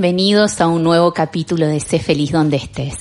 Bienvenidos 0.00 0.62
a 0.62 0.66
un 0.66 0.82
nuevo 0.82 1.12
capítulo 1.12 1.66
de 1.66 1.78
Sé 1.78 1.98
feliz 1.98 2.32
donde 2.32 2.56
estés. 2.56 2.94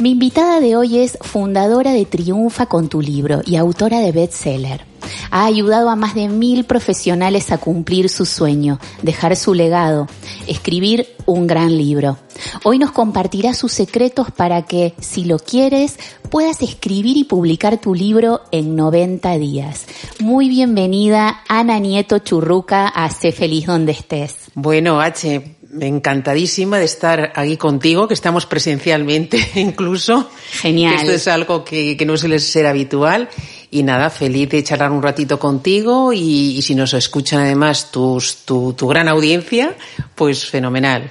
Mi 0.00 0.12
invitada 0.12 0.60
de 0.60 0.76
hoy 0.76 0.98
es 0.98 1.18
fundadora 1.22 1.92
de 1.92 2.04
Triunfa 2.04 2.66
con 2.66 2.88
tu 2.88 3.00
libro 3.00 3.40
y 3.44 3.56
autora 3.56 3.98
de 3.98 4.12
bestseller. 4.12 4.84
Ha 5.32 5.44
ayudado 5.44 5.90
a 5.90 5.96
más 5.96 6.14
de 6.14 6.28
mil 6.28 6.62
profesionales 6.62 7.50
a 7.50 7.58
cumplir 7.58 8.08
su 8.08 8.26
sueño, 8.26 8.78
dejar 9.02 9.34
su 9.34 9.54
legado, 9.54 10.06
escribir 10.46 11.08
un 11.26 11.48
gran 11.48 11.76
libro. 11.76 12.16
Hoy 12.62 12.78
nos 12.78 12.92
compartirá 12.92 13.52
sus 13.52 13.72
secretos 13.72 14.30
para 14.30 14.62
que, 14.62 14.94
si 15.00 15.24
lo 15.24 15.36
quieres, 15.40 15.98
puedas 16.30 16.62
escribir 16.62 17.16
y 17.16 17.24
publicar 17.24 17.78
tu 17.78 17.92
libro 17.92 18.42
en 18.52 18.76
90 18.76 19.36
días. 19.38 19.86
Muy 20.20 20.48
bienvenida, 20.48 21.40
Ana 21.48 21.80
Nieto 21.80 22.20
Churruca, 22.20 22.86
a 22.86 23.10
Sé 23.10 23.32
feliz 23.32 23.66
donde 23.66 23.90
estés. 23.90 24.36
Bueno, 24.54 25.00
H, 25.00 25.56
encantadísima 25.78 26.78
de 26.78 26.84
estar 26.84 27.32
aquí 27.34 27.56
contigo, 27.56 28.08
que 28.08 28.14
estamos 28.14 28.46
presencialmente 28.46 29.38
incluso. 29.54 30.30
Genial. 30.52 30.94
Que 30.94 31.00
esto 31.00 31.12
es 31.12 31.28
algo 31.28 31.64
que, 31.64 31.96
que 31.96 32.06
no 32.06 32.16
suele 32.16 32.38
ser 32.38 32.66
habitual. 32.66 33.28
Y 33.70 33.84
nada, 33.84 34.10
feliz 34.10 34.48
de 34.48 34.64
charlar 34.64 34.90
un 34.90 35.02
ratito 35.02 35.38
contigo 35.38 36.12
y, 36.12 36.56
y 36.56 36.62
si 36.62 36.74
nos 36.74 36.92
escuchan 36.92 37.40
además 37.40 37.92
tus, 37.92 38.44
tu, 38.44 38.72
tu 38.72 38.88
gran 38.88 39.08
audiencia, 39.08 39.76
pues 40.16 40.44
fenomenal. 40.44 41.10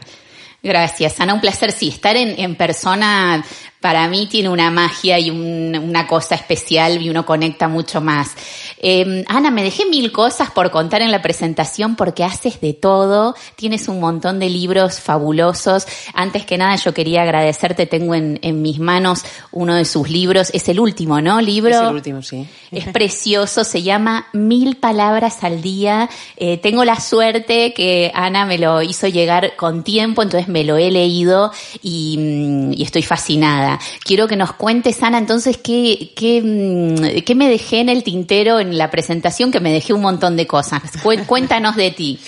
Gracias, 0.61 1.19
Ana. 1.21 1.33
Un 1.33 1.41
placer, 1.41 1.71
sí, 1.71 1.87
estar 1.87 2.17
en, 2.17 2.37
en 2.37 2.55
persona 2.55 3.43
para 3.81 4.07
mí 4.09 4.27
tiene 4.29 4.49
una 4.49 4.69
magia 4.71 5.19
y 5.19 5.29
un, 5.29 5.77
una 5.77 6.05
cosa 6.05 6.35
especial 6.35 7.01
y 7.01 7.09
uno 7.09 7.25
conecta 7.25 7.67
mucho 7.67 8.01
más. 8.01 8.31
Eh, 8.77 9.23
Ana, 9.27 9.51
me 9.51 9.63
dejé 9.63 9.85
mil 9.85 10.11
cosas 10.11 10.51
por 10.51 10.69
contar 10.69 11.01
en 11.01 11.11
la 11.11 11.21
presentación 11.21 11.95
porque 11.95 12.23
haces 12.23 12.59
de 12.59 12.73
todo, 12.73 13.35
tienes 13.55 13.87
un 13.87 13.99
montón 13.99 14.39
de 14.39 14.49
libros 14.49 14.99
fabulosos. 14.99 15.87
Antes 16.13 16.45
que 16.45 16.57
nada 16.57 16.75
yo 16.75 16.93
quería 16.93 17.21
agradecerte, 17.21 17.85
tengo 17.85 18.15
en, 18.15 18.39
en 18.41 18.61
mis 18.61 18.79
manos 18.79 19.23
uno 19.51 19.75
de 19.75 19.85
sus 19.85 20.09
libros, 20.09 20.49
es 20.53 20.67
el 20.67 20.79
último, 20.79 21.21
¿no? 21.21 21.39
Libro. 21.39 21.75
Es 21.75 21.81
el 21.81 21.95
último, 21.95 22.21
sí. 22.21 22.47
Es 22.71 22.87
precioso, 22.87 23.63
se 23.63 23.81
llama 23.81 24.27
Mil 24.33 24.75
Palabras 24.75 25.43
al 25.43 25.61
Día. 25.61 26.09
Eh, 26.35 26.57
tengo 26.57 26.83
la 26.83 26.99
suerte 26.99 27.73
que 27.73 28.11
Ana 28.13 28.45
me 28.45 28.57
lo 28.57 28.81
hizo 28.81 29.07
llegar 29.07 29.55
con 29.55 29.83
tiempo, 29.83 30.21
entonces 30.21 30.49
me 30.49 30.63
lo 30.63 30.77
he 30.77 30.91
leído 30.91 31.51
y, 31.81 32.73
y 32.75 32.83
estoy 32.83 33.03
fascinada. 33.03 33.68
Quiero 34.03 34.27
que 34.27 34.35
nos 34.35 34.53
cuentes, 34.53 35.03
Ana, 35.03 35.17
entonces, 35.17 35.57
¿qué, 35.57 36.11
qué, 36.15 37.23
qué 37.25 37.35
me 37.35 37.49
dejé 37.49 37.81
en 37.81 37.89
el 37.89 38.03
tintero 38.03 38.59
en 38.59 38.77
la 38.77 38.89
presentación? 38.89 39.51
Que 39.51 39.59
me 39.59 39.73
dejé 39.73 39.93
un 39.93 40.01
montón 40.01 40.37
de 40.37 40.47
cosas. 40.47 40.81
Cuéntanos 41.27 41.75
de 41.75 41.91
ti. 41.91 42.19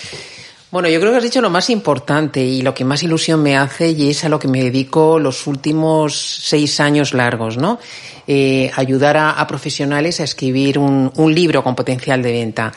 Bueno, 0.70 0.88
yo 0.88 1.00
creo 1.00 1.12
que 1.12 1.18
has 1.18 1.24
dicho 1.24 1.42
lo 1.42 1.50
más 1.50 1.68
importante 1.68 2.42
y 2.42 2.62
lo 2.62 2.72
que 2.72 2.84
más 2.84 3.02
ilusión 3.02 3.42
me 3.42 3.58
hace 3.58 3.90
y 3.90 4.08
es 4.08 4.24
a 4.24 4.30
lo 4.30 4.38
que 4.38 4.48
me 4.48 4.62
dedico 4.62 5.18
los 5.18 5.46
últimos 5.46 6.16
seis 6.16 6.80
años 6.80 7.12
largos, 7.12 7.58
¿no? 7.58 7.78
Eh, 8.26 8.70
ayudar 8.74 9.18
a, 9.18 9.46
profesionales 9.46 10.20
a 10.20 10.24
escribir 10.24 10.78
un, 10.78 11.12
un 11.16 11.34
libro 11.34 11.62
con 11.62 11.74
potencial 11.74 12.22
de 12.22 12.32
venta. 12.32 12.72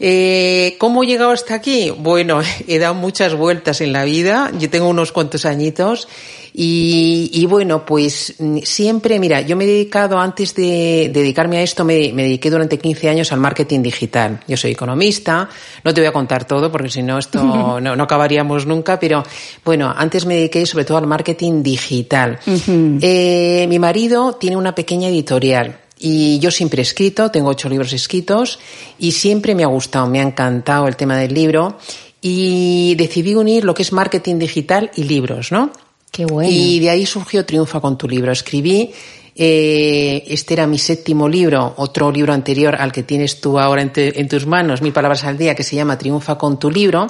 Eh, 0.00 0.76
¿Cómo 0.78 1.02
he 1.02 1.06
llegado 1.06 1.30
hasta 1.30 1.54
aquí? 1.54 1.90
Bueno, 1.96 2.42
he 2.68 2.78
dado 2.78 2.94
muchas 2.94 3.34
vueltas 3.34 3.80
en 3.80 3.94
la 3.94 4.04
vida, 4.04 4.50
yo 4.58 4.68
tengo 4.68 4.88
unos 4.88 5.10
cuantos 5.10 5.46
añitos 5.46 6.08
y, 6.56 7.30
y 7.32 7.46
bueno, 7.46 7.84
pues 7.84 8.36
siempre, 8.62 9.18
mira, 9.18 9.40
yo 9.40 9.56
me 9.56 9.64
he 9.64 9.66
dedicado, 9.66 10.20
antes 10.20 10.54
de, 10.54 11.10
dedicarme 11.12 11.58
a 11.58 11.62
esto, 11.62 11.84
me, 11.84 12.12
me, 12.12 12.22
dediqué 12.22 12.48
durante 12.48 12.78
15 12.78 13.08
años 13.08 13.32
al 13.32 13.40
marketing 13.40 13.82
digital. 13.82 14.38
Yo 14.46 14.56
soy 14.56 14.70
economista, 14.70 15.48
no 15.82 15.92
te 15.92 16.00
voy 16.00 16.06
a 16.06 16.12
contar 16.12 16.44
todo 16.44 16.70
porque 16.70 16.90
si 16.90 17.02
no 17.02 17.18
esto 17.18 17.42
no, 17.80 17.96
no 17.96 18.02
acabaríamos 18.04 18.66
nunca, 18.66 19.00
pero 19.00 19.24
bueno, 19.64 19.92
antes 19.96 20.26
me 20.26 20.36
dediqué 20.36 20.64
sobre 20.64 20.84
todo 20.84 20.98
al 20.98 21.08
marketing 21.08 21.64
digital. 21.64 22.38
Uh 22.46 22.50
-huh. 22.50 22.98
eh, 23.02 23.66
mi 23.68 23.80
marido 23.80 24.34
tiene 24.34 24.56
una 24.56 24.76
pequeña 24.76 25.08
editorial 25.08 25.80
y 25.98 26.38
yo 26.38 26.52
siempre 26.52 26.82
he 26.82 26.84
escrito, 26.84 27.32
tengo 27.32 27.48
ocho 27.48 27.68
libros 27.68 27.92
escritos 27.92 28.60
y 29.00 29.10
siempre 29.10 29.56
me 29.56 29.64
ha 29.64 29.68
gustado, 29.68 30.06
me 30.06 30.20
ha 30.20 30.22
encantado 30.22 30.86
el 30.86 30.94
tema 30.94 31.16
del 31.16 31.34
libro 31.34 31.78
y 32.20 32.94
decidí 32.94 33.34
unir 33.34 33.64
lo 33.64 33.74
que 33.74 33.82
es 33.82 33.92
marketing 33.92 34.38
digital 34.38 34.92
y 34.94 35.02
libros, 35.02 35.50
¿no? 35.50 35.72
Qué 36.14 36.26
bueno. 36.26 36.48
Y 36.48 36.78
de 36.78 36.90
ahí 36.90 37.06
surgió 37.06 37.44
Triunfa 37.44 37.80
con 37.80 37.98
tu 37.98 38.08
libro. 38.08 38.30
Escribí, 38.30 38.92
eh, 39.34 40.22
este 40.28 40.54
era 40.54 40.64
mi 40.64 40.78
séptimo 40.78 41.28
libro, 41.28 41.74
otro 41.76 42.12
libro 42.12 42.32
anterior 42.32 42.76
al 42.76 42.92
que 42.92 43.02
tienes 43.02 43.40
tú 43.40 43.58
ahora 43.58 43.82
en, 43.82 43.92
te, 43.92 44.20
en 44.20 44.28
tus 44.28 44.46
manos, 44.46 44.80
Mil 44.80 44.92
Palabras 44.92 45.24
al 45.24 45.36
Día, 45.36 45.56
que 45.56 45.64
se 45.64 45.74
llama 45.74 45.98
Triunfa 45.98 46.38
con 46.38 46.56
tu 46.60 46.70
libro. 46.70 47.08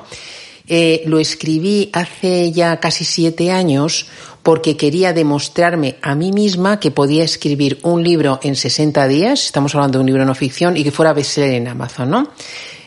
Eh, 0.66 1.02
lo 1.04 1.18
escribí 1.18 1.90
hace 1.92 2.50
ya 2.50 2.80
casi 2.80 3.04
siete 3.04 3.50
años 3.50 4.06
porque 4.42 4.74
quería 4.78 5.12
demostrarme 5.12 5.96
a 6.00 6.14
mí 6.14 6.32
misma 6.32 6.80
que 6.80 6.90
podía 6.90 7.24
escribir 7.24 7.80
un 7.82 8.02
libro 8.02 8.40
en 8.42 8.56
60 8.56 9.06
días, 9.06 9.44
estamos 9.44 9.74
hablando 9.74 9.98
de 9.98 10.00
un 10.00 10.06
libro 10.06 10.24
no 10.24 10.34
ficción, 10.34 10.78
y 10.78 10.84
que 10.84 10.90
fuera 10.90 11.12
bestseller 11.12 11.52
en 11.52 11.68
Amazon, 11.68 12.08
¿no? 12.08 12.28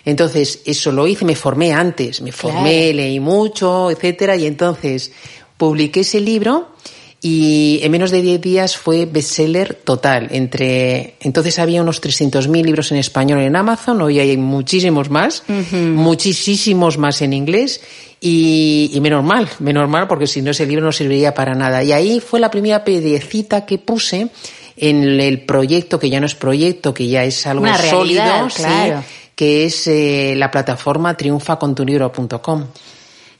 Entonces, 0.05 0.61
eso 0.65 0.91
lo 0.91 1.05
hice, 1.05 1.25
me 1.25 1.35
formé 1.35 1.73
antes, 1.73 2.21
me 2.21 2.31
formé, 2.31 2.91
claro. 2.91 2.95
leí 2.95 3.19
mucho, 3.19 3.91
etcétera, 3.91 4.35
y 4.35 4.45
entonces 4.45 5.11
publiqué 5.57 6.01
ese 6.01 6.21
libro 6.21 6.69
y 7.21 7.79
en 7.81 7.91
menos 7.91 8.11
de 8.11 8.21
10 8.21 8.41
días 8.41 8.77
fue 8.77 9.05
bestseller 9.05 9.73
total. 9.73 10.27
Entre 10.31 11.15
entonces 11.19 11.57
había 11.59 11.81
unos 11.81 12.01
300.000 12.01 12.63
libros 12.63 12.91
en 12.91 12.97
español 12.97 13.39
en 13.39 13.55
Amazon, 13.55 14.01
hoy 14.01 14.19
hay 14.19 14.37
muchísimos 14.37 15.09
más, 15.09 15.43
uh 15.49 15.53
-huh. 15.53 15.93
muchísimos 15.93 16.97
más 16.97 17.21
en 17.21 17.33
inglés 17.33 17.81
y, 18.21 18.91
y, 18.93 19.01
menos 19.01 19.23
mal, 19.23 19.47
menos 19.59 19.89
mal 19.89 20.07
porque 20.07 20.27
si 20.27 20.41
no 20.41 20.51
ese 20.51 20.65
libro 20.65 20.85
no 20.85 20.91
serviría 20.91 21.33
para 21.33 21.53
nada. 21.55 21.83
Y 21.83 21.91
ahí 21.91 22.19
fue 22.19 22.39
la 22.39 22.51
primera 22.51 22.83
piedecita 22.83 23.65
que 23.65 23.77
puse 23.79 24.29
en 24.77 25.19
el 25.19 25.41
proyecto 25.41 25.99
que 25.99 26.09
ya 26.09 26.19
no 26.19 26.27
es 26.27 26.35
proyecto, 26.35 26.93
que 26.93 27.07
ya 27.07 27.23
es 27.23 27.45
algo 27.47 27.63
Una 27.63 27.77
sólido, 27.77 28.23
realidad, 28.23 28.51
claro. 28.55 29.01
sí, 29.01 29.07
que 29.35 29.65
es 29.65 29.87
eh, 29.87 30.33
la 30.37 30.49
plataforma 30.49 31.15
triunfacontunibro.com. 31.17 32.65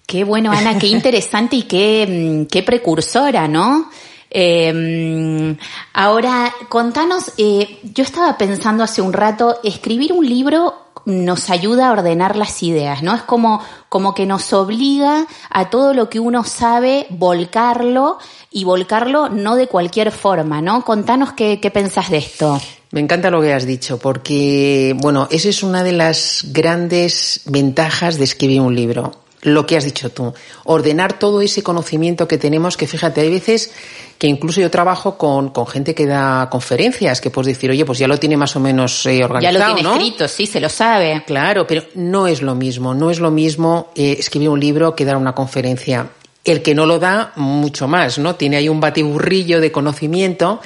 Qué 0.08 0.24
bueno, 0.24 0.54
Ana, 0.54 0.80
qué 0.80 0.88
interesante 0.88 1.58
y 1.58 1.64
qué, 1.64 2.48
qué 2.50 2.64
precursora, 2.64 3.50
¿no? 3.50 3.90
Eh, 4.32 5.56
ahora, 5.92 6.54
contanos, 6.70 7.34
eh, 7.38 7.80
yo 7.84 8.06
estaba 8.06 8.38
pensando 8.38 8.86
hace 8.86 9.02
un 9.02 9.12
rato, 9.12 9.60
escribir 9.66 10.14
un 10.14 10.26
libro 10.26 10.88
nos 11.04 11.50
ayuda 11.50 11.90
a 11.90 11.92
ordenar 11.92 12.38
las 12.38 12.64
ideas, 12.64 13.04
¿no? 13.04 13.16
Es 13.16 13.22
como, 13.22 13.62
como 13.90 14.14
que 14.14 14.26
nos 14.26 14.54
obliga 14.54 15.28
a 15.50 15.70
todo 15.70 15.94
lo 15.94 16.10
que 16.10 16.22
uno 16.22 16.46
sabe 16.46 17.08
volcarlo 17.10 18.18
y 18.50 18.64
volcarlo 18.64 19.28
no 19.28 19.58
de 19.58 19.68
cualquier 19.68 20.12
forma, 20.12 20.62
¿no? 20.62 20.86
Contanos 20.86 21.34
qué, 21.34 21.60
qué 21.62 21.70
pensás 21.70 22.10
de 22.10 22.18
esto. 22.18 22.62
Me 22.92 23.02
encanta 23.02 23.30
lo 23.30 23.42
que 23.42 23.54
has 23.54 23.66
dicho, 23.66 24.00
porque, 24.00 24.96
bueno, 25.02 25.28
esa 25.32 25.50
es 25.50 25.64
una 25.64 25.84
de 25.84 25.92
las 25.92 26.46
grandes 26.54 27.42
ventajas 27.46 28.18
de 28.18 28.24
escribir 28.24 28.62
un 28.62 28.74
libro. 28.74 29.27
Lo 29.42 29.66
que 29.66 29.78
has 29.78 29.86
dicho 29.86 30.10
tú, 30.10 30.34
ordenar 30.66 31.20
todo 31.20 31.42
ese 31.42 31.62
conocimiento 31.62 32.28
que 32.28 32.38
tenemos, 32.38 32.76
que 32.76 32.88
fíjate, 32.88 33.22
hay 33.22 33.30
veces 33.30 33.72
que 34.18 34.28
incluso 34.28 34.62
yo 34.62 34.72
trabajo 34.72 35.18
con, 35.18 35.50
con 35.50 35.68
gente 35.68 35.94
que 35.94 36.08
da 36.08 36.50
conferencias, 36.50 37.22
que 37.22 37.30
puedes 37.30 37.56
decir, 37.56 37.70
oye, 37.70 37.86
pues 37.86 38.00
ya 38.00 38.08
lo 38.08 38.18
tiene 38.18 38.36
más 38.36 38.56
o 38.56 38.60
menos 38.60 39.06
eh, 39.06 39.24
organizado, 39.24 39.60
Ya 39.60 39.68
lo 39.68 39.76
tiene 39.76 39.90
¿no? 39.90 39.96
escrito, 39.96 40.28
sí, 40.28 40.48
se 40.48 40.60
lo 40.60 40.70
sabe. 40.70 41.24
Claro, 41.28 41.68
pero 41.68 41.84
no 41.96 42.26
es 42.26 42.42
lo 42.42 42.56
mismo, 42.56 42.96
no 42.96 43.12
es 43.12 43.20
lo 43.20 43.30
mismo 43.30 43.92
eh, 43.96 44.16
escribir 44.18 44.50
un 44.50 44.60
libro 44.60 44.96
que 44.96 45.06
dar 45.06 45.18
una 45.18 45.36
conferencia. 45.36 46.10
El 46.44 46.64
que 46.64 46.74
no 46.74 46.86
lo 46.86 46.98
da, 46.98 47.34
mucho 47.36 47.88
más, 47.88 48.18
¿no? 48.20 48.36
Tiene 48.36 48.56
ahí 48.58 48.70
un 48.70 48.80
batiburrillo 48.80 49.60
de 49.60 49.72
conocimiento 49.72 50.62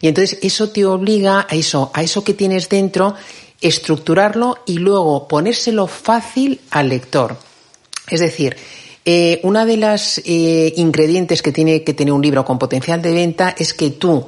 y 0.00 0.08
entonces 0.08 0.38
eso 0.42 0.70
te 0.70 0.84
obliga 0.86 1.46
a 1.48 1.54
eso, 1.54 1.90
a 1.94 2.02
eso 2.02 2.24
que 2.24 2.32
tienes 2.32 2.70
dentro, 2.70 3.14
estructurarlo 3.60 4.58
y 4.66 4.78
luego 4.78 5.28
ponérselo 5.28 5.86
fácil 5.86 6.60
al 6.70 6.88
lector. 6.88 7.36
Es 8.08 8.20
decir, 8.20 8.56
eh, 9.04 9.40
una 9.44 9.64
de 9.64 9.76
las 9.76 10.20
eh, 10.24 10.72
ingredientes 10.76 11.40
que 11.40 11.52
tiene 11.52 11.84
que 11.84 11.94
tener 11.94 12.12
un 12.12 12.22
libro 12.22 12.44
con 12.44 12.58
potencial 12.58 13.00
de 13.00 13.12
venta 13.12 13.54
es 13.56 13.72
que 13.72 13.90
tú, 13.90 14.26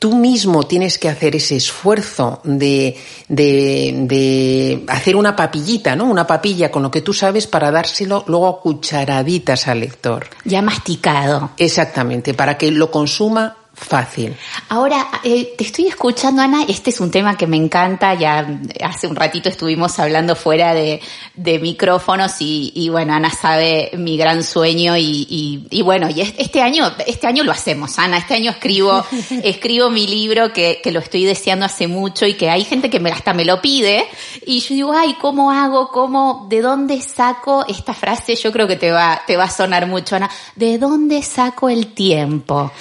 tú 0.00 0.16
mismo 0.16 0.64
tienes 0.64 0.98
que 0.98 1.08
hacer 1.08 1.36
ese 1.36 1.54
esfuerzo 1.54 2.40
de, 2.42 2.96
de, 3.28 3.94
de 4.02 4.84
hacer 4.88 5.14
una 5.14 5.36
papillita, 5.36 5.94
¿no? 5.94 6.06
Una 6.06 6.26
papilla 6.26 6.72
con 6.72 6.82
lo 6.82 6.90
que 6.90 7.02
tú 7.02 7.12
sabes 7.12 7.46
para 7.46 7.70
dárselo 7.70 8.24
luego 8.26 8.48
a 8.48 8.60
cucharaditas 8.60 9.68
al 9.68 9.80
lector. 9.80 10.26
Ya 10.44 10.60
masticado. 10.60 11.50
Exactamente, 11.56 12.34
para 12.34 12.58
que 12.58 12.72
lo 12.72 12.90
consuma 12.90 13.56
fácil. 13.76 14.34
Ahora, 14.70 15.08
eh, 15.22 15.54
te 15.56 15.64
estoy 15.64 15.86
escuchando, 15.86 16.42
Ana. 16.42 16.64
Este 16.66 16.90
es 16.90 16.98
un 16.98 17.10
tema 17.10 17.36
que 17.36 17.46
me 17.46 17.56
encanta. 17.56 18.14
Ya 18.14 18.46
hace 18.82 19.06
un 19.06 19.14
ratito 19.14 19.48
estuvimos 19.48 19.98
hablando 19.98 20.34
fuera 20.34 20.74
de, 20.74 21.00
de 21.34 21.58
micrófonos 21.58 22.40
y, 22.40 22.72
y, 22.74 22.88
bueno, 22.88 23.14
Ana 23.14 23.30
sabe 23.30 23.90
mi 23.96 24.16
gran 24.16 24.42
sueño 24.42 24.96
y, 24.96 25.26
y, 25.28 25.66
y, 25.70 25.82
bueno, 25.82 26.08
y 26.08 26.22
este 26.22 26.62
año, 26.62 26.90
este 27.06 27.26
año 27.26 27.44
lo 27.44 27.52
hacemos, 27.52 27.98
Ana. 27.98 28.18
Este 28.18 28.34
año 28.34 28.50
escribo, 28.50 29.04
escribo 29.44 29.90
mi 29.90 30.06
libro 30.06 30.52
que, 30.52 30.80
que 30.82 30.90
lo 30.90 31.00
estoy 31.00 31.24
deseando 31.24 31.66
hace 31.66 31.86
mucho 31.86 32.26
y 32.26 32.34
que 32.34 32.50
hay 32.50 32.64
gente 32.64 32.90
que 32.90 32.98
me, 32.98 33.10
hasta 33.10 33.34
me 33.34 33.44
lo 33.44 33.60
pide 33.60 34.06
y 34.46 34.60
yo 34.60 34.74
digo, 34.74 34.92
ay, 34.92 35.16
¿cómo 35.20 35.50
hago? 35.50 35.88
¿Cómo? 35.88 36.46
¿De 36.48 36.62
dónde 36.62 37.00
saco 37.02 37.64
esta 37.68 37.94
frase? 37.94 38.34
Yo 38.36 38.50
creo 38.52 38.66
que 38.66 38.76
te 38.76 38.90
va, 38.90 39.22
te 39.26 39.36
va 39.36 39.44
a 39.44 39.50
sonar 39.50 39.86
mucho, 39.86 40.16
Ana. 40.16 40.30
¿De 40.54 40.78
dónde 40.78 41.22
saco 41.22 41.68
el 41.68 41.88
tiempo? 41.88 42.72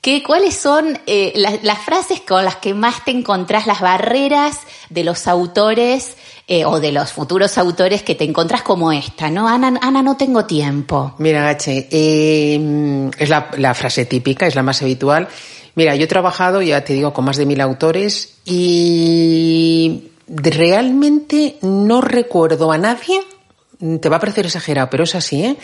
¿Qué, 0.00 0.22
¿Cuáles 0.22 0.54
son 0.54 0.98
eh, 1.06 1.34
las, 1.34 1.78
frases 1.78 2.22
con 2.22 2.42
las 2.42 2.56
que 2.56 2.72
más 2.72 3.04
te 3.04 3.10
encontrás, 3.10 3.66
las 3.66 3.80
barreras 3.80 4.60
de 4.88 5.04
los 5.04 5.28
autores 5.28 6.16
eh, 6.48 6.64
o 6.64 6.80
de 6.80 6.90
los 6.90 7.12
futuros 7.12 7.58
autores 7.58 8.02
que 8.02 8.14
te 8.14 8.24
encontrás 8.24 8.62
como 8.62 8.92
esta, 8.92 9.30
¿no? 9.30 9.46
Ana, 9.46 9.78
Ana 9.82 10.02
no 10.02 10.16
tengo 10.16 10.46
tiempo. 10.46 11.14
Mira, 11.18 11.50
H, 11.50 11.88
eh, 11.90 13.10
es 13.18 13.28
la, 13.28 13.50
la, 13.58 13.74
frase 13.74 14.06
típica, 14.06 14.46
es 14.46 14.54
la 14.54 14.62
más 14.62 14.80
habitual. 14.80 15.28
Mira, 15.74 15.94
yo 15.94 16.04
he 16.04 16.08
trabajado, 16.08 16.62
ya 16.62 16.82
te 16.82 16.94
digo, 16.94 17.12
con 17.12 17.26
más 17.26 17.36
de 17.36 17.44
mil 17.44 17.60
autores 17.60 18.38
y 18.46 20.10
realmente 20.26 21.58
no 21.60 22.00
recuerdo 22.00 22.72
a 22.72 22.78
nadie, 22.78 23.20
te 24.00 24.08
va 24.08 24.16
a 24.16 24.20
parecer 24.20 24.46
exagerado, 24.46 24.88
pero 24.90 25.04
es 25.04 25.14
así, 25.14 25.44
¿eh? 25.44 25.56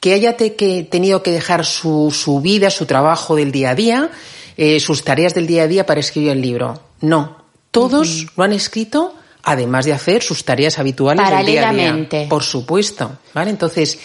Que 0.00 0.14
haya 0.14 0.36
te, 0.36 0.54
que, 0.54 0.82
tenido 0.82 1.22
que 1.22 1.30
dejar 1.30 1.64
su, 1.64 2.10
su, 2.10 2.40
vida, 2.40 2.70
su 2.70 2.86
trabajo 2.86 3.36
del 3.36 3.52
día 3.52 3.70
a 3.70 3.74
día, 3.74 4.10
eh, 4.56 4.80
sus 4.80 5.04
tareas 5.04 5.34
del 5.34 5.46
día 5.46 5.64
a 5.64 5.66
día 5.66 5.86
para 5.86 6.00
escribir 6.00 6.30
el 6.30 6.40
libro. 6.40 6.80
No, 7.00 7.36
todos 7.70 8.08
uh 8.08 8.26
-huh. 8.26 8.30
lo 8.36 8.44
han 8.44 8.52
escrito 8.52 9.14
además 9.42 9.84
de 9.84 9.92
hacer 9.92 10.22
sus 10.22 10.44
tareas 10.44 10.78
habituales 10.78 11.28
del 11.28 11.46
día 11.46 11.68
a 11.68 11.72
día. 11.72 12.28
Por 12.28 12.42
supuesto, 12.42 13.18
¿vale? 13.32 13.50
Entonces, 13.50 13.98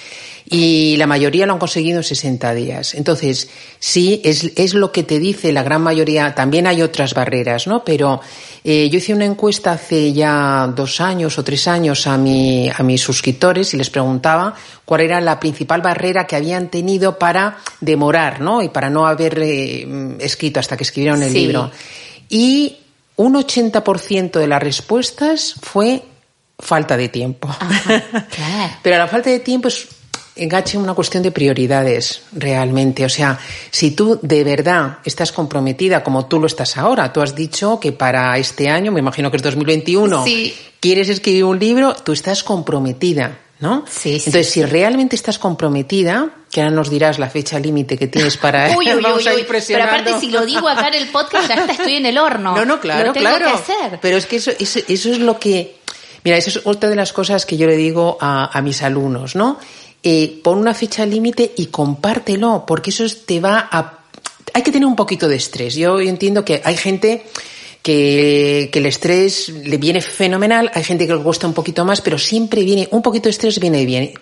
y 0.48 0.96
la 0.98 1.08
mayoría 1.08 1.46
lo 1.46 1.54
han 1.54 1.60
conseguido 1.60 1.98
en 1.98 2.04
60 2.04 2.54
días. 2.54 2.94
Entonces, 2.94 3.50
sí, 3.80 4.22
es, 4.24 4.52
es 4.56 4.74
lo 4.74 4.92
que 4.92 5.04
te 5.04 5.20
dice 5.20 5.52
la 5.52 5.64
gran 5.64 5.82
mayoría. 5.82 6.36
También 6.36 6.68
hay 6.68 6.82
otras 6.82 7.14
barreras, 7.14 7.68
¿no? 7.68 7.84
Pero 7.84 8.22
eh, 8.68 8.90
yo 8.90 8.98
hice 8.98 9.14
una 9.14 9.26
encuesta 9.26 9.74
hace 9.74 10.12
ya 10.12 10.68
dos 10.76 11.00
años 11.00 11.38
o 11.38 11.44
tres 11.44 11.68
años 11.68 12.08
a, 12.08 12.18
mi, 12.18 12.68
a 12.68 12.82
mis 12.82 13.00
suscriptores 13.00 13.72
y 13.76 13.78
les 13.78 13.92
preguntaba 13.92 14.56
cuál 14.86 15.02
era 15.02 15.22
la 15.22 15.40
principal 15.40 15.84
barrera 15.84 16.26
que 16.26 16.36
habían 16.36 16.70
tenido 16.70 17.20
para 17.20 17.60
demorar, 17.80 18.42
¿no? 18.42 18.64
Y 18.64 18.70
para 18.70 18.90
no 18.90 19.06
haber 19.06 19.38
eh, 19.44 20.18
escrito 20.20 20.60
hasta 20.60 20.76
que 20.76 20.84
escribieron 20.84 21.22
el 21.22 21.32
sí. 21.32 21.42
libro. 21.42 21.70
Y 22.28 22.78
un 23.18 23.36
80% 23.36 24.40
de 24.40 24.48
las 24.48 24.64
respuestas 24.64 25.54
fue 25.62 26.02
falta 26.58 26.98
de 26.98 27.10
tiempo. 27.10 27.48
Ajá, 27.48 28.02
claro. 28.32 28.74
Pero 28.82 28.98
la 28.98 29.08
falta 29.08 29.30
de 29.30 29.42
tiempo 29.42 29.68
es 29.68 29.88
engache 30.36 30.78
una 30.78 30.94
cuestión 30.94 31.24
de 31.24 31.32
prioridades 31.32 32.24
realmente. 32.34 33.06
O 33.06 33.10
sea, 33.10 33.40
si 33.72 33.92
tú 33.92 34.20
de 34.22 34.44
verdad 34.44 35.00
estás 35.06 35.32
comprometida 35.32 36.04
como 36.04 36.26
tú 36.28 36.40
lo 36.40 36.48
estás 36.48 36.78
ahora, 36.78 37.12
tú 37.14 37.22
has 37.22 37.36
dicho 37.36 37.80
que 37.80 37.92
para 37.92 38.38
este 38.38 38.70
año, 38.70 38.92
me 38.92 39.00
imagino 39.00 39.32
que 39.32 39.38
es 39.38 39.44
2021, 39.44 40.26
sí. 40.26 40.56
quieres 40.80 41.10
escribir 41.10 41.46
un 41.46 41.60
libro, 41.60 41.96
tú 41.96 42.12
estás 42.12 42.44
comprometida. 42.44 43.40
¿No? 43.58 43.86
Sí, 43.88 44.20
sí, 44.20 44.30
Entonces, 44.30 44.48
sí. 44.48 44.60
si 44.60 44.66
realmente 44.66 45.16
estás 45.16 45.40
comprometida, 45.40 46.30
que 46.52 46.62
ahora 46.62 46.76
nos 46.76 46.90
dirás 46.90 47.20
la 47.20 47.30
fecha 47.30 47.58
límite 47.58 47.98
que 47.98 48.08
tienes 48.08 48.36
para 48.36 48.70
uy, 48.78 48.86
uy, 48.94 49.02
vamos 49.02 49.26
uy. 49.26 49.46
Pero 49.48 49.84
aparte, 49.86 50.20
si 50.20 50.30
lo 50.30 50.46
digo 50.46 50.68
acá 50.68 50.90
en 50.90 50.96
el 50.96 51.08
podcast, 51.08 51.48
ya 51.48 51.66
estoy 51.66 51.96
en 51.96 52.06
el 52.06 52.18
horno. 52.18 52.54
No, 52.54 52.66
no, 52.66 52.82
claro, 52.82 53.08
lo 53.08 53.14
tengo 53.14 53.30
claro. 53.30 53.46
que 53.46 53.52
hacer. 53.54 54.00
Pero 54.02 54.18
es 54.18 54.26
que 54.26 54.36
eso, 54.36 54.52
eso, 54.60 54.82
eso, 54.86 55.10
es 55.10 55.20
lo 55.20 55.40
que. 55.40 55.78
Mira, 56.26 56.36
eso 56.36 56.50
es 56.50 56.66
otra 56.66 56.90
de 56.90 56.98
las 56.98 57.14
cosas 57.14 57.46
que 57.46 57.56
yo 57.56 57.66
le 57.66 57.78
digo 57.78 58.18
a, 58.20 58.58
a 58.58 58.62
mis 58.62 58.84
alumnos, 58.84 59.38
¿no? 59.38 59.58
Eh, 60.08 60.40
pon 60.44 60.60
una 60.60 60.76
fecha 60.76 61.04
límite 61.04 61.54
y 61.58 61.66
compártelo, 61.66 62.64
porque 62.68 62.92
eso 62.92 63.06
te 63.26 63.40
va 63.40 63.68
a. 63.72 64.06
Hay 64.54 64.62
que 64.62 64.72
tener 64.72 64.86
un 64.86 64.96
poquito 64.96 65.28
de 65.28 65.36
estrés. 65.36 65.74
Yo 65.74 66.00
entiendo 66.00 66.46
que 66.46 66.62
hay 66.64 66.78
gente 66.78 67.24
que, 67.82 68.70
que, 68.72 68.78
el 68.78 68.86
estrés 68.86 69.50
le 69.50 69.78
viene 69.78 70.02
fenomenal, 70.02 70.70
hay 70.76 70.84
gente 70.84 71.08
que 71.08 71.16
le 71.16 71.24
cuesta 71.24 71.48
un 71.48 71.56
poquito 71.56 71.84
más, 71.86 72.02
pero 72.02 72.20
siempre 72.20 72.64
viene, 72.64 72.88
un 72.92 73.02
poquito 73.02 73.24
de 73.24 73.32
estrés 73.32 73.60
viene 73.60 73.84
bien. 73.84 74.14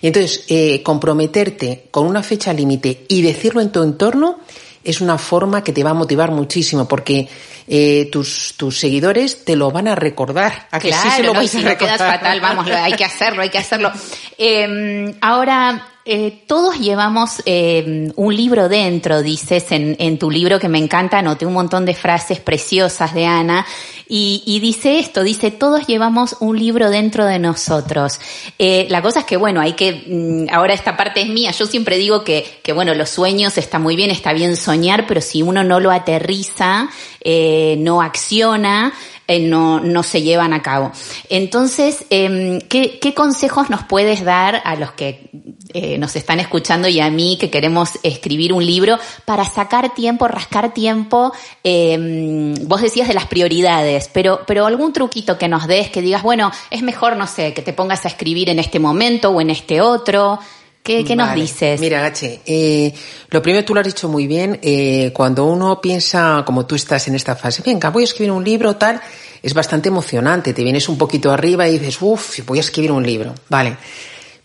Y 0.00 0.06
entonces, 0.06 0.44
eh, 0.48 0.82
comprometerte 0.82 1.84
con 1.90 2.06
una 2.06 2.22
fecha 2.22 2.54
límite 2.54 3.04
y 3.06 3.20
decirlo 3.20 3.60
en 3.60 3.72
tu 3.72 3.82
entorno 3.82 4.38
es 4.86 5.00
una 5.00 5.18
forma 5.18 5.64
que 5.64 5.72
te 5.72 5.82
va 5.82 5.90
a 5.90 5.94
motivar 5.94 6.30
muchísimo, 6.30 6.86
porque 6.86 7.28
eh, 7.66 8.08
tus, 8.12 8.54
tus 8.56 8.78
seguidores 8.78 9.44
te 9.44 9.56
lo 9.56 9.70
van 9.70 9.88
a 9.88 9.94
recordar. 9.96 10.68
¿A 10.70 10.78
que 10.78 10.88
claro, 10.88 11.10
sí 11.10 11.16
se 11.16 11.22
lo 11.24 11.32
no, 11.32 11.40
vais 11.40 11.52
y 11.54 11.58
si 11.58 11.66
a 11.66 11.70
no 11.70 11.76
quedas 11.76 11.98
fatal, 11.98 12.40
vamos, 12.40 12.70
hay 12.70 12.92
que 12.92 13.04
hacerlo, 13.04 13.42
hay 13.42 13.50
que 13.50 13.58
hacerlo. 13.58 13.90
Eh, 14.38 15.14
ahora, 15.20 15.88
eh, 16.08 16.44
todos 16.46 16.78
llevamos 16.78 17.42
eh, 17.46 18.12
un 18.14 18.36
libro 18.36 18.68
dentro, 18.68 19.22
dices 19.22 19.72
en, 19.72 19.96
en, 19.98 20.20
tu 20.20 20.30
libro 20.30 20.60
que 20.60 20.68
me 20.68 20.78
encanta, 20.78 21.18
anoté 21.18 21.46
un 21.46 21.52
montón 21.52 21.84
de 21.84 21.94
frases 21.94 22.38
preciosas 22.38 23.12
de 23.12 23.26
Ana 23.26 23.66
y, 24.08 24.42
y 24.46 24.60
dice 24.60 24.98
esto, 24.98 25.22
dice 25.22 25.50
todos 25.50 25.86
llevamos 25.86 26.36
un 26.40 26.58
libro 26.58 26.90
dentro 26.90 27.26
de 27.26 27.38
nosotros. 27.38 28.20
Eh, 28.58 28.86
la 28.90 29.02
cosa 29.02 29.20
es 29.20 29.26
que 29.26 29.36
bueno, 29.36 29.60
hay 29.60 29.72
que, 29.72 30.04
mm, 30.06 30.54
ahora 30.54 30.74
esta 30.74 30.96
parte 30.96 31.20
es 31.22 31.28
mía, 31.28 31.50
yo 31.50 31.66
siempre 31.66 31.96
digo 31.98 32.22
que, 32.24 32.60
que 32.62 32.72
bueno, 32.72 32.94
los 32.94 33.10
sueños 33.10 33.58
está 33.58 33.78
muy 33.78 33.96
bien, 33.96 34.10
está 34.10 34.32
bien 34.32 34.56
soñar, 34.56 35.06
pero 35.06 35.20
si 35.20 35.42
uno 35.42 35.64
no 35.64 35.80
lo 35.80 35.90
aterriza, 35.90 36.88
eh, 37.20 37.76
no 37.80 38.02
acciona, 38.02 38.92
eh, 39.28 39.40
no, 39.40 39.80
no 39.80 40.02
se 40.02 40.22
llevan 40.22 40.52
a 40.52 40.62
cabo. 40.62 40.92
Entonces, 41.28 42.04
eh, 42.10 42.60
¿qué, 42.68 42.98
¿qué, 42.98 43.14
consejos 43.14 43.70
nos 43.70 43.82
puedes 43.84 44.24
dar 44.24 44.62
a 44.64 44.76
los 44.76 44.92
que 44.92 45.30
eh, 45.74 45.98
nos 45.98 46.14
están 46.16 46.38
escuchando 46.40 46.88
y 46.88 47.00
a 47.00 47.10
mí 47.10 47.36
que 47.40 47.50
queremos 47.50 47.98
escribir 48.02 48.52
un 48.52 48.64
libro 48.64 48.98
para 49.24 49.44
sacar 49.44 49.94
tiempo, 49.94 50.28
rascar 50.28 50.72
tiempo? 50.72 51.32
Eh, 51.64 52.54
vos 52.62 52.82
decías 52.82 53.08
de 53.08 53.14
las 53.14 53.26
prioridades, 53.26 54.08
pero, 54.12 54.40
pero 54.46 54.66
algún 54.66 54.92
truquito 54.92 55.38
que 55.38 55.48
nos 55.48 55.66
des, 55.66 55.90
que 55.90 56.02
digas, 56.02 56.22
bueno, 56.22 56.52
es 56.70 56.82
mejor, 56.82 57.16
no 57.16 57.26
sé, 57.26 57.52
que 57.52 57.62
te 57.62 57.72
pongas 57.72 58.04
a 58.04 58.08
escribir 58.08 58.48
en 58.48 58.58
este 58.58 58.78
momento 58.78 59.30
o 59.30 59.40
en 59.40 59.50
este 59.50 59.80
otro. 59.80 60.38
¿Qué, 60.86 61.02
qué 61.02 61.16
vale. 61.16 61.30
nos 61.32 61.40
dices? 61.40 61.80
Mira, 61.80 62.00
Gache, 62.00 62.42
eh, 62.46 62.94
lo 63.30 63.42
primero 63.42 63.64
tú 63.64 63.74
lo 63.74 63.80
has 63.80 63.86
dicho 63.88 64.08
muy 64.08 64.28
bien, 64.28 64.60
eh, 64.62 65.10
cuando 65.12 65.44
uno 65.44 65.80
piensa, 65.80 66.44
como 66.46 66.64
tú 66.64 66.76
estás 66.76 67.08
en 67.08 67.16
esta 67.16 67.34
fase, 67.34 67.60
venga, 67.66 67.90
voy 67.90 68.02
a 68.02 68.04
escribir 68.04 68.30
un 68.30 68.44
libro, 68.44 68.76
tal, 68.76 69.00
es 69.42 69.52
bastante 69.52 69.88
emocionante, 69.88 70.52
te 70.52 70.62
vienes 70.62 70.88
un 70.88 70.96
poquito 70.96 71.32
arriba 71.32 71.68
y 71.68 71.80
dices, 71.80 71.98
uff, 72.00 72.38
voy 72.46 72.58
a 72.58 72.60
escribir 72.60 72.92
un 72.92 73.04
libro, 73.04 73.34
vale. 73.48 73.76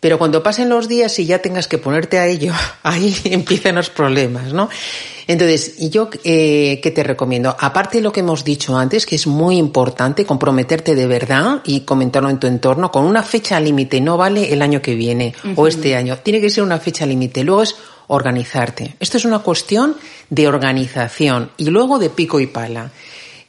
Pero 0.01 0.17
cuando 0.17 0.41
pasen 0.41 0.67
los 0.67 0.87
días 0.87 1.17
y 1.19 1.27
ya 1.27 1.39
tengas 1.39 1.67
que 1.67 1.77
ponerte 1.77 2.17
a 2.17 2.25
ello, 2.25 2.53
ahí 2.83 3.15
empiezan 3.25 3.75
los 3.75 3.91
problemas, 3.91 4.51
¿no? 4.51 4.67
Entonces, 5.27 5.77
yo, 5.91 6.09
eh, 6.23 6.79
¿qué 6.81 6.89
te 6.89 7.03
recomiendo? 7.03 7.55
Aparte 7.57 7.99
de 7.99 8.03
lo 8.03 8.11
que 8.11 8.21
hemos 8.21 8.43
dicho 8.43 8.75
antes, 8.75 9.05
que 9.05 9.15
es 9.15 9.27
muy 9.27 9.57
importante 9.57 10.25
comprometerte 10.25 10.95
de 10.95 11.05
verdad 11.05 11.61
y 11.63 11.81
comentarlo 11.81 12.29
en 12.31 12.39
tu 12.39 12.47
entorno, 12.47 12.91
con 12.91 13.05
una 13.05 13.21
fecha 13.21 13.59
límite, 13.59 14.01
no 14.01 14.17
vale 14.17 14.51
el 14.51 14.63
año 14.63 14.81
que 14.81 14.95
viene 14.95 15.35
uh 15.43 15.47
-huh. 15.49 15.53
o 15.55 15.67
este 15.67 15.95
año, 15.95 16.17
tiene 16.17 16.41
que 16.41 16.49
ser 16.49 16.63
una 16.63 16.79
fecha 16.79 17.05
límite. 17.05 17.43
Luego 17.43 17.61
es 17.61 17.75
organizarte. 18.07 18.95
Esto 18.99 19.17
es 19.17 19.25
una 19.25 19.39
cuestión 19.39 19.95
de 20.31 20.47
organización 20.47 21.51
y 21.57 21.65
luego 21.65 21.99
de 21.99 22.09
pico 22.09 22.39
y 22.39 22.47
pala. 22.47 22.91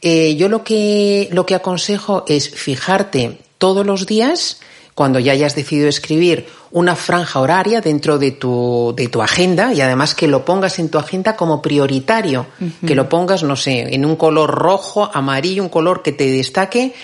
Eh, 0.03 0.37
yo 0.37 0.49
lo 0.51 0.63
que, 0.63 1.29
lo 1.33 1.47
que 1.47 1.55
aconsejo 1.55 2.25
es 2.29 2.51
fijarte 2.51 3.39
todos 3.57 3.87
los 3.87 4.07
días 4.07 4.61
cuando 4.95 5.19
ya 5.19 5.33
hayas 5.33 5.55
decidido 5.55 5.89
escribir 5.89 6.47
una 6.71 6.97
franja 6.97 7.41
horaria 7.41 7.81
dentro 7.81 8.19
de 8.19 8.33
tu, 8.33 8.93
de 8.97 9.09
tu 9.09 9.23
agenda 9.23 9.73
y 9.73 9.81
además 9.81 10.15
que 10.15 10.27
lo 10.27 10.45
pongas 10.45 10.79
en 10.79 10.89
tu 10.91 10.99
agenda 10.99 11.37
como 11.37 11.63
prioritario, 11.63 12.47
que 12.87 12.95
lo 12.95 13.09
pongas, 13.09 13.43
no 13.43 13.57
sé, 13.57 13.95
en 13.95 14.05
un 14.05 14.17
color 14.17 14.51
rojo, 14.51 15.11
amarillo, 15.13 15.63
un 15.63 15.69
color 15.69 16.03
que 16.03 16.13
te 16.13 16.31
destaque 16.31 16.95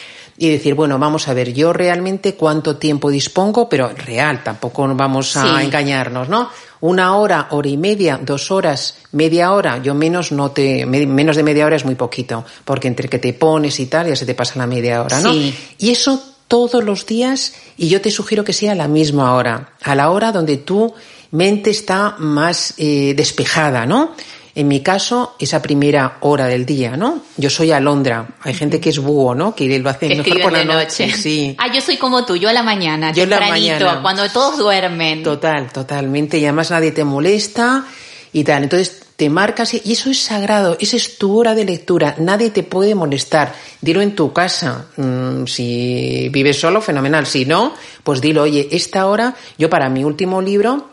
y 0.41 0.51
decir, 0.51 0.75
bueno, 0.75 0.99
vamos 0.99 1.27
a 1.29 1.35
ver, 1.35 1.53
yo 1.53 1.73
realmente 1.73 2.35
cuánto 2.35 2.77
tiempo 2.77 3.11
dispongo, 3.11 3.69
pero 3.69 3.89
real, 3.89 4.45
tampoco 4.45 4.87
vamos 4.95 5.37
a 5.37 5.63
engañarnos, 5.63 6.29
¿no? 6.29 6.49
Una 6.81 7.17
hora, 7.17 7.49
hora 7.51 7.69
y 7.69 7.77
media, 7.77 8.21
dos 8.23 8.53
horas, 8.53 8.99
media 9.11 9.53
hora, 9.53 9.83
yo 9.83 9.95
menos 9.95 10.31
no 10.31 10.53
te, 10.53 10.87
menos 10.87 11.35
de 11.35 11.43
media 11.43 11.67
hora 11.67 11.75
es 11.75 11.85
muy 11.85 11.97
poquito, 11.97 12.45
porque 12.65 12.87
entre 12.87 13.09
que 13.09 13.19
te 13.19 13.33
pones 13.33 13.81
y 13.81 13.87
tal, 13.87 14.07
ya 14.07 14.17
se 14.17 14.27
te 14.27 14.35
pasa 14.35 14.59
la 14.59 14.69
media 14.69 15.03
hora, 15.03 15.21
¿no? 15.21 15.35
Y 15.35 15.91
eso 15.91 16.37
todos 16.49 16.83
los 16.83 17.07
días, 17.07 17.55
y 17.77 17.89
yo 17.89 18.01
te 18.01 18.11
sugiero 18.11 18.43
que 18.43 18.53
sea 18.53 18.73
a 18.73 18.75
la 18.75 18.89
misma 18.89 19.35
hora, 19.35 19.75
a 19.83 19.95
la 19.95 20.11
hora 20.11 20.33
donde 20.33 20.57
tu 20.57 20.95
mente 21.31 21.71
está 21.71 22.17
más 22.19 22.75
eh, 22.79 23.15
despejada, 23.15 23.87
¿no? 23.87 24.15
En 24.55 24.67
mi 24.67 24.81
caso, 24.81 25.37
esa 25.39 25.63
primera 25.63 26.17
hora 26.21 26.47
del 26.47 26.67
día, 26.67 26.97
¿no? 26.97 27.21
Yo 27.37 27.49
soy 27.49 27.71
alondra. 27.71 28.27
Hay 28.41 28.55
gente 28.55 28.81
que 28.81 28.91
es 28.91 28.99
búho, 28.99 29.33
¿no? 29.33 29.55
Que 29.55 29.79
lo 29.79 29.89
hace 29.89 30.09
mejor 30.09 30.43
por 30.43 30.53
la 30.53 30.65
noche. 30.65 31.13
Sí. 31.13 31.55
Ah, 31.59 31.73
yo 31.73 31.81
soy 31.81 31.97
como 31.97 32.25
tú, 32.25 32.35
yo 32.35 32.49
a 32.49 32.53
la 32.53 32.65
mañana, 32.65 33.13
yo 33.13 33.25
la 33.27 33.39
mañana. 33.39 34.01
cuando 34.03 34.29
todos 34.31 34.59
duermen. 34.59 35.23
Total, 35.23 35.71
totalmente. 35.71 36.39
Y 36.39 36.45
además 36.45 36.73
nadie 36.73 36.91
te 36.91 37.05
molesta 37.05 37.85
y 38.33 38.43
tal. 38.43 38.65
Entonces 38.65 39.08
te 39.19 39.31
marcas 39.31 39.75
y 39.75 39.83
eso 39.91 40.11
es 40.11 40.23
sagrado, 40.23 40.77
esa 40.79 40.95
es 40.95 41.19
tu 41.19 41.37
hora 41.37 41.57
de 41.57 41.65
lectura, 41.65 42.15
nadie 42.19 42.51
te 42.51 42.63
puede 42.63 42.95
molestar. 42.95 43.53
Dilo 43.81 44.01
en 44.01 44.15
tu 44.15 44.33
casa, 44.33 44.87
mm, 44.97 45.45
si 45.47 46.29
vives 46.31 46.61
solo, 46.61 46.81
fenomenal, 46.81 47.27
si 47.27 47.45
no, 47.45 47.75
pues 48.05 48.21
dilo, 48.21 48.43
oye, 48.43 48.69
esta 48.71 49.09
hora, 49.09 49.35
yo 49.59 49.69
para 49.69 49.89
mi 49.89 50.05
último 50.05 50.41
libro, 50.41 50.87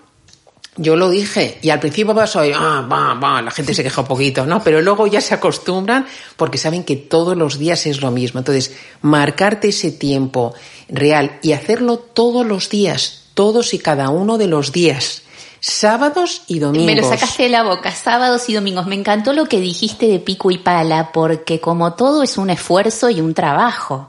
yo 0.75 0.95
lo 0.95 1.11
dije 1.11 1.59
y 1.61 1.69
al 1.69 1.79
principio 1.79 2.15
pasó, 2.15 2.39
ah, 2.39 2.87
va, 2.91 3.13
va, 3.13 3.43
la 3.43 3.51
gente 3.51 3.75
se 3.75 3.83
queja 3.83 4.01
un 4.01 4.07
poquito, 4.07 4.47
¿no? 4.47 4.63
Pero 4.63 4.81
luego 4.81 5.05
ya 5.05 5.21
se 5.21 5.35
acostumbran 5.35 6.07
porque 6.35 6.57
saben 6.57 6.83
que 6.83 6.95
todos 6.95 7.37
los 7.37 7.59
días 7.59 7.85
es 7.85 8.01
lo 8.01 8.09
mismo. 8.09 8.39
Entonces, 8.39 8.75
marcarte 9.03 9.67
ese 9.67 9.91
tiempo 9.91 10.55
real 10.89 11.37
y 11.43 11.51
hacerlo 11.51 11.99
todos 11.99 12.43
los 12.43 12.71
días, 12.71 13.25
todos 13.35 13.75
y 13.75 13.77
cada 13.77 14.09
uno 14.09 14.39
de 14.39 14.47
los 14.47 14.71
días. 14.71 15.21
Sábados 15.67 16.43
y 16.45 16.59
domingos. 16.59 16.85
Me 16.85 16.95
lo 16.95 17.03
sacaste 17.03 17.41
de 17.41 17.49
la 17.49 17.63
boca, 17.63 17.91
sábados 17.91 18.47
y 18.49 18.53
domingos. 18.53 18.85
Me 18.85 18.93
encantó 18.93 19.33
lo 19.33 19.45
que 19.45 19.59
dijiste 19.59 20.05
de 20.05 20.19
pico 20.19 20.51
y 20.51 20.59
pala, 20.59 21.11
porque 21.11 21.59
como 21.59 21.93
todo 21.93 22.21
es 22.21 22.37
un 22.37 22.51
esfuerzo 22.51 23.09
y 23.09 23.19
un 23.19 23.33
trabajo. 23.33 24.07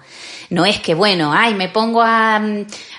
No 0.51 0.67
es 0.67 0.81
que, 0.81 0.95
bueno, 0.95 1.33
ay, 1.33 1.55
me 1.55 1.71
pongo 1.71 2.03
a, 2.03 2.43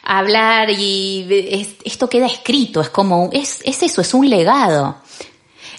hablar 0.01 0.71
y 0.71 1.77
esto 1.85 2.09
queda 2.09 2.25
escrito, 2.25 2.81
es 2.81 2.89
como, 2.89 3.29
es, 3.31 3.61
es 3.63 3.83
eso, 3.83 4.01
es 4.01 4.15
un 4.15 4.27
legado. 4.27 4.97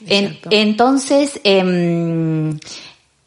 entonces, 0.07 1.41
em, 1.43 2.57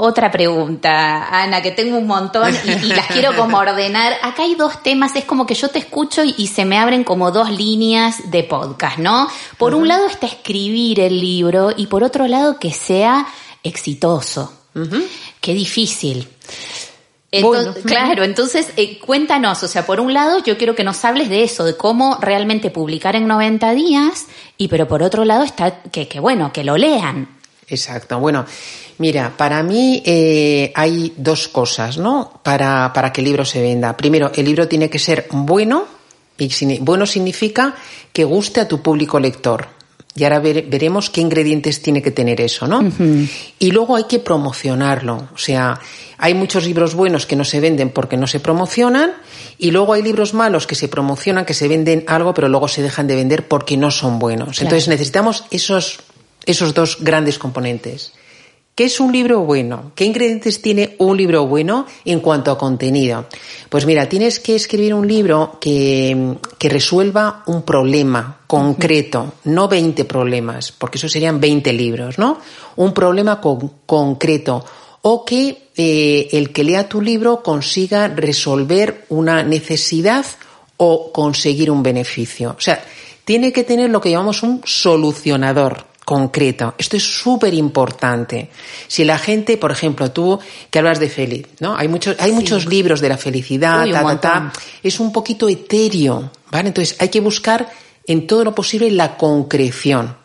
otra 0.04 0.32
pregunta, 0.32 1.28
Ana, 1.30 1.62
que 1.62 1.70
tengo 1.70 2.00
un 2.00 2.08
montón 2.08 2.52
y, 2.66 2.88
las 2.88 3.06
quiero 3.06 3.36
como 3.36 3.58
ordenar. 3.60 4.14
Acá 4.24 4.44
hay 4.44 4.56
dos 4.56 4.82
temas, 4.82 5.16
es 5.16 5.26
como 5.26 5.46
que 5.46 5.54
yo 5.54 5.68
te 5.68 5.78
escucho 5.78 6.24
y, 6.24 6.48
se 6.48 6.66
me 6.66 6.80
abren 6.80 7.04
como 7.04 7.30
dos 7.30 7.52
líneas 7.52 8.32
de 8.32 8.44
podcast, 8.44 8.98
¿no? 8.98 9.28
Por 9.60 9.76
un 9.76 9.88
lado 9.88 10.08
está 10.08 10.26
escribir 10.26 11.00
el 11.00 11.22
libro 11.22 11.72
y 11.78 11.86
por 11.86 12.04
otro 12.04 12.28
lado 12.28 12.58
que 12.58 12.72
sea 12.72 13.28
exitoso. 13.62 14.52
Qué 15.40 15.54
difícil. 15.54 16.28
Claro, 17.86 18.24
entonces 18.24 18.72
eh, 18.78 18.98
cuéntanos, 18.98 19.62
o 19.62 19.68
sea, 19.68 19.86
por 19.86 20.00
un 20.00 20.14
lado 20.16 20.44
yo 20.44 20.58
quiero 20.58 20.74
que 20.74 20.84
nos 20.84 21.06
hables 21.06 21.30
de 21.30 21.44
eso, 21.44 21.64
de 21.64 21.78
cómo 21.78 22.18
realmente 22.20 22.72
publicar 22.72 23.16
en 23.16 23.28
90 23.28 23.72
días, 23.74 24.26
y 24.58 24.68
pero 24.68 24.88
por 24.88 25.04
otro 25.04 25.26
lado 25.26 25.44
está 25.44 25.84
que, 25.84 26.08
que 26.08 26.20
bueno, 26.20 26.52
que 26.52 26.64
lo 26.64 26.76
lean. 26.76 27.38
Exacto, 27.68 28.20
bueno, 28.20 28.46
mira, 29.02 29.34
para 29.36 29.64
mí 29.64 30.02
eh, 30.06 30.72
hay 30.76 31.14
dos 31.18 31.48
cosas, 31.48 31.98
¿no? 31.98 32.40
Para, 32.44 32.94
para 32.94 33.12
que 33.12 33.22
el 33.22 33.26
libro 33.26 33.44
se 33.44 33.62
venda. 33.62 33.98
Primero, 33.98 34.32
el 34.34 34.46
libro 34.46 34.68
tiene 34.68 34.90
que 34.90 35.00
ser 35.00 35.28
bueno, 35.32 35.86
y 36.38 36.80
bueno 36.80 37.06
significa 37.06 37.76
que 38.14 38.24
guste 38.24 38.62
a 38.62 38.68
tu 38.68 38.82
público 38.82 39.20
lector. 39.20 39.68
Y 40.14 40.26
ahora 40.26 40.40
veremos 40.40 41.10
qué 41.10 41.22
ingredientes 41.22 41.82
tiene 41.82 42.02
que 42.02 42.12
tener 42.12 42.42
eso, 42.42 42.68
¿no? 42.68 42.84
Y 43.60 43.72
luego 43.72 43.96
hay 43.96 44.04
que 44.04 44.20
promocionarlo. 44.20 45.30
O 45.34 45.38
sea, 45.38 45.80
hay 46.18 46.34
muchos 46.34 46.66
libros 46.66 46.96
buenos 46.96 47.26
que 47.26 47.38
no 47.38 47.46
se 47.46 47.62
venden 47.62 47.90
porque 47.92 48.18
no 48.18 48.28
se 48.28 48.42
promocionan 48.42 49.14
y 49.58 49.72
luego 49.72 49.94
hay 49.94 50.02
libros 50.02 50.34
malos 50.34 50.68
que 50.68 50.76
se 50.76 50.90
promocionan, 50.90 51.46
que 51.46 51.54
se 51.54 51.70
venden 51.70 52.04
algo, 52.08 52.34
pero 52.34 52.50
luego 52.50 52.68
se 52.68 52.82
dejan 52.82 53.08
de 53.08 53.16
vender 53.16 53.48
porque 53.48 53.78
no 53.78 53.90
son 53.90 54.20
buenos. 54.20 54.62
Entonces 54.62 54.90
necesitamos 54.90 55.46
esos, 55.50 56.02
esos 56.46 56.74
dos 56.74 56.98
grandes 57.00 57.40
componentes. 57.40 58.12
¿Qué 58.82 58.86
es 58.86 59.00
un 59.00 59.12
libro 59.12 59.42
bueno? 59.42 59.92
¿Qué 59.94 60.06
ingredientes 60.06 60.60
tiene 60.60 60.96
un 60.98 61.16
libro 61.16 61.46
bueno 61.46 61.86
en 62.04 62.20
cuanto 62.20 62.50
a 62.50 62.58
contenido? 62.58 63.28
Pues 63.70 63.86
mira, 63.86 64.10
tienes 64.10 64.40
que 64.40 64.56
escribir 64.56 64.96
un 64.96 65.08
libro 65.08 65.60
que, 65.62 66.36
que 66.58 66.68
resuelva 66.68 67.44
un 67.46 67.62
problema 67.62 68.40
concreto, 68.48 69.34
no 69.44 69.68
20 69.68 70.04
problemas, 70.06 70.72
porque 70.72 70.98
eso 70.98 71.08
serían 71.08 71.40
20 71.40 71.72
libros, 71.74 72.18
¿no? 72.18 72.40
Un 72.78 72.92
problema 72.92 73.40
concreto. 73.86 74.66
O 75.04 75.24
que 75.26 75.70
eh, 75.78 76.30
el 76.32 76.52
que 76.52 76.64
lea 76.64 76.90
tu 76.90 77.02
libro 77.02 77.44
consiga 77.44 78.08
resolver 78.08 79.06
una 79.10 79.44
necesidad 79.44 80.26
o 80.78 81.12
conseguir 81.12 81.70
un 81.70 81.84
beneficio. 81.84 82.56
O 82.58 82.62
sea, 82.62 82.84
tiene 83.26 83.54
que 83.54 83.64
tener 83.64 83.92
lo 83.92 84.02
que 84.02 84.10
llamamos 84.10 84.42
un 84.42 84.62
solucionador 84.66 85.91
concreto. 86.06 86.74
Esto 86.78 86.98
es 86.98 87.04
súper 87.04 87.54
importante. 87.54 88.50
Si 88.88 89.04
la 89.06 89.18
gente, 89.18 89.58
por 89.58 89.72
ejemplo, 89.72 90.12
tú 90.12 90.40
que 90.70 90.80
hablas 90.80 91.00
de 91.00 91.10
feliz, 91.10 91.48
¿no? 91.60 91.76
Hay 91.76 91.88
muchos, 91.88 92.16
hay 92.20 92.32
muchos 92.32 92.66
libros 92.66 93.02
de 93.02 93.10
la 93.10 93.18
felicidad, 93.18 93.86
es 94.84 95.00
un 95.00 95.12
poquito 95.12 95.48
etéreo, 95.48 96.32
¿vale? 96.52 96.70
Entonces 96.70 96.96
hay 97.00 97.10
que 97.10 97.20
buscar 97.20 97.70
en 98.06 98.28
todo 98.28 98.44
lo 98.44 98.56
posible 98.56 98.90
la 98.92 99.16
concreción. 99.18 100.16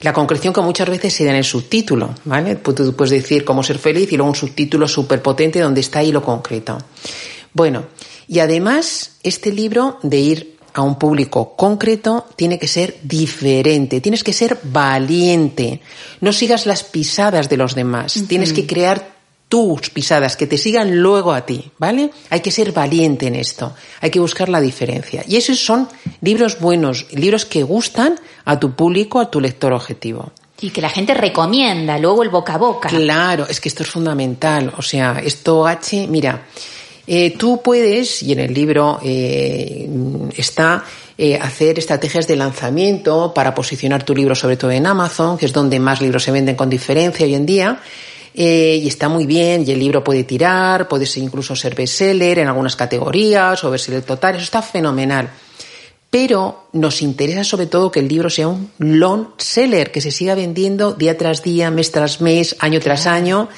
La 0.00 0.12
concreción 0.12 0.54
que 0.54 0.60
muchas 0.60 0.88
veces 0.88 1.12
se 1.12 1.24
da 1.24 1.30
en 1.30 1.36
el 1.36 1.44
subtítulo, 1.44 2.14
¿vale? 2.24 2.56
Pues 2.56 2.76
tú 2.76 2.94
puedes 2.94 3.10
decir 3.10 3.44
cómo 3.44 3.62
ser 3.62 3.78
feliz 3.78 4.10
y 4.12 4.16
luego 4.16 4.30
un 4.30 4.36
subtítulo 4.36 4.88
súper 4.88 5.20
potente 5.20 5.60
donde 5.60 5.80
está 5.80 5.98
ahí 5.98 6.12
lo 6.12 6.22
concreto. 6.22 6.78
Bueno, 7.52 7.86
y 8.28 8.38
además 8.38 9.18
este 9.22 9.52
libro 9.52 9.98
de 10.02 10.16
ir 10.18 10.57
a 10.78 10.82
un 10.82 10.96
público 10.96 11.56
concreto 11.56 12.26
tiene 12.36 12.56
que 12.56 12.68
ser 12.68 12.98
diferente, 13.02 14.00
tienes 14.00 14.22
que 14.22 14.32
ser 14.32 14.60
valiente, 14.62 15.80
no 16.20 16.32
sigas 16.32 16.66
las 16.66 16.84
pisadas 16.84 17.48
de 17.48 17.56
los 17.56 17.74
demás, 17.74 18.22
tienes 18.28 18.52
que 18.52 18.64
crear 18.64 19.18
tus 19.48 19.90
pisadas, 19.90 20.36
que 20.36 20.46
te 20.46 20.56
sigan 20.56 21.00
luego 21.00 21.32
a 21.32 21.44
ti, 21.44 21.72
¿vale? 21.78 22.12
Hay 22.30 22.40
que 22.40 22.52
ser 22.52 22.70
valiente 22.70 23.26
en 23.26 23.34
esto, 23.34 23.74
hay 24.00 24.10
que 24.10 24.20
buscar 24.20 24.48
la 24.48 24.60
diferencia. 24.60 25.24
Y 25.26 25.34
esos 25.34 25.58
son 25.58 25.88
libros 26.20 26.60
buenos, 26.60 27.06
libros 27.12 27.44
que 27.44 27.64
gustan 27.64 28.14
a 28.44 28.60
tu 28.60 28.76
público, 28.76 29.18
a 29.18 29.32
tu 29.32 29.40
lector 29.40 29.72
objetivo. 29.72 30.30
Y 30.60 30.70
que 30.70 30.80
la 30.80 30.90
gente 30.90 31.12
recomienda, 31.12 31.98
luego 31.98 32.22
el 32.22 32.28
boca 32.28 32.54
a 32.54 32.58
boca. 32.58 32.88
Claro, 32.88 33.48
es 33.48 33.60
que 33.60 33.68
esto 33.68 33.82
es 33.82 33.90
fundamental. 33.90 34.72
O 34.76 34.82
sea, 34.82 35.20
esto 35.24 35.66
H, 35.66 36.06
mira, 36.08 36.46
eh, 37.10 37.34
tú 37.38 37.62
puedes, 37.62 38.22
y 38.22 38.32
en 38.32 38.40
el 38.40 38.52
libro 38.52 39.00
eh, 39.02 39.88
está, 40.36 40.84
eh, 41.16 41.36
hacer 41.36 41.78
estrategias 41.78 42.28
de 42.28 42.36
lanzamiento 42.36 43.32
para 43.32 43.54
posicionar 43.54 44.02
tu 44.02 44.14
libro 44.14 44.34
sobre 44.34 44.58
todo 44.58 44.72
en 44.72 44.86
Amazon, 44.86 45.38
que 45.38 45.46
es 45.46 45.54
donde 45.54 45.80
más 45.80 46.02
libros 46.02 46.22
se 46.22 46.32
venden 46.32 46.54
con 46.54 46.68
diferencia 46.68 47.24
hoy 47.24 47.34
en 47.34 47.46
día. 47.46 47.80
y 48.34 48.86
está 48.86 49.08
muy 49.08 49.24
bien, 49.24 49.64
y 49.66 49.72
el 49.72 49.78
libro 49.78 50.04
puede 50.04 50.22
tirar, 50.24 50.86
puede 50.86 51.06
ser 51.06 51.22
incluso 51.22 51.56
ser 51.56 51.74
bestseller 51.74 52.40
en 52.40 52.48
algunas 52.48 52.76
categorías 52.76 53.64
o 53.64 53.70
bestseller 53.70 54.02
total, 54.02 54.34
eso 54.34 54.44
está 54.44 54.60
fenomenal. 54.60 55.30
Pero 56.10 56.68
nos 56.74 57.00
interesa 57.00 57.42
sobre 57.42 57.66
todo 57.66 57.90
que 57.90 58.00
el 58.00 58.08
libro 58.08 58.28
sea 58.28 58.48
un 58.48 58.70
long 58.78 59.28
seller, 59.38 59.90
que 59.90 60.02
se 60.02 60.10
siga 60.10 60.34
vendiendo 60.34 60.92
día 60.92 61.16
tras 61.16 61.42
día, 61.42 61.70
mes 61.70 61.90
tras 61.90 62.20
mes, 62.20 62.54
año 62.60 62.80
tras 62.80 63.06
año. 63.06 63.48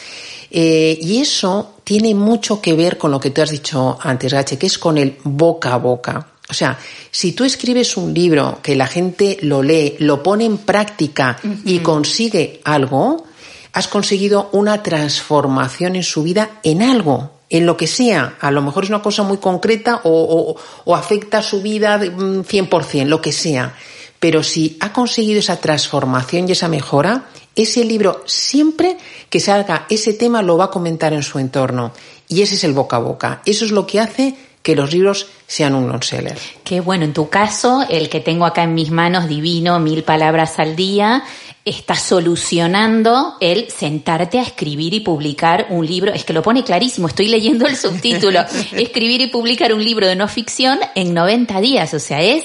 Y 0.51 1.21
eso 1.21 1.75
tiene 1.85 2.15
mucho 2.15 2.61
que 2.61 2.75
ver 2.75 2.99
con 2.99 3.11
lo 3.11 3.21
que 3.21 3.31
tú 3.31 3.43
has 3.43 3.51
dicho 3.51 3.99
antes, 4.01 4.33
Gache, 4.33 4.59
que 4.59 4.67
es 4.67 4.79
con 4.79 4.99
el 4.99 5.17
boca 5.25 5.75
a 5.75 5.79
boca. 5.79 6.27
O 6.51 6.55
sea, 6.55 6.77
si 7.11 7.33
tú 7.33 7.45
escribes 7.45 7.97
un 7.97 8.13
libro 8.13 8.59
que 8.61 8.75
la 8.75 8.89
gente 8.89 9.39
lo 9.43 9.63
lee, 9.63 9.95
lo 10.01 10.23
pone 10.23 10.45
en 10.45 10.59
práctica 10.59 11.39
y 11.65 11.79
consigue 11.79 12.61
algo, 12.65 13.25
has 13.73 13.87
conseguido 13.87 14.51
una 14.53 14.83
transformación 14.83 15.95
en 15.95 16.03
su 16.03 16.25
vida 16.25 16.59
en 16.65 16.83
algo, 16.83 17.31
en 17.49 17.67
lo 17.67 17.77
que 17.77 17.87
sea. 17.87 18.37
A 18.41 18.51
lo 18.51 18.63
mejor 18.63 18.85
es 18.85 18.91
una 18.91 19.03
cosa 19.03 19.23
muy 19.23 19.39
concreta 19.39 20.01
o, 20.03 20.57
o 20.85 20.97
afecta 20.97 21.41
su 21.41 21.63
vida 21.63 22.01
100%, 22.01 23.05
lo 23.07 23.23
que 23.23 23.31
sea. 23.31 23.75
Pero 24.19 24.43
si 24.43 24.77
ha 24.81 24.93
conseguido 24.93 25.39
esa 25.39 25.61
transformación 25.61 26.49
y 26.49 26.53
esa 26.53 26.69
mejora, 26.69 27.27
ese 27.55 27.85
libro 27.85 28.23
siempre 28.27 28.97
que 29.29 29.41
salga 29.41 29.87
ese 29.91 30.13
tema 30.15 30.43
lo 30.43 30.57
va 30.57 30.67
a 30.67 30.71
comentar 30.71 31.13
en 31.13 31.23
su 31.23 31.39
entorno. 31.39 31.93
Y 32.29 32.43
ese 32.43 32.55
es 32.55 32.65
el 32.65 32.73
boca 32.73 32.97
a 32.97 33.01
boca. 33.01 33.43
Eso 33.45 33.65
es 33.65 33.73
lo 33.73 33.87
que 33.87 34.01
hace 34.01 34.37
que 34.63 34.77
los 34.77 34.93
libros 34.93 35.27
sean 35.47 35.75
un 35.75 35.89
non-seller. 35.89 36.39
Qué 36.65 36.81
bueno, 36.81 37.05
en 37.05 37.13
tu 37.13 37.29
caso, 37.29 37.85
el 37.89 38.09
que 38.09 38.21
tengo 38.21 38.45
acá 38.45 38.63
en 38.63 38.75
mis 38.75 38.91
manos, 38.91 39.27
divino, 39.27 39.81
mil 39.81 40.05
palabras 40.05 40.59
al 40.59 40.77
día, 40.77 41.25
está 41.65 41.95
solucionando 41.95 43.37
el 43.41 43.71
sentarte 43.71 44.39
a 44.39 44.43
escribir 44.43 44.93
y 44.95 45.01
publicar 45.01 45.67
un 45.71 45.87
libro. 45.87 46.13
Es 46.13 46.25
que 46.25 46.33
lo 46.33 46.43
pone 46.43 46.63
clarísimo, 46.63 47.09
estoy 47.09 47.29
leyendo 47.29 47.67
el 47.67 47.77
subtítulo. 47.77 48.41
escribir 48.73 49.23
y 49.23 49.27
publicar 49.29 49.73
un 49.73 49.83
libro 49.83 50.07
de 50.07 50.17
no 50.17 50.29
ficción 50.29 50.79
en 50.95 51.15
90 51.15 51.61
días, 51.61 51.95
o 51.95 51.99
sea, 51.99 52.21
es 52.21 52.45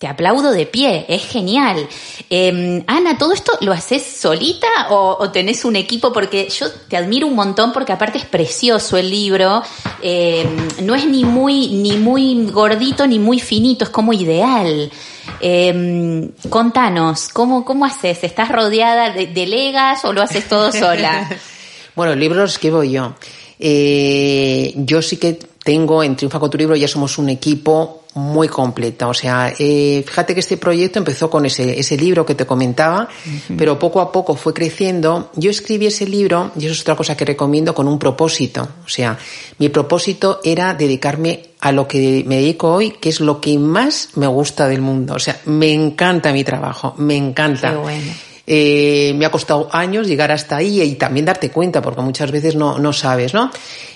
te 0.00 0.08
aplaudo 0.08 0.50
de 0.52 0.64
pie, 0.64 1.04
es 1.10 1.26
genial. 1.26 1.86
Em, 2.30 2.82
Ana, 2.86 3.18
¿todo 3.18 3.34
esto 3.34 3.52
lo 3.60 3.70
haces 3.70 4.02
solita 4.02 4.66
o, 4.88 5.30
tenés 5.30 5.66
un 5.66 5.76
equipo? 5.76 6.10
Porque 6.10 6.48
yo 6.48 6.72
te 6.88 6.96
admiro 6.96 7.26
un 7.26 7.34
montón 7.34 7.74
porque 7.74 7.92
aparte 7.92 8.16
es 8.16 8.24
precioso 8.24 8.96
el 8.96 9.10
libro, 9.10 9.62
em, 10.00 10.68
no 10.84 10.94
es 10.94 11.04
ni 11.06 11.22
muy, 11.22 11.68
ni 11.68 11.98
muy 11.98 12.46
gordito 12.46 13.06
ni 13.06 13.18
muy 13.18 13.40
finito, 13.40 13.84
es 13.84 13.90
como 13.90 14.14
ideal. 14.14 14.90
Em, 15.38 16.30
contanos, 16.48 17.28
¿cómo, 17.28 17.66
¿cómo 17.66 17.84
haces? 17.84 18.24
¿Estás 18.24 18.48
rodeada 18.48 19.10
de, 19.10 19.26
delegas 19.26 20.02
o 20.06 20.14
lo 20.14 20.22
haces 20.22 20.48
todo 20.48 20.72
sola? 20.72 21.28
bueno, 21.94 22.14
el 22.14 22.20
libro 22.20 22.38
lo 22.38 22.46
escribo 22.46 22.82
yo. 22.84 23.16
Eh, 23.58 24.72
yo 24.76 25.02
sí 25.02 25.18
que 25.18 25.49
tengo 25.62 26.02
en 26.02 26.16
Triunfa 26.16 26.38
con 26.38 26.50
tu 26.50 26.58
libro, 26.58 26.76
ya 26.76 26.88
somos 26.88 27.18
un 27.18 27.28
equipo 27.28 28.00
muy 28.14 28.48
completa. 28.48 29.08
O 29.08 29.14
sea, 29.14 29.52
eh, 29.58 30.02
fíjate 30.06 30.34
que 30.34 30.40
este 30.40 30.56
proyecto 30.56 30.98
empezó 30.98 31.30
con 31.30 31.46
ese, 31.46 31.78
ese 31.78 31.96
libro 31.96 32.26
que 32.26 32.34
te 32.34 32.46
comentaba, 32.46 33.08
pero 33.56 33.78
poco 33.78 34.00
a 34.00 34.10
poco 34.10 34.34
fue 34.34 34.52
creciendo. 34.52 35.30
Yo 35.36 35.50
escribí 35.50 35.86
ese 35.86 36.06
libro, 36.06 36.50
y 36.56 36.64
eso 36.64 36.72
es 36.72 36.80
otra 36.80 36.96
cosa 36.96 37.16
que 37.16 37.24
recomiendo, 37.24 37.74
con 37.74 37.86
un 37.86 37.98
propósito. 37.98 38.68
O 38.84 38.88
sea, 38.88 39.18
mi 39.58 39.68
propósito 39.68 40.40
era 40.42 40.74
dedicarme 40.74 41.50
a 41.60 41.72
lo 41.72 41.86
que 41.86 42.24
me 42.26 42.36
dedico 42.36 42.72
hoy, 42.72 42.92
que 42.92 43.10
es 43.10 43.20
lo 43.20 43.40
que 43.40 43.58
más 43.58 44.10
me 44.16 44.26
gusta 44.26 44.66
del 44.66 44.80
mundo. 44.80 45.14
O 45.14 45.18
sea, 45.20 45.40
me 45.44 45.72
encanta 45.72 46.32
mi 46.32 46.42
trabajo, 46.42 46.94
me 46.96 47.16
encanta. 47.16 47.70
Qué 47.70 47.76
bueno. 47.76 48.12
Eh, 48.52 49.14
me 49.14 49.26
ha 49.26 49.30
costado 49.30 49.68
años 49.70 50.08
llegar 50.08 50.32
hasta 50.32 50.56
ahí 50.56 50.82
y 50.82 50.96
también 50.96 51.24
darte 51.24 51.50
cuenta, 51.52 51.80
porque 51.80 52.00
muchas 52.00 52.32
veces 52.32 52.56
no, 52.56 52.80
no 52.80 52.92
sabes, 52.92 53.32
¿no? 53.32 53.48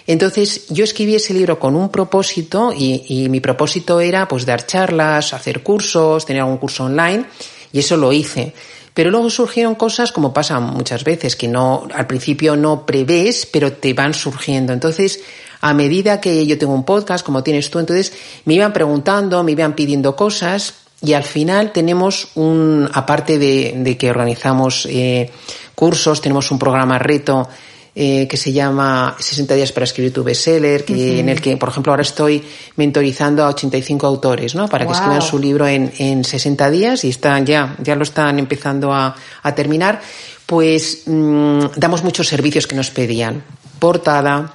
Entonces, 0.07 0.69
yo 0.69 0.85
escribí 0.85 1.17
ese 1.17 1.35
libro 1.35 1.59
con 1.59 1.75
un 1.75 1.89
propósito 1.89 2.73
y, 2.73 3.27
mi 3.29 3.41
propósito 3.41 3.99
era 3.99 4.29
pues 4.29 4.47
dar 4.47 4.65
charlas, 4.65 5.35
hacer 5.35 5.65
cursos, 5.65 6.25
tener 6.25 6.43
algún 6.43 6.59
curso 6.59 6.85
online 6.85 7.25
y 7.73 7.81
eso 7.81 7.97
lo 7.97 8.13
hice. 8.13 8.55
Pero 8.95 9.11
luego 9.11 9.29
surgieron 9.29 9.75
cosas 9.75 10.13
como 10.13 10.33
pasa 10.33 10.61
muchas 10.61 11.03
veces, 11.03 11.35
que 11.35 11.49
no, 11.49 11.89
al 11.93 12.07
principio 12.07 12.55
no 12.55 12.87
prevés, 12.87 13.47
pero 13.47 13.73
te 13.73 13.93
van 13.93 14.15
surgiendo. 14.15 14.73
Entonces, 14.73 15.19
a 15.63 15.75
medida 15.75 16.21
que 16.21 16.47
yo 16.47 16.57
tengo 16.59 16.75
un 16.75 16.85
podcast, 16.85 17.27
como 17.27 17.43
tienes 17.43 17.71
tú, 17.71 17.81
entonces 17.81 18.13
me 18.45 18.55
iban 18.55 18.73
preguntando, 18.73 19.43
me 19.43 19.51
iban 19.51 19.75
pidiendo 19.75 20.15
cosas 20.15 20.84
y 21.05 21.13
al 21.13 21.25
final 21.25 21.73
tenemos 21.73 22.29
un, 22.35 22.89
aparte 22.93 23.39
de, 23.39 23.97
que 23.99 24.11
organizamos 24.11 24.87
eh, 24.91 25.31
cursos, 25.75 26.21
tenemos 26.21 26.51
un 26.51 26.59
programa 26.59 26.99
reto 26.99 27.49
eh, 27.95 28.27
que 28.27 28.37
se 28.37 28.53
llama 28.53 29.15
60 29.19 29.55
días 29.55 29.71
para 29.71 29.85
escribir 29.85 30.13
tu 30.13 30.25
bestseller, 30.25 30.85
que, 30.85 31.21
en 31.21 31.29
el 31.29 31.41
que, 31.41 31.57
por 31.57 31.69
ejemplo, 31.69 31.93
ahora 31.93 32.03
estoy 32.03 32.43
mentorizando 32.77 33.45
a 33.45 33.51
85 33.51 34.07
autores, 34.07 34.55
¿no? 34.55 34.67
Para 34.67 34.87
que 34.87 34.93
escriban 34.93 35.23
su 35.23 35.39
libro 35.39 35.69
en, 35.69 35.93
en 35.99 36.25
60 36.25 36.71
días 36.71 37.05
y 37.05 37.11
están 37.11 37.47
ya, 37.47 37.77
ya 37.81 37.95
lo 37.95 38.03
están 38.03 38.39
empezando 38.39 38.93
a, 38.93 39.15
a 39.43 39.55
terminar. 39.55 40.01
Pues 40.47 41.03
mm, 41.07 41.67
damos 41.77 42.03
muchos 42.03 42.27
servicios 42.27 42.67
que 42.67 42.75
nos 42.75 42.91
pedían. 42.91 43.45
Portada, 43.79 44.55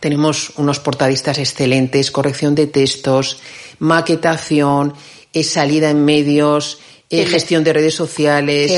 tenemos 0.00 0.52
unos 0.56 0.78
portadistas 0.78 1.38
excelentes, 1.38 2.10
corrección 2.10 2.54
de 2.54 2.66
textos, 2.66 3.40
maquetación, 3.78 4.92
salida 5.42 5.90
en 5.90 6.04
medios, 6.04 6.78
eh, 7.10 7.24
gestión 7.24 7.64
de 7.64 7.72
redes 7.72 7.94
sociales, 7.94 8.70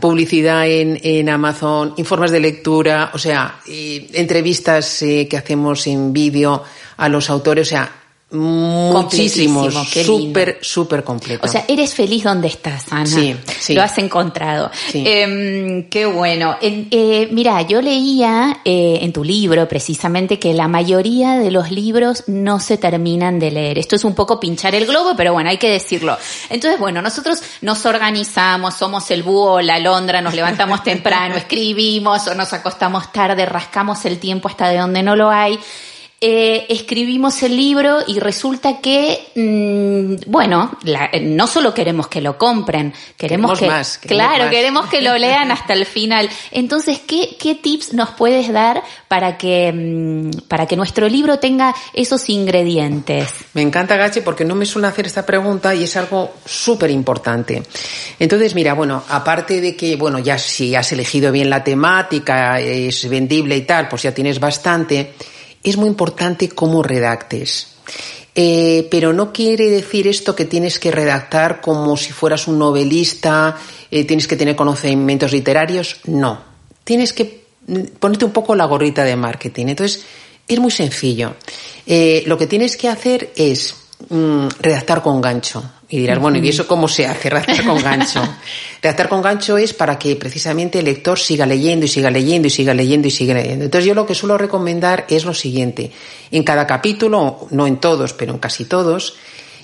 publicidad 0.00 0.68
en, 0.68 1.00
en, 1.02 1.28
Amazon, 1.30 1.94
informes 1.96 2.30
de 2.30 2.40
lectura, 2.40 3.10
o 3.14 3.18
sea, 3.18 3.60
entrevistas 3.66 5.00
eh, 5.02 5.26
que 5.26 5.38
hacemos 5.38 5.86
en 5.86 6.12
vídeo 6.12 6.62
a 6.98 7.08
los 7.08 7.30
autores, 7.30 7.68
o 7.68 7.70
sea, 7.70 7.90
Muchísimos, 8.30 9.72
súper, 10.04 10.58
súper 10.60 11.02
completo. 11.02 11.46
O 11.46 11.48
sea, 11.48 11.64
eres 11.66 11.94
feliz 11.94 12.24
donde 12.24 12.48
estás, 12.48 12.84
Ana. 12.92 13.06
Sí, 13.06 13.34
sí. 13.58 13.72
Lo 13.72 13.82
has 13.82 13.96
encontrado. 13.96 14.70
Em, 14.92 15.88
qué 15.88 16.04
bueno. 16.04 16.58
Eh, 16.60 17.28
mira, 17.32 17.62
yo 17.62 17.80
leía 17.80 18.60
eh, 18.66 18.98
en 19.00 19.14
tu 19.14 19.24
libro 19.24 19.66
precisamente 19.66 20.38
que 20.38 20.52
la 20.52 20.68
mayoría 20.68 21.38
de 21.38 21.50
los 21.50 21.70
libros 21.70 22.24
no 22.26 22.60
se 22.60 22.76
terminan 22.76 23.38
de 23.38 23.50
leer. 23.50 23.78
Esto 23.78 23.96
es 23.96 24.04
un 24.04 24.14
poco 24.14 24.38
pinchar 24.38 24.74
el 24.74 24.84
globo, 24.84 25.14
pero 25.16 25.32
bueno, 25.32 25.48
hay 25.48 25.56
que 25.56 25.70
decirlo. 25.70 26.18
Entonces, 26.50 26.78
bueno, 26.78 27.00
nosotros 27.00 27.38
nos 27.62 27.86
organizamos, 27.86 28.74
somos 28.74 29.10
el 29.10 29.22
búho 29.22 29.62
la 29.62 29.78
londra, 29.78 30.20
nos 30.20 30.34
levantamos 30.34 30.82
temprano, 30.84 31.34
escribimos 31.36 32.26
o 32.26 32.34
nos 32.34 32.52
acostamos 32.52 33.10
tarde, 33.10 33.46
rascamos 33.46 34.04
el 34.04 34.18
tiempo 34.18 34.48
hasta 34.48 34.68
de 34.68 34.76
donde 34.76 35.02
no 35.02 35.16
lo 35.16 35.30
hay 35.30 35.58
eh, 36.20 36.66
escribimos 36.68 37.44
el 37.44 37.56
libro 37.56 37.98
y 38.04 38.18
resulta 38.18 38.80
que, 38.80 39.20
mm, 39.36 40.28
bueno, 40.28 40.76
no 41.22 41.46
solo 41.46 41.72
queremos 41.72 42.08
que 42.08 42.20
lo 42.20 42.36
compren, 42.36 42.92
queremos, 43.16 43.56
que, 43.56 43.68
más, 43.68 43.98
claro, 43.98 44.50
queremos 44.50 44.86
que 44.86 45.00
lo 45.00 45.16
lean 45.16 45.52
hasta 45.52 45.74
el 45.74 45.86
final. 45.86 46.28
Entonces, 46.50 47.00
¿qué, 47.06 47.36
qué 47.38 47.54
tips 47.54 47.92
nos 47.92 48.10
puedes 48.10 48.52
dar 48.52 48.82
para 49.06 49.38
que, 49.38 49.72
mm, 49.72 50.48
para 50.48 50.66
que 50.66 50.74
nuestro 50.74 51.08
libro 51.08 51.38
tenga 51.38 51.72
esos 51.94 52.28
ingredientes? 52.30 53.28
Me 53.54 53.62
encanta, 53.62 53.96
Gache, 53.96 54.22
porque 54.22 54.44
no 54.44 54.56
me 54.56 54.66
suele 54.66 54.88
hacer 54.88 55.06
esta 55.06 55.24
pregunta 55.24 55.72
y 55.72 55.84
es 55.84 55.96
algo 55.96 56.34
súper 56.44 56.90
importante. 56.90 57.62
Entonces, 58.18 58.56
mira, 58.56 58.74
bueno, 58.74 59.04
aparte 59.08 59.60
de 59.60 59.76
que, 59.76 59.94
bueno, 59.94 60.18
ya 60.18 60.36
si 60.36 60.74
has 60.74 60.90
elegido 60.90 61.30
bien 61.30 61.48
la 61.48 61.62
temática, 61.62 62.58
es 62.58 63.08
vendible 63.08 63.56
y 63.56 63.62
tal, 63.62 63.86
pues 63.88 64.02
ya 64.02 64.12
tienes 64.12 64.40
bastante 64.40 65.14
es 65.62 65.76
muy 65.76 65.88
importante 65.88 66.48
cómo 66.48 66.82
redactes. 66.82 67.74
Eh, 68.34 68.86
pero 68.90 69.12
no 69.12 69.32
quiere 69.32 69.68
decir 69.68 70.06
esto 70.06 70.36
que 70.36 70.44
tienes 70.44 70.78
que 70.78 70.92
redactar 70.92 71.60
como 71.60 71.96
si 71.96 72.12
fueras 72.12 72.46
un 72.46 72.58
novelista, 72.58 73.56
eh, 73.90 74.04
tienes 74.04 74.28
que 74.28 74.36
tener 74.36 74.54
conocimientos 74.54 75.32
literarios. 75.32 75.96
No. 76.04 76.40
Tienes 76.84 77.12
que 77.12 77.44
ponerte 77.98 78.24
un 78.24 78.30
poco 78.30 78.54
la 78.54 78.66
gorrita 78.66 79.02
de 79.02 79.16
marketing. 79.16 79.66
Entonces, 79.66 80.04
es 80.46 80.58
muy 80.60 80.70
sencillo. 80.70 81.34
Eh, 81.86 82.22
lo 82.26 82.38
que 82.38 82.46
tienes 82.46 82.76
que 82.76 82.88
hacer 82.88 83.32
es 83.34 83.74
mm, 84.08 84.46
redactar 84.60 85.02
con 85.02 85.20
gancho. 85.20 85.62
Y 85.90 86.00
dirás, 86.00 86.18
bueno, 86.18 86.36
¿y 86.36 86.48
eso 86.48 86.66
cómo 86.66 86.86
se 86.86 87.06
hace? 87.06 87.30
Redactar 87.30 87.64
con 87.64 87.82
gancho. 87.82 88.22
redactar 88.82 89.08
con 89.08 89.22
gancho 89.22 89.56
es 89.56 89.72
para 89.72 89.98
que 89.98 90.16
precisamente 90.16 90.80
el 90.80 90.84
lector 90.84 91.18
siga 91.18 91.46
leyendo 91.46 91.86
y 91.86 91.88
siga 91.88 92.10
leyendo 92.10 92.48
y 92.48 92.50
siga 92.50 92.74
leyendo 92.74 93.08
y 93.08 93.10
siga 93.10 93.34
leyendo. 93.34 93.64
Entonces 93.64 93.86
yo 93.86 93.94
lo 93.94 94.04
que 94.04 94.14
suelo 94.14 94.36
recomendar 94.36 95.06
es 95.08 95.24
lo 95.24 95.32
siguiente. 95.32 95.90
En 96.30 96.42
cada 96.42 96.66
capítulo, 96.66 97.46
no 97.50 97.66
en 97.66 97.78
todos, 97.78 98.12
pero 98.12 98.32
en 98.32 98.38
casi 98.38 98.66
todos, 98.66 99.16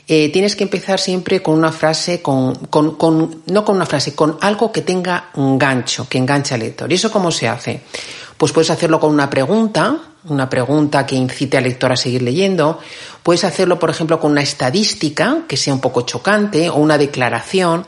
eh, 0.08 0.30
tienes 0.30 0.56
que 0.56 0.64
empezar 0.64 0.98
siempre 0.98 1.42
con 1.42 1.54
una 1.54 1.72
frase, 1.72 2.22
con, 2.22 2.54
con, 2.54 2.96
con, 2.96 3.42
no 3.46 3.64
con 3.64 3.76
una 3.76 3.87
frase, 3.87 4.14
con 4.14 4.38
algo 4.40 4.72
que 4.72 4.80
tenga 4.80 5.30
un 5.34 5.58
gancho, 5.58 6.08
que 6.08 6.16
enganche 6.16 6.54
al 6.54 6.60
lector. 6.60 6.90
¿Y 6.90 6.94
eso 6.94 7.10
cómo 7.10 7.30
se 7.30 7.48
hace? 7.48 7.82
Pues 8.38 8.52
puedes 8.52 8.70
hacerlo 8.70 8.98
con 8.98 9.12
una 9.12 9.28
pregunta, 9.28 10.13
una 10.26 10.48
pregunta 10.48 11.06
que 11.06 11.16
incite 11.16 11.58
al 11.58 11.64
lector 11.64 11.92
a 11.92 11.96
seguir 11.96 12.22
leyendo. 12.22 12.78
Puedes 13.22 13.44
hacerlo, 13.44 13.78
por 13.78 13.90
ejemplo, 13.90 14.18
con 14.20 14.32
una 14.32 14.42
estadística 14.42 15.42
que 15.48 15.56
sea 15.56 15.74
un 15.74 15.80
poco 15.80 16.02
chocante 16.02 16.68
o 16.70 16.76
una 16.76 16.98
declaración. 16.98 17.87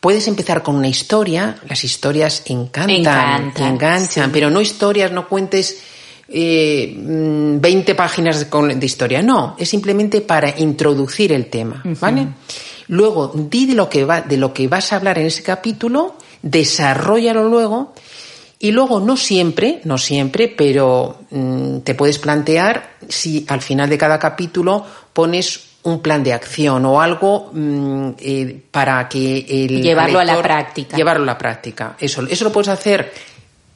Puedes 0.00 0.26
empezar 0.28 0.62
con 0.62 0.76
una 0.76 0.88
historia. 0.88 1.56
Las 1.68 1.84
historias 1.84 2.42
encantan, 2.46 3.52
enganchan, 3.56 4.32
pero 4.32 4.50
no 4.50 4.60
historias, 4.60 5.12
no 5.12 5.28
cuentes 5.28 5.82
eh, 6.28 6.94
20 6.96 7.94
páginas 7.94 8.50
de, 8.50 8.86
historia. 8.86 9.22
No, 9.22 9.56
es 9.58 9.68
simplemente 9.68 10.20
para 10.20 10.58
introducir 10.58 11.32
el 11.32 11.46
tema, 11.46 11.82
¿vale? 12.00 12.28
Luego, 12.88 13.32
di 13.34 13.66
de 13.66 13.74
lo 13.74 13.88
que 13.88 14.04
va, 14.04 14.20
de 14.20 14.36
lo 14.36 14.52
que 14.52 14.68
vas 14.68 14.92
a 14.92 14.96
hablar 14.96 15.18
en 15.18 15.26
ese 15.26 15.42
capítulo, 15.42 16.16
desarrollalo 16.42 17.48
luego 17.48 17.92
y 18.62 18.72
luego, 18.72 19.00
no 19.00 19.16
siempre, 19.16 19.80
no 19.84 19.96
siempre, 19.96 20.46
pero 20.46 21.20
mm, 21.30 21.78
te 21.78 21.94
puedes 21.94 22.18
plantear 22.18 22.96
si 23.08 23.46
al 23.48 23.62
final 23.62 23.88
de 23.88 23.96
cada 23.96 24.18
capítulo 24.18 24.84
pones 25.14 25.70
un 25.82 26.02
plan 26.02 26.22
de 26.22 26.34
acción 26.34 26.84
o 26.84 27.00
algo 27.00 27.50
mm, 27.54 28.10
eh, 28.18 28.62
para 28.70 29.08
que 29.08 29.46
el 29.48 29.82
llevarlo 29.82 30.18
a 30.18 30.24
la 30.26 30.42
práctica. 30.42 30.94
Llevarlo 30.94 31.22
a 31.22 31.26
la 31.26 31.38
práctica. 31.38 31.96
Eso, 31.98 32.22
eso 32.28 32.44
lo 32.44 32.52
puedes 32.52 32.68
hacer 32.68 33.10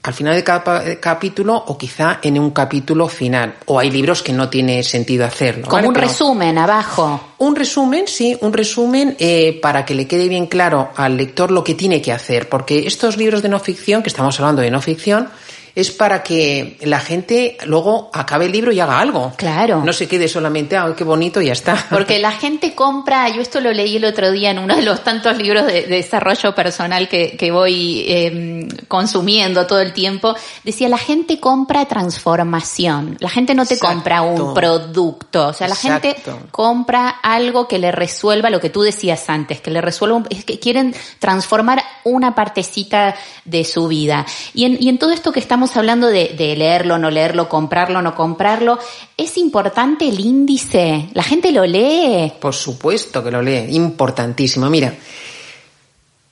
al 0.04 0.12
final 0.12 0.34
de 0.34 0.44
cada 0.44 1.00
capítulo 1.00 1.56
o 1.56 1.78
quizá 1.78 2.18
en 2.22 2.38
un 2.38 2.50
capítulo 2.50 3.08
final. 3.08 3.54
O 3.64 3.78
hay 3.78 3.90
libros 3.90 4.22
que 4.22 4.34
no 4.34 4.50
tiene 4.50 4.82
sentido 4.82 5.24
hacerlo. 5.24 5.66
Como 5.66 5.88
un 5.88 5.94
resumen 5.94 6.58
abajo. 6.58 7.32
Un 7.38 7.56
resumen, 7.56 8.06
sí, 8.06 8.36
un 8.42 8.52
resumen 8.52 9.16
eh, 9.18 9.58
para 9.62 9.86
que 9.86 9.94
le 9.94 10.06
quede 10.06 10.28
bien 10.28 10.46
claro 10.46 10.90
al 10.94 11.16
lector 11.16 11.50
lo 11.50 11.64
que 11.64 11.74
tiene 11.74 12.02
que 12.02 12.12
hacer. 12.12 12.50
Porque 12.50 12.86
estos 12.86 13.16
libros 13.16 13.40
de 13.40 13.48
no 13.48 13.58
ficción, 13.58 14.02
que 14.02 14.10
estamos 14.10 14.38
hablando 14.38 14.60
de 14.60 14.70
no 14.70 14.82
ficción, 14.82 15.30
es 15.74 15.90
para 15.90 16.22
que 16.22 16.76
la 16.82 17.00
gente 17.00 17.58
luego 17.66 18.10
acabe 18.12 18.46
el 18.46 18.52
libro 18.52 18.72
y 18.72 18.78
haga 18.78 19.00
algo. 19.00 19.32
Claro. 19.36 19.82
No 19.84 19.92
se 19.92 20.06
quede 20.06 20.28
solamente, 20.28 20.76
ah, 20.76 20.94
qué 20.96 21.02
bonito 21.02 21.40
y 21.40 21.46
ya 21.46 21.52
está. 21.52 21.86
Porque 21.90 22.18
la 22.18 22.30
gente 22.44 22.74
compra, 22.74 23.28
yo 23.28 23.40
esto 23.42 23.60
lo 23.60 23.72
leí 23.72 23.96
el 23.96 24.04
otro 24.04 24.30
día 24.30 24.50
en 24.50 24.58
uno 24.58 24.76
de 24.76 24.82
los 24.82 25.02
tantos 25.02 25.36
libros 25.36 25.66
de, 25.66 25.82
desarrollo 25.82 26.54
personal 26.54 27.08
que, 27.08 27.36
que 27.36 27.50
voy 27.50 28.04
em, 28.06 28.68
consumiendo 28.86 29.66
todo 29.66 29.80
el 29.80 29.92
tiempo, 29.92 30.36
decía, 30.62 30.88
la 30.88 30.98
gente 30.98 31.40
compra 31.40 31.86
transformación, 31.86 33.16
la 33.20 33.28
gente 33.28 33.54
no 33.54 33.66
te 33.66 33.78
compra 33.78 34.22
un 34.22 34.54
producto, 34.54 35.48
o 35.48 35.52
sea, 35.52 35.66
la 35.68 35.74
gente 35.74 36.16
compra 36.50 37.08
algo 37.08 37.66
que 37.66 37.78
le 37.78 37.90
resuelva 37.90 38.50
lo 38.50 38.60
que 38.60 38.70
tú 38.70 38.82
decías 38.82 39.28
antes, 39.28 39.60
que 39.60 39.70
le 39.70 39.80
resuelva, 39.80 40.22
es 40.30 40.44
que 40.44 40.60
quieren 40.60 40.94
transformar 41.18 41.82
una 42.04 42.34
partecita 42.34 43.16
de 43.44 43.64
su 43.64 43.88
vida. 43.88 44.24
Y 44.52 44.64
en, 44.64 44.76
y 44.80 44.88
en 44.88 44.98
todo 44.98 45.10
esto 45.10 45.32
que 45.32 45.40
estamos 45.40 45.63
hablando 45.76 46.08
de, 46.08 46.54
leerlo, 46.56 46.98
no 46.98 47.10
leerlo, 47.10 47.48
comprarlo, 47.48 48.02
no 48.02 48.14
comprarlo, 48.14 48.78
¿es 49.16 49.36
importante 49.36 50.08
el 50.08 50.20
índice? 50.20 51.08
¿La 51.14 51.22
gente 51.22 51.52
lo 51.52 51.64
lee? 51.64 52.32
Por 52.40 52.54
supuesto 52.54 53.22
que 53.22 53.30
lo 53.30 53.42
lee, 53.42 53.74
importantísimo. 53.74 54.68
Mira, 54.70 54.94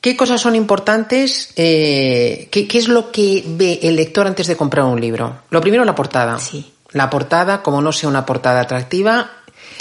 ¿qué 0.01 0.17
cosas 0.17 0.41
son 0.41 0.55
importantes? 0.55 1.53
Eh, 1.57 2.49
¿qué, 2.51 2.67
es 2.73 2.89
lo 2.89 3.11
que 3.11 3.45
ve 3.47 3.81
el 3.83 3.97
lector 3.97 4.27
antes 4.27 4.47
de 4.47 4.57
comprar 4.57 4.85
un 4.85 5.01
libro? 5.01 5.43
Lo 5.51 5.61
primero, 5.61 5.85
la 5.85 5.95
portada. 5.95 6.39
Sí. 6.39 6.73
La 6.93 7.09
portada, 7.09 7.63
como 7.63 7.81
no 7.81 7.93
sea 7.93 8.09
una 8.09 8.27
portada 8.27 8.61
atractiva, 8.61 9.31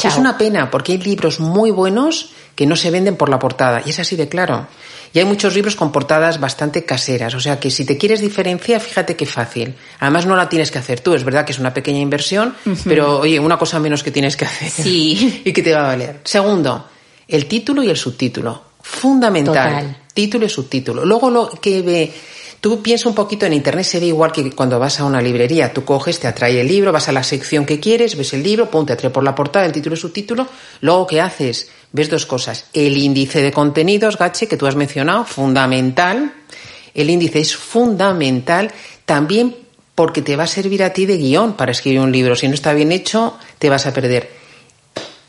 es 0.03 0.17
una 0.17 0.37
pena 0.37 0.71
porque 0.71 0.93
hay 0.93 0.97
libros 0.97 1.39
muy 1.39 1.71
buenos 1.71 2.31
que 2.55 2.65
no 2.65 2.75
se 2.75 2.91
venden 2.91 3.17
por 3.17 3.29
la 3.29 3.39
portada. 3.39 3.81
Y 3.85 3.89
es 3.89 3.99
así 3.99 4.15
de 4.15 4.29
claro. 4.29 4.67
Y 5.13 5.19
hay 5.19 5.25
muchos 5.25 5.53
libros 5.55 5.75
con 5.75 5.91
portadas 5.91 6.39
bastante 6.39 6.85
caseras, 6.85 7.33
o 7.35 7.39
sea 7.39 7.59
que 7.59 7.69
si 7.69 7.85
te 7.85 7.97
quieres 7.97 8.21
diferenciar, 8.21 8.79
fíjate 8.79 9.15
qué 9.15 9.25
fácil. 9.25 9.75
Además 9.99 10.25
no 10.25 10.35
la 10.35 10.47
tienes 10.47 10.71
que 10.71 10.79
hacer 10.79 11.01
tú, 11.01 11.13
es 11.13 11.23
verdad 11.23 11.45
que 11.45 11.51
es 11.51 11.59
una 11.59 11.73
pequeña 11.73 11.99
inversión, 11.99 12.55
pero 12.85 13.19
oye, 13.19 13.39
una 13.39 13.57
cosa 13.57 13.79
menos 13.79 14.03
que 14.03 14.11
tienes 14.11 14.37
que 14.37 14.45
hacer. 14.45 14.69
Sí. 14.69 15.41
y 15.45 15.51
que 15.51 15.61
te 15.61 15.73
va 15.73 15.81
a 15.81 15.87
valer. 15.87 16.21
Segundo, 16.23 16.87
el 17.27 17.45
título 17.45 17.83
y 17.83 17.89
el 17.89 17.97
subtítulo. 17.97 18.71
Fundamental. 18.81 19.97
Título 20.13 20.45
y 20.45 20.49
subtítulo. 20.49 21.05
Luego 21.05 21.29
lo 21.29 21.49
que 21.49 21.81
ve 21.81 22.11
Tú 22.61 22.83
piensa 22.83 23.09
un 23.09 23.15
poquito 23.15 23.47
en 23.47 23.53
Internet, 23.53 23.85
se 23.85 23.99
ve 23.99 24.05
igual 24.05 24.31
que 24.31 24.51
cuando 24.51 24.77
vas 24.77 24.99
a 24.99 25.05
una 25.05 25.19
librería. 25.19 25.73
Tú 25.73 25.83
coges, 25.83 26.19
te 26.19 26.27
atrae 26.27 26.61
el 26.61 26.67
libro, 26.67 26.91
vas 26.91 27.09
a 27.09 27.11
la 27.11 27.23
sección 27.23 27.65
que 27.65 27.79
quieres, 27.79 28.15
ves 28.15 28.33
el 28.33 28.43
libro, 28.43 28.69
pum, 28.69 28.85
te 28.85 28.93
atrae 28.93 29.09
por 29.09 29.23
la 29.23 29.33
portada, 29.33 29.65
el 29.65 29.71
título 29.71 29.95
y 29.95 29.97
subtítulo. 29.97 30.47
Luego, 30.81 31.07
¿qué 31.07 31.21
haces? 31.21 31.71
Ves 31.91 32.11
dos 32.11 32.27
cosas. 32.27 32.65
El 32.71 32.95
índice 32.97 33.41
de 33.41 33.51
contenidos, 33.51 34.15
Gache, 34.15 34.47
que 34.47 34.57
tú 34.57 34.67
has 34.67 34.75
mencionado, 34.75 35.25
fundamental. 35.25 36.35
El 36.93 37.09
índice 37.09 37.39
es 37.39 37.55
fundamental 37.55 38.71
también 39.05 39.55
porque 39.95 40.21
te 40.21 40.35
va 40.35 40.43
a 40.43 40.47
servir 40.47 40.83
a 40.83 40.93
ti 40.93 41.07
de 41.07 41.17
guion 41.17 41.53
para 41.53 41.71
escribir 41.71 41.99
un 41.99 42.11
libro. 42.11 42.35
Si 42.35 42.47
no 42.47 42.53
está 42.53 42.73
bien 42.73 42.91
hecho, 42.91 43.39
te 43.57 43.71
vas 43.71 43.87
a 43.87 43.93
perder. 43.93 44.29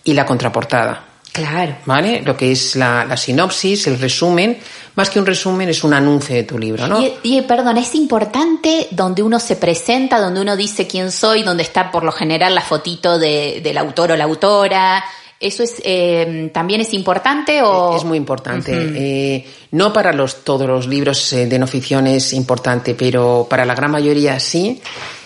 Y 0.04 0.12
la 0.12 0.26
contraportada. 0.26 1.11
Claro. 1.32 1.76
¿Vale? 1.86 2.20
Lo 2.22 2.36
que 2.36 2.52
es 2.52 2.76
la, 2.76 3.16
sinopsis, 3.16 3.86
el 3.86 3.98
resumen, 3.98 4.58
más 4.94 5.08
que 5.08 5.18
un 5.18 5.24
resumen, 5.24 5.70
es 5.70 5.82
un 5.82 5.94
anuncio 5.94 6.34
de 6.34 6.42
tu 6.44 6.58
libro, 6.58 6.86
¿no? 6.86 7.02
Y, 7.22 7.40
perdón, 7.42 7.78
es 7.78 7.94
importante 7.94 8.88
donde 8.90 9.22
uno 9.22 9.40
se 9.40 9.56
presenta, 9.56 10.20
donde 10.20 10.42
uno 10.42 10.56
dice 10.56 10.86
quién 10.86 11.10
soy, 11.10 11.42
donde 11.42 11.62
está 11.62 11.90
por 11.90 12.04
lo 12.04 12.12
general 12.12 12.54
la 12.54 12.60
fotito 12.60 13.18
de, 13.18 13.60
del 13.62 13.78
autor 13.78 14.12
o 14.12 14.16
la 14.16 14.24
autora, 14.24 15.02
¿Eso 15.42 15.64
es, 15.64 15.82
eh, 15.84 16.50
también 16.54 16.80
es 16.80 16.94
importante 16.94 17.62
o...? 17.62 17.96
Es 17.96 18.04
muy 18.04 18.16
importante. 18.16 18.72
Eh, 18.72 19.44
no 19.72 19.92
para 19.92 20.12
los, 20.12 20.44
todos 20.44 20.68
los 20.68 20.86
libros 20.86 21.32
eh, 21.32 21.46
de 21.46 21.58
no 21.58 21.66
ficción 21.66 22.06
es 22.06 22.32
importante, 22.32 22.94
pero 22.94 23.48
para 23.50 23.64
la 23.64 23.74
gran 23.74 23.90
mayoría 23.90 24.38
sí. 24.38 24.80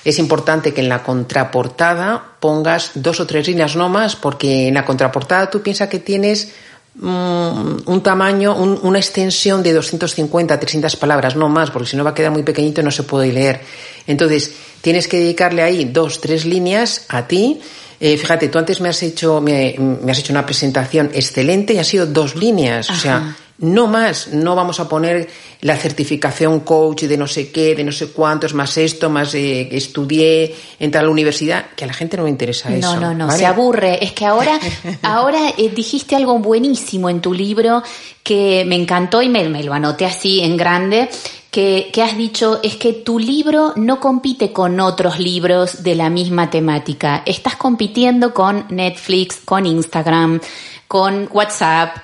Es 0.06 0.18
importante 0.18 0.72
que 0.72 0.80
en 0.80 0.88
la 0.88 1.02
contraportada 1.02 2.36
pongas 2.40 2.92
dos 2.94 3.20
o 3.20 3.26
tres 3.26 3.46
líneas 3.46 3.76
no 3.76 3.90
más, 3.90 4.16
porque 4.16 4.68
en 4.68 4.74
la 4.74 4.86
contraportada 4.86 5.50
tú 5.50 5.60
piensas 5.60 5.90
que 5.90 5.98
tienes 5.98 6.50
mm, 6.94 7.76
un 7.84 8.02
tamaño, 8.02 8.56
una 8.56 8.98
extensión 8.98 9.62
de 9.62 9.74
250, 9.74 10.58
300 10.58 10.96
palabras, 10.96 11.36
no 11.36 11.50
más, 11.50 11.70
porque 11.70 11.90
si 11.90 11.96
no 11.98 12.04
va 12.04 12.10
a 12.10 12.14
quedar 12.14 12.30
muy 12.30 12.42
pequeñito 12.42 12.80
y 12.80 12.84
no 12.84 12.90
se 12.90 13.02
puede 13.02 13.30
leer. 13.32 13.60
Entonces, 14.06 14.54
tienes 14.80 15.08
que 15.08 15.18
dedicarle 15.18 15.62
ahí 15.62 15.84
dos, 15.84 16.22
tres 16.22 16.46
líneas 16.46 17.04
a 17.08 17.26
ti 17.28 17.60
eh, 18.00 18.16
fíjate, 18.16 18.48
tú 18.48 18.58
antes 18.58 18.80
me 18.80 18.88
has 18.88 19.02
hecho 19.02 19.40
me, 19.40 19.76
has 20.08 20.18
hecho 20.18 20.32
una 20.32 20.44
presentación 20.44 21.10
excelente 21.14 21.74
y 21.74 21.78
ha 21.78 21.84
sido 21.84 22.06
dos 22.06 22.36
líneas, 22.36 22.90
o 22.90 22.94
sea, 22.94 23.36
no 23.58 23.86
más, 23.86 24.28
no 24.28 24.54
vamos 24.54 24.80
a 24.80 24.88
poner 24.88 25.28
la 25.62 25.76
certificación 25.76 26.60
coach 26.60 27.04
de 27.04 27.16
no 27.16 27.26
sé 27.26 27.50
qué, 27.50 27.74
de 27.74 27.84
no 27.84 27.92
sé 27.92 28.08
cuánto, 28.08 28.46
es 28.46 28.54
más 28.54 28.76
esto, 28.76 29.08
más 29.08 29.34
eh, 29.34 29.68
estudié 29.72 30.54
en 30.78 30.90
tal 30.90 31.08
universidad, 31.08 31.66
que 31.74 31.84
a 31.84 31.86
la 31.86 31.94
gente 31.94 32.16
no 32.16 32.24
le 32.24 32.30
interesa 32.30 32.74
eso. 32.74 32.94
No, 32.94 33.00
no, 33.00 33.26
no, 33.26 33.30
se 33.30 33.46
aburre. 33.46 34.04
Es 34.04 34.12
que 34.12 34.26
ahora, 34.26 34.58
ahora 35.02 35.54
eh, 35.56 35.70
dijiste 35.74 36.16
algo 36.16 36.38
buenísimo 36.38 37.08
en 37.08 37.20
tu 37.20 37.32
libro 37.32 37.82
que 38.22 38.64
me 38.66 38.76
encantó 38.76 39.22
y 39.22 39.28
me, 39.28 39.48
me 39.48 39.62
lo 39.62 39.72
anoté 39.72 40.04
así 40.04 40.40
en 40.40 40.56
grande, 40.56 41.08
que, 41.56 42.02
has 42.02 42.16
dicho 42.18 42.60
es 42.62 42.76
que 42.76 42.92
tu 42.92 43.18
libro 43.18 43.72
no 43.76 43.98
compite 43.98 44.52
con 44.52 44.78
otros 44.78 45.18
libros 45.18 45.82
de 45.82 45.94
la 45.94 46.10
misma 46.10 46.50
temática. 46.50 47.22
Estás 47.24 47.56
compitiendo 47.56 48.34
con 48.34 48.66
Netflix, 48.68 49.38
con 49.42 49.64
Instagram, 49.64 50.38
con 50.86 51.30
WhatsApp. 51.32 51.96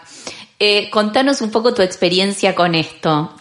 Eh, 0.64 0.88
contanos 0.90 1.40
un 1.40 1.50
poco 1.50 1.74
tu 1.74 1.82
experiencia 1.82 2.54
con 2.54 2.76
esto. 2.76 3.32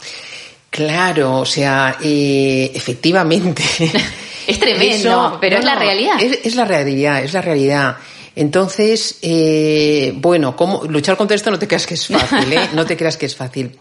Claro, 0.72 1.42
o 1.42 1.46
sea, 1.46 1.98
eh, 2.02 2.72
efectivamente. 2.74 3.62
es 4.48 4.60
tremendo, 4.60 5.38
pero 5.40 5.58
es 5.60 5.64
la 5.64 5.76
realidad. 5.76 6.16
Es, 6.20 6.56
la 6.56 6.66
realidad, 6.66 7.24
es 7.24 7.34
la 7.34 7.44
realidad. 7.44 7.98
Entonces, 8.36 9.20
eh, 9.22 10.14
bueno, 10.16 10.56
¿cómo, 10.56 10.84
luchar 10.86 11.16
contra 11.16 11.36
esto 11.36 11.52
no 11.52 11.60
te 11.60 11.68
creas 11.68 11.86
que 11.86 11.94
es 11.94 12.08
fácil, 12.08 12.54
¿eh? 12.54 12.70
No 12.74 12.88
te 12.88 12.98
creas 12.98 13.18
que 13.18 13.28
es 13.28 13.36
fácil. 13.36 13.78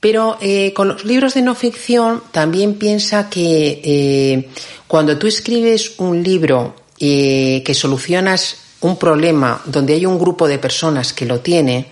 Pero 0.00 0.36
eh, 0.40 0.72
con 0.72 0.88
los 0.88 1.04
libros 1.04 1.34
de 1.34 1.42
no 1.42 1.54
ficción 1.54 2.24
también 2.32 2.74
piensa 2.74 3.30
que 3.30 4.48
cuando 4.88 5.16
tú 5.16 5.28
escribes 5.28 5.92
un 5.98 6.24
libro 6.24 6.74
que 6.98 7.72
solucionas 7.72 8.56
un 8.82 8.96
problema 8.96 9.60
donde 9.66 9.92
hay 9.92 10.06
un 10.06 10.18
grupo 10.18 10.48
de 10.48 10.58
personas 10.58 11.12
que 11.12 11.26
lo 11.26 11.40
tiene, 11.40 11.86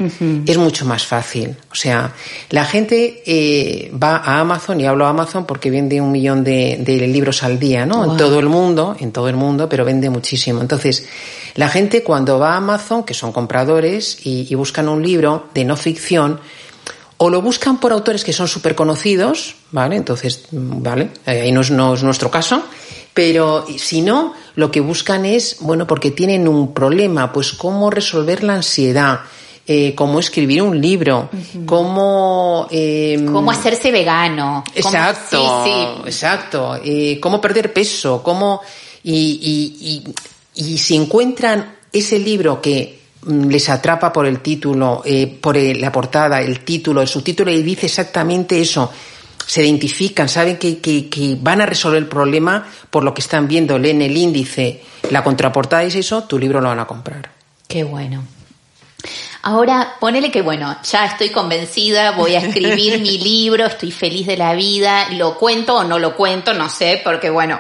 es 0.47 0.57
mucho 0.57 0.87
más 0.87 1.05
fácil. 1.05 1.55
O 1.71 1.75
sea, 1.75 2.15
la 2.51 2.65
gente 2.65 3.23
eh, 3.27 3.93
va 3.93 4.17
a 4.17 4.41
Amazon, 4.41 4.81
y 4.81 4.87
hablo 4.87 5.05
a 5.07 5.11
Amazon 5.11 5.45
porque 5.45 5.71
vende 5.71 6.01
un 6.01 6.11
millón 6.11 6.43
de, 6.43 6.83
libros 7.13 7.43
al 7.43 7.59
día, 7.59 7.85
¿no? 7.85 8.13
En 8.13 8.17
todo 8.17 8.39
el 8.39 8.49
mundo, 8.49 8.97
en 8.99 9.13
todo 9.13 9.29
el 9.29 9.37
mundo, 9.37 9.69
pero 9.69 9.85
vende 9.85 10.09
muchísimo. 10.09 10.63
Entonces, 10.63 11.07
la 11.57 11.69
gente 11.69 12.03
cuando 12.03 12.39
va 12.39 12.55
a 12.55 12.57
Amazon, 12.57 13.05
que 13.05 13.13
son 13.13 13.33
compradores, 13.33 14.25
y 14.25 14.55
buscan 14.55 14.89
un 14.89 15.03
libro 15.03 15.49
de 15.53 15.65
no 15.65 15.77
ficción, 15.77 16.41
o 17.19 17.31
lo 17.31 17.43
buscan 17.43 17.79
por 17.79 17.93
autores 17.93 18.25
que 18.25 18.33
son 18.33 18.49
súper 18.49 18.75
conocidos, 18.75 19.57
¿vale? 19.73 19.97
Entonces, 19.97 20.45
¿vale? 20.53 21.11
Ahí 21.27 21.51
no 21.53 21.61
es, 21.61 21.71
nuestro 21.71 22.31
caso. 22.31 22.63
Pero 23.19 23.67
si 23.79 24.01
no, 24.01 24.33
lo 24.55 24.71
que 24.71 24.79
buscan 24.79 25.27
es, 25.27 25.57
bueno, 25.59 25.89
porque 25.89 26.13
tienen 26.13 26.47
un 26.47 26.73
problema, 26.73 27.33
pues 27.33 27.53
cómo 27.53 27.91
resolver 27.91 28.45
la 28.45 28.55
ansiedad, 28.55 29.23
eh, 29.67 29.93
cómo 29.97 30.21
escribir 30.21 30.63
un 30.63 30.81
libro, 30.81 31.29
cómo... 31.67 32.69
Eh, 32.71 33.21
cómo 33.33 33.51
hacerse 33.51 33.91
vegano. 33.91 34.63
Exacto, 34.73 35.65
sí, 35.65 35.71
sí. 35.71 36.03
exacto. 36.07 36.79
Eh, 36.85 37.19
cómo 37.21 37.41
perder 37.41 37.73
peso, 37.73 38.23
cómo... 38.23 38.61
y, 39.03 40.05
y, 40.55 40.63
y 40.63 40.79
si 40.79 40.95
encuentran 40.95 41.75
ese 41.93 42.21
libro 42.21 42.63
que 42.63 42.99
Mm, 43.29 43.49
les 43.49 43.69
atrapa 43.69 44.13
por 44.13 44.27
el 44.27 44.41
título, 44.41 45.03
eh, 45.05 45.27
por 45.27 45.57
la 45.57 45.91
portada, 45.91 46.41
el 46.41 46.61
título, 46.61 47.03
el 47.03 47.09
subtítulo 47.09 47.51
y 47.51 47.63
dice 47.63 47.87
exactamente 47.87 48.61
eso. 48.61 48.91
Se 49.49 49.65
identifican, 49.65 50.29
saben 50.29 50.59
que, 50.59 50.79
que, 50.79 51.39
van 51.41 51.63
a 51.63 51.67
resolver 51.67 51.99
el 51.99 52.07
problema 52.07 52.69
por 52.91 53.03
lo 53.03 53.15
que 53.15 53.23
están 53.23 53.49
viendo, 53.49 53.79
leen 53.79 54.03
el 54.03 54.15
índice, 54.15 54.83
la 55.11 55.25
contraportada 55.25 55.85
es 55.85 55.95
eso, 55.95 56.25
tu 56.25 56.39
libro 56.39 56.61
lo 56.61 56.69
van 56.69 56.81
a 56.81 56.87
comprar. 56.87 57.31
Qué 57.67 57.83
bueno. 57.83 58.25
Ahora, 59.43 59.97
ponele 59.99 60.31
que 60.31 60.43
bueno, 60.43 60.77
ya 60.85 61.07
estoy 61.07 61.31
convencida, 61.31 62.11
voy 62.11 62.35
a 62.35 62.41
escribir 62.41 62.99
mi 63.01 63.17
libro, 63.17 63.65
estoy 63.65 63.91
feliz 63.91 64.27
de 64.27 64.37
la 64.37 64.53
vida, 64.53 65.09
lo 65.13 65.39
cuento 65.39 65.77
o 65.77 65.85
no 65.85 65.99
lo 65.99 66.15
cuento, 66.15 66.53
no 66.53 66.69
sé, 66.69 67.01
porque 67.03 67.31
bueno, 67.31 67.59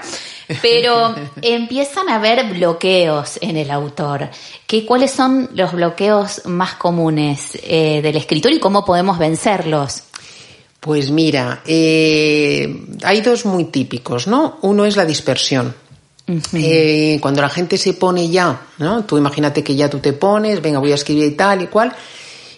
pero 0.61 1.15
empiezan 1.43 2.11
a 2.11 2.17
haber 2.17 2.45
bloqueos 2.53 3.39
en 3.41 3.57
el 3.57 3.71
autor. 3.71 4.29
¿Qué, 4.67 4.85
¿Cuáles 4.85 5.13
son 5.13 5.49
los 5.55 5.73
bloqueos 5.73 6.45
más 6.45 6.75
comunes 6.75 7.59
eh, 7.63 8.01
del 8.03 8.17
escritor 8.17 8.53
y 8.53 8.61
cómo 8.61 8.85
podemos 8.85 9.19
vencerlos? 9.19 10.03
Pues 10.81 11.11
mira, 11.11 11.63
eh, 11.67 12.87
hay 13.03 13.21
dos 13.21 13.45
muy 13.45 13.65
típicos, 13.65 14.27
¿no? 14.27 14.59
Uno 14.63 14.85
es 14.85 14.97
la 14.97 15.05
dispersión. 15.05 15.75
Eh, 16.53 17.19
cuando 17.23 17.41
la 17.41 17.49
gente 17.49 17.79
se 17.79 17.95
pone 17.95 18.29
ya, 18.29 18.69
¿no? 18.79 19.03
Tú 19.05 19.17
imagínate 19.17 19.65
que 19.65 19.75
ya 19.75 19.89
tú 19.89 19.99
te 19.99 20.13
pones, 20.13 20.61
venga, 20.61 20.79
voy 20.79 20.93
a 20.93 20.97
escribir 20.97 21.25
y 21.25 21.31
tal 21.31 21.63
y 21.63 21.67
cual, 21.69 21.95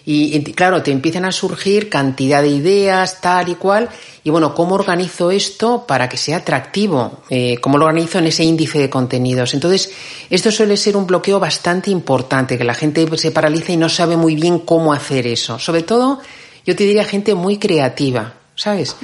Y, 0.03 0.35
y, 0.35 0.43
claro, 0.53 0.81
te 0.81 0.91
empiezan 0.91 1.25
a 1.25 1.31
surgir 1.31 1.87
cantidad 1.87 2.41
de 2.41 2.49
ideas, 2.49 3.21
tal 3.21 3.49
y 3.49 3.55
cual. 3.55 3.87
Y 4.23 4.31
bueno, 4.31 4.53
¿cómo 4.55 4.75
organizo 4.75 5.29
esto 5.29 5.85
para 5.85 6.09
que 6.09 6.17
sea 6.17 6.37
atractivo? 6.37 7.21
Eh, 7.29 7.57
¿Cómo 7.61 7.77
lo 7.77 7.85
organizo 7.85 8.17
en 8.17 8.25
ese 8.25 8.43
índice 8.43 8.79
de 8.79 8.89
contenidos? 8.89 9.53
Entonces, 9.53 9.91
esto 10.29 10.51
suele 10.51 10.75
ser 10.75 10.97
un 10.97 11.05
bloqueo 11.05 11.39
bastante 11.39 11.91
importante, 11.91 12.57
que 12.57 12.63
la 12.63 12.73
gente 12.73 13.07
se 13.17 13.31
paraliza 13.31 13.73
y 13.73 13.77
no 13.77 13.89
sabe 13.89 14.17
muy 14.17 14.35
bien 14.35 14.59
cómo 14.59 14.91
hacer 14.91 15.27
eso. 15.27 15.59
Sobre 15.59 15.83
todo, 15.83 16.19
yo 16.65 16.75
te 16.75 16.83
diría 16.83 17.05
gente 17.05 17.35
muy 17.35 17.57
creativa. 17.57 18.35
¿sabes? 18.61 18.95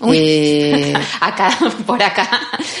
Uy. 0.00 0.16
Eh, 0.18 0.94
acá, 1.20 1.58
por 1.86 2.02
acá. 2.02 2.28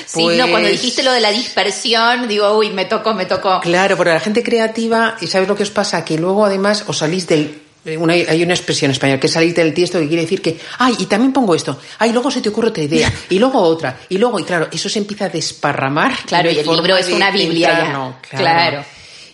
Sí, 0.06 0.24
no, 0.24 0.48
cuando 0.48 0.68
pues 0.68 0.80
dijiste 0.80 1.02
lo 1.02 1.12
de 1.12 1.20
la 1.20 1.30
dispersión, 1.30 2.26
digo, 2.26 2.56
uy, 2.56 2.70
me 2.70 2.86
tocó, 2.86 3.12
me 3.12 3.26
tocó. 3.26 3.60
Claro, 3.60 3.98
pero 3.98 4.12
la 4.12 4.20
gente 4.20 4.42
creativa, 4.42 5.16
¿y 5.20 5.26
sabes 5.26 5.46
lo 5.46 5.54
que 5.54 5.62
os 5.62 5.70
pasa? 5.70 6.04
Que 6.04 6.16
luego 6.16 6.46
además 6.46 6.84
os 6.86 6.98
salís 6.98 7.26
del... 7.26 7.60
Una, 7.98 8.12
hay 8.12 8.42
una 8.44 8.54
expresión 8.54 8.90
en 8.90 8.92
español 8.92 9.18
que 9.18 9.26
es 9.26 9.32
salir 9.32 9.52
del 9.54 9.74
tiesto 9.74 9.98
que 9.98 10.06
quiere 10.06 10.22
decir 10.22 10.40
que, 10.40 10.56
ay, 10.78 10.94
y 11.00 11.06
también 11.06 11.32
pongo 11.32 11.52
esto, 11.52 11.80
ay, 11.98 12.12
luego 12.12 12.30
se 12.30 12.40
te 12.40 12.48
ocurre 12.48 12.68
otra 12.68 12.84
idea, 12.84 13.12
y 13.28 13.40
luego 13.40 13.58
otra, 13.58 13.98
y 14.08 14.18
luego, 14.18 14.38
y 14.38 14.44
claro, 14.44 14.68
eso 14.70 14.88
se 14.88 15.00
empieza 15.00 15.24
a 15.24 15.28
desparramar. 15.28 16.16
Claro, 16.24 16.48
y 16.48 16.58
el 16.58 16.64
libro 16.64 16.96
es 16.96 17.08
una 17.08 17.32
biblia 17.32 17.76
ya. 17.76 17.92
No, 17.92 18.18
claro. 18.30 18.44
claro. 18.44 18.84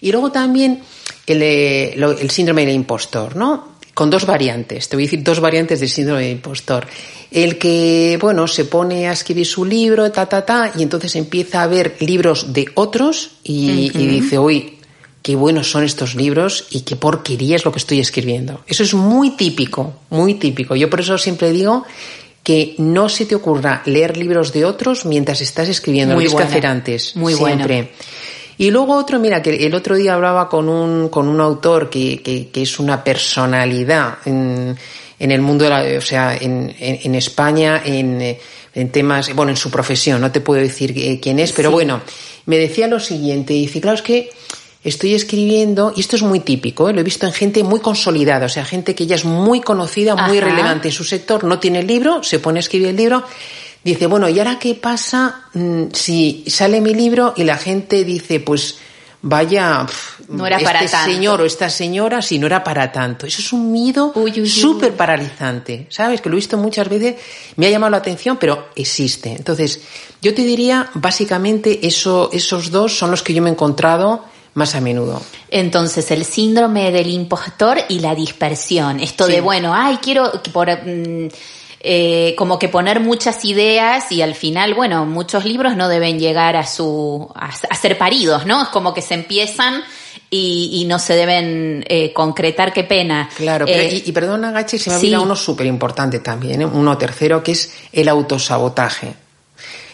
Y 0.01 0.11
luego 0.11 0.33
también 0.33 0.81
el, 1.27 1.43
el 1.43 2.31
síndrome 2.31 2.65
del 2.65 2.75
impostor, 2.75 3.37
¿no? 3.37 3.78
Con 3.99 4.11
dos 4.11 4.27
variantes. 4.27 4.89
Te 4.89 4.95
voy 4.95 5.03
a 5.03 5.07
decir 5.07 5.25
dos 5.25 5.41
variantes 5.41 5.81
del 5.81 5.89
síndrome 5.89 6.23
del 6.23 6.31
impostor. 6.31 6.87
El 7.33 7.59
que, 7.59 8.17
bueno, 8.21 8.47
se 8.47 8.65
pone 8.65 9.09
a 9.09 9.13
escribir 9.13 9.45
su 9.45 9.65
libro, 9.65 10.13
ta, 10.13 10.27
ta, 10.27 10.47
ta, 10.47 10.71
y 10.77 10.85
entonces 10.85 11.17
empieza 11.17 11.65
a 11.65 11.67
ver 11.67 11.97
libros 11.99 12.53
de 12.53 12.69
otros 12.75 13.33
y, 13.43 13.91
uh 13.91 13.99
-huh. 13.99 14.01
y 14.01 14.07
dice, 14.07 14.39
uy, 14.39 14.79
qué 15.21 15.35
buenos 15.35 15.69
son 15.69 15.83
estos 15.83 16.15
libros 16.15 16.69
y 16.71 16.83
qué 16.83 16.95
porquería 16.95 17.57
es 17.57 17.65
lo 17.65 17.73
que 17.73 17.81
estoy 17.81 17.99
escribiendo. 17.99 18.61
Eso 18.69 18.85
es 18.85 18.95
muy 18.95 19.31
típico, 19.31 19.95
muy 20.11 20.35
típico. 20.35 20.77
Yo 20.77 20.89
por 20.89 21.01
eso 21.01 21.19
siempre 21.19 21.51
digo 21.51 21.85
que 22.45 22.77
no 22.79 23.09
se 23.09 23.27
te 23.27 23.35
ocurra 23.35 23.83
leer 23.85 24.17
libros 24.17 24.53
de 24.53 24.65
otros 24.65 25.07
mientras 25.07 25.41
estás 25.41 25.69
escribiendo, 25.69 26.15
muy 26.15 26.27
lo 26.27 26.31
tienes 26.31 26.47
que 26.47 26.53
hacer 26.53 26.67
antes. 26.67 27.17
Muy 27.17 27.35
siempre. 27.35 27.91
Y 28.59 28.73
luego 28.73 28.97
otro, 28.97 29.21
mira, 29.21 29.41
que 29.41 29.55
el 29.67 29.75
otro 29.75 29.95
día 29.95 30.15
hablaba 30.15 30.49
con 30.49 30.69
un, 30.69 31.09
con 31.09 31.29
un 31.29 31.41
autor 31.41 31.89
que, 31.89 32.21
que, 32.21 32.49
que 32.49 32.63
es 32.63 32.79
una 32.81 33.05
personalidad 33.05 34.19
en, 34.25 34.77
en, 35.19 35.31
el 35.31 35.41
mundo, 35.41 35.65
de 35.65 35.71
la, 35.71 35.99
o 35.99 36.01
sea, 36.01 36.37
en, 36.37 36.75
en, 36.79 36.99
en 37.05 37.15
España, 37.15 37.81
en, 37.85 38.37
en, 38.75 38.89
temas, 38.91 39.33
bueno, 39.33 39.51
en 39.51 39.57
su 39.57 39.71
profesión, 39.71 40.21
no 40.21 40.33
te 40.33 40.41
puedo 40.41 40.61
decir 40.61 41.21
quién 41.21 41.39
es, 41.39 41.53
pero 41.53 41.69
sí. 41.69 41.75
bueno, 41.75 42.01
me 42.47 42.59
decía 42.59 42.89
lo 42.89 42.99
siguiente, 42.99 43.55
dice, 43.55 43.81
claro, 43.81 43.97
es 43.97 44.03
que 44.03 44.31
estoy 44.83 45.15
escribiendo, 45.15 45.93
y 45.95 46.01
esto 46.01 46.17
es 46.17 46.23
muy 46.23 46.41
típico, 46.41 46.89
¿eh? 46.89 46.93
lo 46.93 47.01
he 47.01 47.05
visto 47.05 47.27
en 47.27 47.33
gente 47.33 47.63
muy 47.63 47.79
consolidada, 47.79 48.47
o 48.47 48.49
sea, 48.49 48.65
gente 48.65 48.95
que 48.95 49.07
ya 49.07 49.15
es 49.15 49.25
muy 49.25 49.61
conocida, 49.61 50.17
muy 50.17 50.39
Ajá. 50.39 50.49
relevante 50.49 50.89
en 50.89 50.95
su 50.95 51.05
sector, 51.05 51.45
no 51.45 51.61
tiene 51.61 51.81
el 51.81 51.87
libro, 51.87 52.25
se 52.25 52.41
pone 52.41 52.59
a 52.59 52.61
escribir 52.61 52.89
el 52.89 52.97
libro, 52.97 53.23
dice, 53.85 54.07
bueno, 54.07 54.29
¿y 54.29 54.39
ahora 54.39 54.59
qué 54.59 54.75
pasa 54.75 55.43
mmm, 55.55 55.85
si 55.93 56.45
sale 56.47 56.81
mi 56.81 56.95
libro 56.95 57.35
y 57.37 57.45
la 57.45 57.57
gente 57.57 58.05
dice, 58.05 58.41
pues 58.41 58.79
vaya, 59.21 59.85
pff, 59.87 60.29
no 60.29 60.47
era 60.47 60.57
este 60.57 60.67
para 60.67 60.87
tanto. 60.87 61.11
señor 61.11 61.41
o 61.41 61.45
esta 61.45 61.71
señora, 61.71 62.23
si 62.23 62.39
no 62.39 62.47
era 62.47 62.63
para 62.63 62.93
tanto? 62.93 63.27
Eso 63.27 63.41
es 63.41 63.53
un 63.53 63.73
miedo 63.73 64.13
súper 64.45 64.95
paralizante, 64.95 65.87
¿sabes? 65.91 66.21
Que 66.21 66.29
lo 66.29 66.35
he 66.35 66.37
visto 66.37 66.57
muchas 66.57 66.89
veces, 66.89 67.17
me 67.57 67.67
ha 67.67 67.71
llamado 67.71 67.91
la 67.91 67.97
atención, 67.99 68.37
pero 68.37 68.69
existe. 68.77 69.33
Entonces, 69.33 69.81
yo 70.23 70.35
te 70.35 70.43
diría, 70.43 70.91
básicamente, 70.95 71.87
eso, 71.87 72.31
esos 72.33 72.71
dos 72.71 72.97
son 72.97 73.11
los 73.11 73.23
que 73.23 73.35
yo 73.35 73.43
me 73.43 73.51
he 73.51 73.53
encontrado 73.53 74.25
más 74.55 74.75
a 74.75 74.81
menudo. 74.81 75.23
Entonces, 75.51 76.11
el 76.11 76.25
síndrome 76.25 76.91
del 76.91 77.11
impostor 77.11 77.79
y 77.89 78.01
la 78.01 78.15
dispersión. 78.15 79.01
Esto 79.01 79.27
sí. 79.27 79.33
de, 79.33 79.41
bueno, 79.41 79.73
ay, 79.75 79.99
quiero 80.03 80.31
por... 80.53 80.69
Eh, 81.81 82.35
como 82.37 82.59
que 82.59 82.69
poner 82.69 82.99
muchas 82.99 83.45
ideas 83.45 84.11
y 84.11 84.21
al 84.21 84.35
final, 84.35 84.75
bueno, 84.75 85.07
muchos 85.07 85.45
libros 85.45 85.77
no 85.77 85.89
deben 85.89 86.19
llegar 86.19 86.57
a 86.57 86.67
su 86.67 87.31
a, 87.37 87.51
a 87.71 87.75
ser 87.77 87.97
paridos, 87.97 88.47
¿no? 88.47 88.63
Es 88.63 88.69
como 88.69 88.93
que 88.93 89.01
se 89.01 89.15
empiezan 89.15 89.85
y, 90.31 90.71
y 90.73 90.85
no 90.85 90.99
se 90.99 91.15
deben 91.15 91.85
eh, 91.89 92.13
concretar, 92.13 92.73
qué 92.73 92.85
pena. 92.85 93.29
Claro, 93.37 93.67
pero, 93.67 93.81
eh, 93.81 94.03
y, 94.05 94.09
y, 94.09 94.13
perdona, 94.13 94.51
Gachi, 94.53 94.79
se 94.79 94.91
me 94.91 94.97
ha 94.97 94.99
olvidado 94.99 95.23
sí. 95.23 95.27
uno 95.27 95.37
súper 95.37 95.67
importante 95.67 96.19
también, 96.19 96.63
¿eh? 96.63 96.67
uno 96.67 96.99
tercero, 96.99 97.43
que 97.43 97.53
es 97.53 97.73
el 97.93 98.09
autosabotaje. 98.09 99.15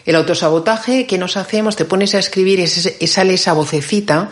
El 0.05 0.15
autosabotaje 0.15 1.07
que 1.07 1.17
nos 1.17 1.37
hacemos, 1.37 1.75
te 1.75 1.85
pones 1.85 2.13
a 2.15 2.19
escribir 2.19 2.59
y 2.59 3.07
sale 3.07 3.33
esa 3.33 3.53
vocecita 3.53 4.29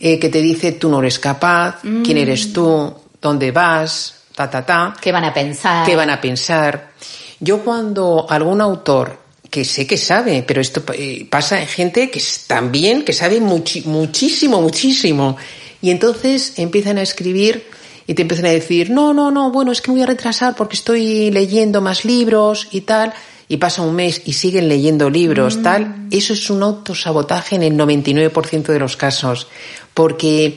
eh, 0.00 0.18
que 0.18 0.28
te 0.28 0.42
dice 0.42 0.72
tú 0.72 0.88
no 0.88 0.98
eres 0.98 1.18
capaz, 1.18 1.78
mm. 1.84 2.02
quién 2.02 2.18
eres 2.18 2.52
tú, 2.52 2.92
dónde 3.20 3.52
vas, 3.52 4.21
ta, 4.34 4.50
ta, 4.50 4.64
ta. 4.64 4.94
¿Qué 5.00 5.12
van 5.12 5.24
a 5.24 5.32
pensar? 5.32 5.86
¿Qué 5.86 5.96
van 5.96 6.10
a 6.10 6.20
pensar? 6.20 6.92
Yo 7.40 7.64
cuando 7.64 8.26
algún 8.28 8.60
autor 8.60 9.18
que 9.52 9.66
sé 9.66 9.86
que 9.86 9.98
sabe, 9.98 10.42
pero 10.46 10.62
esto 10.62 10.82
eh, 10.94 11.26
pasa 11.28 11.60
en 11.60 11.66
gente 11.66 12.10
que 12.10 12.22
también, 12.46 13.04
que 13.04 13.12
sabe 13.12 13.38
muchísimo, 13.38 14.62
muchísimo. 14.62 15.36
Y 15.82 15.90
entonces 15.90 16.54
empiezan 16.56 16.96
a 16.96 17.02
escribir 17.02 17.66
y 18.06 18.14
te 18.14 18.22
empiezan 18.22 18.46
a 18.46 18.50
decir, 18.50 18.88
no, 18.88 19.12
no, 19.12 19.30
no, 19.30 19.50
bueno, 19.50 19.70
es 19.70 19.82
que 19.82 19.90
me 19.90 19.96
voy 19.96 20.04
a 20.04 20.06
retrasar 20.06 20.56
porque 20.56 20.76
estoy 20.76 21.30
leyendo 21.30 21.82
más 21.82 22.06
libros 22.06 22.68
y 22.70 22.80
tal. 22.82 23.12
Y 23.46 23.58
pasa 23.58 23.82
un 23.82 23.94
mes 23.94 24.22
y 24.24 24.32
siguen 24.32 24.68
leyendo 24.68 25.10
libros, 25.10 25.58
mm. 25.58 25.62
tal. 25.62 26.06
Eso 26.10 26.32
es 26.32 26.48
un 26.48 26.62
autosabotaje 26.62 27.56
en 27.56 27.62
el 27.62 27.74
99% 27.74 28.62
de 28.62 28.78
los 28.78 28.96
casos. 28.96 29.48
Porque 29.92 30.56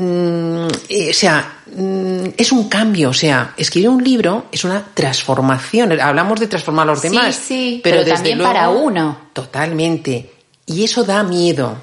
Mm, 0.00 0.66
o 1.10 1.12
sea, 1.12 1.62
mm, 1.74 2.26
es 2.36 2.52
un 2.52 2.68
cambio, 2.68 3.10
o 3.10 3.14
sea, 3.14 3.54
escribir 3.56 3.88
un 3.88 4.04
libro 4.04 4.46
es 4.52 4.62
una 4.62 4.84
transformación. 4.94 6.00
Hablamos 6.00 6.38
de 6.38 6.46
transformar 6.46 6.84
a 6.84 6.92
los 6.92 7.00
sí, 7.00 7.08
demás, 7.08 7.34
sí, 7.34 7.80
pero, 7.82 8.04
pero 8.04 8.14
también 8.14 8.38
luego, 8.38 8.52
para 8.52 8.68
uno. 8.68 9.18
Totalmente. 9.32 10.30
Y 10.66 10.84
eso 10.84 11.02
da 11.02 11.24
miedo. 11.24 11.76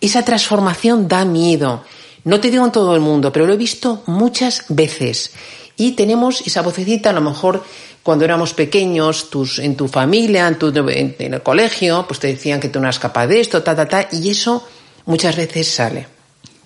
Esa 0.00 0.24
transformación 0.24 1.06
da 1.06 1.24
miedo. 1.24 1.84
No 2.24 2.40
te 2.40 2.50
digo 2.50 2.64
en 2.64 2.72
todo 2.72 2.94
el 2.94 3.00
mundo, 3.00 3.30
pero 3.30 3.46
lo 3.46 3.52
he 3.52 3.56
visto 3.56 4.02
muchas 4.06 4.64
veces. 4.70 5.32
Y 5.76 5.92
tenemos 5.92 6.40
esa 6.40 6.62
vocecita, 6.62 7.10
a 7.10 7.12
lo 7.12 7.20
mejor 7.20 7.62
cuando 8.02 8.24
éramos 8.24 8.52
pequeños, 8.52 9.30
tus, 9.30 9.60
en 9.60 9.76
tu 9.76 9.86
familia, 9.86 10.48
en, 10.48 10.58
tu, 10.58 10.68
en, 10.68 11.14
en 11.18 11.34
el 11.34 11.42
colegio, 11.42 12.04
pues 12.08 12.18
te 12.18 12.28
decían 12.28 12.58
que 12.58 12.68
tú 12.68 12.80
no 12.80 12.86
eras 12.86 12.98
capaz 12.98 13.28
de 13.28 13.40
esto, 13.40 13.62
ta, 13.62 13.76
ta, 13.76 13.86
ta, 13.88 14.08
y 14.10 14.30
eso 14.30 14.66
muchas 15.06 15.36
veces 15.36 15.68
sale. 15.68 16.13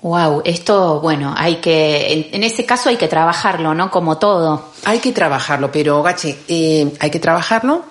Wow, 0.00 0.42
esto, 0.44 1.00
bueno, 1.00 1.34
hay 1.36 1.56
que, 1.56 2.30
en, 2.32 2.44
ese 2.44 2.64
caso 2.64 2.88
hay 2.88 2.96
que 2.96 3.08
trabajarlo, 3.08 3.74
¿no? 3.74 3.90
Como 3.90 4.18
todo. 4.18 4.70
Hay 4.84 5.00
que 5.00 5.12
trabajarlo, 5.12 5.72
pero 5.72 6.02
Gache, 6.02 6.38
eh, 6.46 6.92
hay 7.00 7.10
que 7.10 7.18
trabajarlo. 7.18 7.84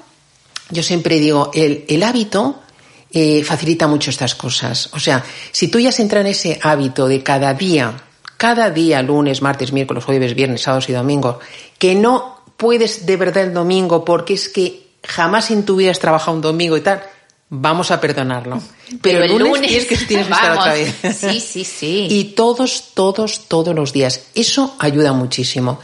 Yo 0.70 0.84
siempre 0.84 1.20
digo, 1.20 1.52
el, 1.54 1.86
el 1.88 2.04
hábito 2.04 2.62
eh, 3.12 3.44
facilita 3.44 3.88
mucho 3.88 4.10
estas 4.10 4.36
cosas. 4.36 4.90
O 4.94 5.00
sea, 5.00 5.24
si 5.52 5.70
tú 5.70 5.80
ya 5.80 5.90
has 5.90 6.00
entrado 6.00 6.26
en 6.26 6.32
ese 6.32 6.60
hábito 6.62 7.08
de 7.08 7.24
cada 7.24 7.54
día, 7.54 7.94
cada 8.38 8.70
día, 8.70 9.02
lunes, 9.02 9.42
martes, 9.42 9.72
miércoles, 9.74 10.04
jueves, 10.04 10.36
viernes, 10.36 10.62
sábados 10.62 10.90
y 10.90 10.94
domingos, 10.94 11.38
que 11.78 11.96
no 11.96 12.42
puedes 12.58 13.06
de 13.06 13.18
verdad 13.18 13.44
el 13.44 13.54
domingo 13.54 14.04
porque 14.04 14.34
es 14.34 14.50
que 14.50 14.88
jamás 15.04 15.52
en 15.52 15.66
tu 15.66 15.78
vida 15.78 15.92
has 15.92 16.00
trabajado 16.00 16.36
un 16.36 16.42
domingo 16.42 16.76
y 16.78 16.82
tal, 16.82 17.02
vamos 17.50 17.92
a 17.92 18.00
perdonarlo. 18.02 18.62
Pero, 19.02 19.02
Pero 19.02 19.24
el 19.24 19.32
lunes, 19.32 19.48
lunes, 19.48 19.68
tienes 19.70 19.88
que, 19.88 19.98
tienes 19.98 20.28
que 20.28 20.34
estar 20.34 20.52
otra 20.58 20.74
vez. 20.74 20.96
Sí, 21.18 21.40
sí, 21.40 21.64
sí. 21.64 22.08
Y 22.10 22.24
todos, 22.36 22.94
todos, 22.94 23.48
todos 23.48 23.76
los 23.76 23.94
días. 23.94 24.22
Eso 24.36 24.76
ayuda 24.80 25.14
muchísimo. 25.14 25.80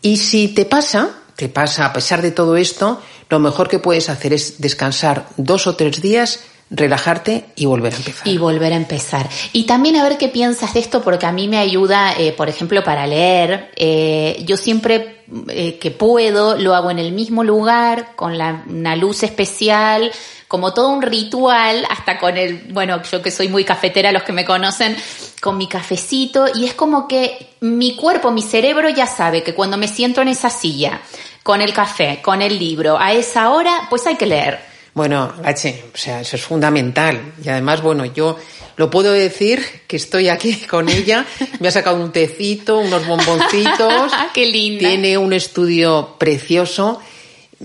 Y 0.00 0.16
si 0.16 0.48
te 0.48 0.64
pasa, 0.64 1.10
te 1.36 1.48
pasa 1.48 1.86
a 1.86 1.92
pesar 1.92 2.22
de 2.22 2.30
todo 2.30 2.56
esto, 2.56 3.00
lo 3.28 3.38
mejor 3.38 3.68
que 3.68 3.78
puedes 3.78 4.08
hacer 4.08 4.32
es 4.32 4.60
descansar 4.60 5.28
dos 5.36 5.66
o 5.66 5.76
tres 5.76 6.02
días 6.02 6.40
relajarte 6.72 7.44
y 7.54 7.66
volver 7.66 7.92
a 7.92 7.96
empezar. 7.96 8.26
Y 8.26 8.38
volver 8.38 8.72
a 8.72 8.76
empezar. 8.76 9.28
Y 9.52 9.64
también 9.64 9.96
a 9.96 10.02
ver 10.02 10.16
qué 10.16 10.28
piensas 10.28 10.72
de 10.74 10.80
esto, 10.80 11.02
porque 11.02 11.26
a 11.26 11.32
mí 11.32 11.46
me 11.46 11.58
ayuda, 11.58 12.14
eh, 12.18 12.32
por 12.32 12.48
ejemplo, 12.48 12.82
para 12.82 13.06
leer. 13.06 13.70
Eh, 13.76 14.42
yo 14.46 14.56
siempre 14.56 15.22
eh, 15.48 15.78
que 15.78 15.90
puedo 15.90 16.56
lo 16.56 16.74
hago 16.74 16.90
en 16.90 16.98
el 16.98 17.12
mismo 17.12 17.44
lugar, 17.44 18.16
con 18.16 18.38
la, 18.38 18.64
una 18.68 18.96
luz 18.96 19.22
especial, 19.22 20.10
como 20.48 20.72
todo 20.72 20.88
un 20.88 21.02
ritual, 21.02 21.86
hasta 21.90 22.18
con 22.18 22.38
el, 22.38 22.64
bueno, 22.70 23.02
yo 23.10 23.20
que 23.20 23.30
soy 23.30 23.48
muy 23.48 23.64
cafetera, 23.64 24.10
los 24.10 24.22
que 24.22 24.32
me 24.32 24.44
conocen, 24.44 24.96
con 25.40 25.58
mi 25.58 25.66
cafecito, 25.66 26.46
y 26.54 26.64
es 26.64 26.74
como 26.74 27.06
que 27.06 27.54
mi 27.60 27.96
cuerpo, 27.96 28.30
mi 28.30 28.42
cerebro 28.42 28.88
ya 28.88 29.06
sabe 29.06 29.42
que 29.42 29.54
cuando 29.54 29.76
me 29.76 29.88
siento 29.88 30.22
en 30.22 30.28
esa 30.28 30.48
silla, 30.48 31.00
con 31.42 31.60
el 31.60 31.72
café, 31.72 32.20
con 32.22 32.40
el 32.40 32.58
libro, 32.58 32.98
a 32.98 33.12
esa 33.12 33.50
hora, 33.50 33.86
pues 33.90 34.06
hay 34.06 34.16
que 34.16 34.26
leer. 34.26 34.71
Bueno, 34.94 35.32
H, 35.42 35.84
o 35.94 35.96
sea, 35.96 36.20
eso 36.20 36.36
es 36.36 36.42
fundamental. 36.42 37.34
Y 37.42 37.48
además, 37.48 37.80
bueno, 37.80 38.04
yo 38.04 38.36
lo 38.76 38.90
puedo 38.90 39.12
decir 39.12 39.64
que 39.86 39.96
estoy 39.96 40.28
aquí 40.28 40.54
con 40.70 40.88
ella. 40.88 41.24
Me 41.60 41.68
ha 41.68 41.70
sacado 41.70 42.02
un 42.02 42.12
tecito, 42.12 42.78
unos 42.78 43.06
bomboncitos. 43.06 44.12
¡Qué 44.34 44.46
linda! 44.46 44.88
Tiene 44.88 45.16
un 45.16 45.32
estudio 45.32 46.16
precioso. 46.18 47.00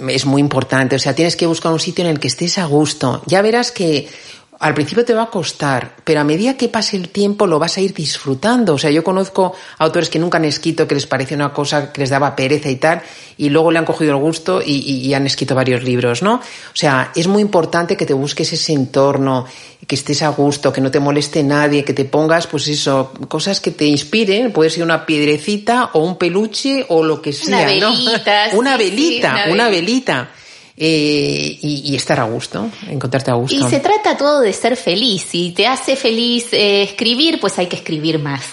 Es 0.07 0.25
muy 0.25 0.41
importante. 0.41 0.95
O 0.95 0.99
sea, 0.99 1.15
tienes 1.15 1.35
que 1.35 1.47
buscar 1.47 1.71
un 1.71 1.79
sitio 1.79 2.05
en 2.05 2.11
el 2.11 2.19
que 2.19 2.27
estés 2.27 2.57
a 2.59 2.65
gusto. 2.65 3.23
Ya 3.25 3.41
verás 3.41 3.71
que 3.71 4.07
al 4.59 4.73
principio 4.73 5.05
te 5.05 5.13
va 5.13 5.23
a 5.23 5.29
costar, 5.29 5.97
pero 6.03 6.19
a 6.19 6.23
medida 6.23 6.57
que 6.57 6.67
pase 6.67 6.97
el 6.97 7.09
tiempo 7.09 7.45
lo 7.45 7.59
vas 7.59 7.77
a 7.77 7.81
ir 7.81 7.93
disfrutando. 7.93 8.73
O 8.73 8.77
sea, 8.77 8.89
yo 8.89 9.03
conozco 9.03 9.53
autores 9.77 10.09
que 10.09 10.17
nunca 10.17 10.39
han 10.39 10.45
escrito, 10.45 10.87
que 10.87 10.95
les 10.95 11.05
parecía 11.05 11.37
una 11.37 11.53
cosa 11.53 11.91
que 11.91 12.01
les 12.01 12.09
daba 12.09 12.35
pereza 12.35 12.69
y 12.69 12.77
tal, 12.77 13.01
y 13.37 13.49
luego 13.49 13.71
le 13.71 13.77
han 13.77 13.85
cogido 13.85 14.11
el 14.11 14.17
gusto 14.17 14.61
y, 14.65 14.77
y, 14.77 15.13
han 15.13 15.27
escrito 15.27 15.53
varios 15.53 15.83
libros, 15.83 16.23
¿no? 16.23 16.35
O 16.35 16.75
sea, 16.75 17.11
es 17.15 17.27
muy 17.27 17.41
importante 17.41 17.95
que 17.95 18.07
te 18.07 18.13
busques 18.13 18.51
ese 18.51 18.73
entorno, 18.73 19.45
que 19.85 19.93
estés 19.93 20.23
a 20.23 20.29
gusto, 20.29 20.73
que 20.73 20.81
no 20.81 20.89
te 20.89 20.99
moleste 20.99 21.43
nadie, 21.43 21.85
que 21.85 21.93
te 21.93 22.05
pongas, 22.05 22.47
pues 22.47 22.67
eso, 22.67 23.13
cosas 23.27 23.61
que 23.61 23.71
te 23.71 23.85
inspiren, 23.85 24.51
puede 24.51 24.71
ser 24.71 24.83
una 24.83 25.05
piedrecita 25.05 25.91
o 25.93 25.99
un 25.99 26.17
peluche 26.17 26.83
o 26.89 27.03
lo 27.03 27.21
que 27.21 27.31
sea, 27.31 27.59
una 27.59 27.67
velita, 27.67 28.47
¿no? 28.47 28.59
una 28.59 28.77
velita, 28.77 29.45
una 29.51 29.69
velita 29.69 30.29
eh, 30.79 31.57
y, 31.59 31.95
estar 31.95 32.19
a 32.19 32.25
gusto, 32.25 32.69
encontrarte 32.87 33.31
a 33.31 33.33
gusto. 33.33 33.55
Y 33.55 33.63
se 33.63 33.79
trata 33.79 34.15
todo 34.15 34.41
de 34.41 34.53
ser 34.53 34.77
feliz. 34.77 35.23
Si 35.23 35.51
te 35.51 35.65
hace 35.65 35.95
feliz 35.95 36.53
eh, 36.53 36.83
escribir, 36.83 37.39
pues 37.39 37.57
hay 37.57 37.65
que 37.65 37.77
escribir 37.77 38.19
más. 38.19 38.43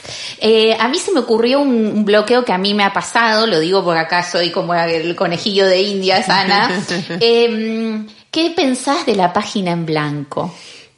Eh, 0.40 0.74
a 0.80 0.88
mí 0.88 0.98
se 0.98 1.12
me 1.12 1.20
ocurrió 1.20 1.60
un, 1.60 2.02
bloqueo 2.06 2.42
que 2.42 2.52
a 2.52 2.58
mí 2.58 2.72
me 2.72 2.82
ha 2.82 2.94
pasado, 2.94 3.46
lo 3.46 3.60
digo 3.60 3.84
porque 3.84 4.00
acá 4.00 4.22
soy 4.22 4.50
como 4.50 4.72
el 4.74 5.14
conejillo 5.14 5.66
de 5.66 5.82
Indias, 5.82 6.28
Ana. 6.30 6.70
Em, 7.20 8.06
¿Qué 8.30 8.50
pensás 8.56 9.04
de 9.04 9.16
la 9.16 9.32
página 9.32 9.72
en 9.72 9.84
blanco? 9.84 10.52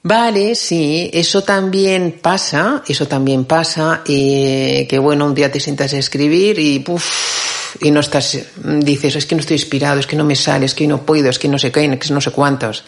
Vale, 0.08 0.54
sí, 0.54 1.10
eso 1.12 1.42
también 1.42 2.20
pasa, 2.22 2.84
eso 2.86 3.08
también 3.08 3.44
pasa, 3.44 4.02
que 4.04 4.98
bueno, 5.02 5.26
un 5.26 5.34
día 5.34 5.50
te 5.50 5.58
sientas 5.58 5.94
a 5.94 5.98
escribir 5.98 6.60
y 6.60 6.78
puff, 6.78 7.74
y 7.80 7.90
no 7.90 7.98
estás, 7.98 8.38
dices, 8.54 9.16
es 9.16 9.26
que 9.26 9.34
no 9.34 9.40
estoy 9.40 9.56
inspirado, 9.56 9.98
es 9.98 10.06
que 10.06 10.14
no 10.14 10.24
me 10.24 10.36
sale, 10.36 10.66
es 10.66 10.76
que 10.76 10.86
no 10.86 11.02
puedo, 11.02 11.28
es 11.28 11.40
que 11.40 11.48
no 11.48 11.58
sé 11.58 11.72
qué, 11.72 11.86
es 11.86 11.98
que 11.98 12.14
no 12.14 12.20
sé 12.20 12.30
cuántos. 12.30 12.84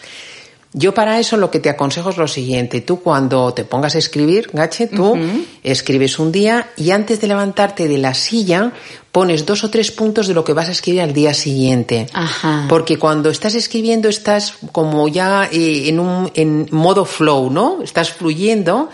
Yo 0.71 0.93
para 0.93 1.19
eso 1.19 1.35
lo 1.35 1.49
que 1.49 1.59
te 1.59 1.69
aconsejo 1.69 2.11
es 2.11 2.17
lo 2.17 2.27
siguiente. 2.27 2.81
Tú 2.81 3.01
cuando 3.01 3.53
te 3.55 3.63
pongas 3.63 3.95
a 3.95 3.97
escribir, 3.97 4.51
Gache, 4.53 4.85
tú 4.85 5.17
escribes 5.63 6.19
un 6.19 6.31
día 6.31 6.69
y 6.77 6.91
antes 6.91 7.19
de 7.21 7.27
levantarte 7.27 7.87
de 7.87 7.97
la 7.97 8.13
silla 8.13 8.71
pones 9.11 9.47
dos 9.47 9.63
o 9.63 9.71
tres 9.71 9.89
puntos 9.89 10.27
de 10.27 10.35
lo 10.35 10.43
que 10.43 10.53
vas 10.53 10.69
a 10.69 10.71
escribir 10.71 11.01
al 11.01 11.13
día 11.13 11.33
siguiente. 11.33 12.05
Ajá. 12.13 12.67
Porque 12.69 12.99
cuando 12.99 13.31
estás 13.31 13.55
escribiendo 13.55 14.09
estás 14.09 14.53
como 14.71 15.07
ya 15.07 15.49
eh, 15.51 15.89
en 15.89 15.99
un 15.99 16.31
en 16.35 16.67
modo 16.71 17.03
flow, 17.03 17.49
¿no? 17.49 17.81
Estás 17.81 18.11
fluyendo 18.11 18.89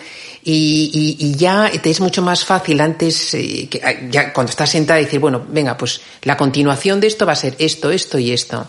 y, 0.48 1.18
y, 1.20 1.36
ya 1.36 1.72
te 1.82 1.90
es 1.90 2.00
mucho 2.00 2.22
más 2.22 2.46
fácil 2.46 2.80
antes, 2.80 3.34
eh, 3.34 3.68
que, 3.68 3.82
ah, 3.84 3.96
ya 4.12 4.32
cuando 4.32 4.52
estás 4.52 4.70
sentada, 4.70 5.00
decir, 5.00 5.20
bueno, 5.20 5.44
venga, 5.50 5.76
pues 5.76 6.02
la 6.22 6.38
continuación 6.38 7.00
de 7.00 7.08
esto 7.08 7.26
va 7.26 7.32
a 7.34 7.36
ser 7.36 7.56
esto, 7.58 7.90
esto 7.90 8.20
y 8.20 8.32
esto. 8.32 8.68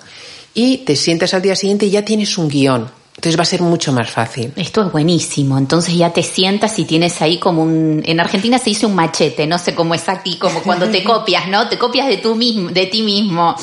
Y 0.54 0.78
te 0.78 0.96
sientas 0.96 1.34
al 1.34 1.42
día 1.42 1.54
siguiente 1.54 1.84
y 1.84 1.90
ya 1.90 2.02
tienes 2.02 2.38
un 2.38 2.48
guion. 2.48 2.90
Entonces 3.16 3.38
va 3.38 3.42
a 3.42 3.46
ser 3.46 3.62
mucho 3.62 3.92
más 3.92 4.10
fácil. 4.10 4.52
Esto 4.56 4.82
es 4.84 4.92
buenísimo. 4.92 5.56
Entonces 5.56 5.94
ya 5.94 6.12
te 6.12 6.22
sientas 6.22 6.78
y 6.78 6.84
tienes 6.84 7.22
ahí 7.22 7.38
como 7.38 7.62
un, 7.62 8.02
en 8.04 8.20
Argentina 8.20 8.58
se 8.58 8.70
dice 8.70 8.84
un 8.84 8.94
machete, 8.94 9.46
no 9.46 9.58
sé 9.58 9.74
cómo 9.74 9.94
es 9.94 10.06
aquí, 10.10 10.36
como 10.36 10.62
cuando 10.62 10.88
te 10.90 11.02
copias, 11.04 11.48
¿no? 11.48 11.66
Te 11.68 11.78
copias 11.78 12.08
de 12.08 12.18
tú 12.18 12.34
mismo, 12.34 12.70
de 12.70 12.86
ti 12.86 13.02
mismo. 13.02 13.56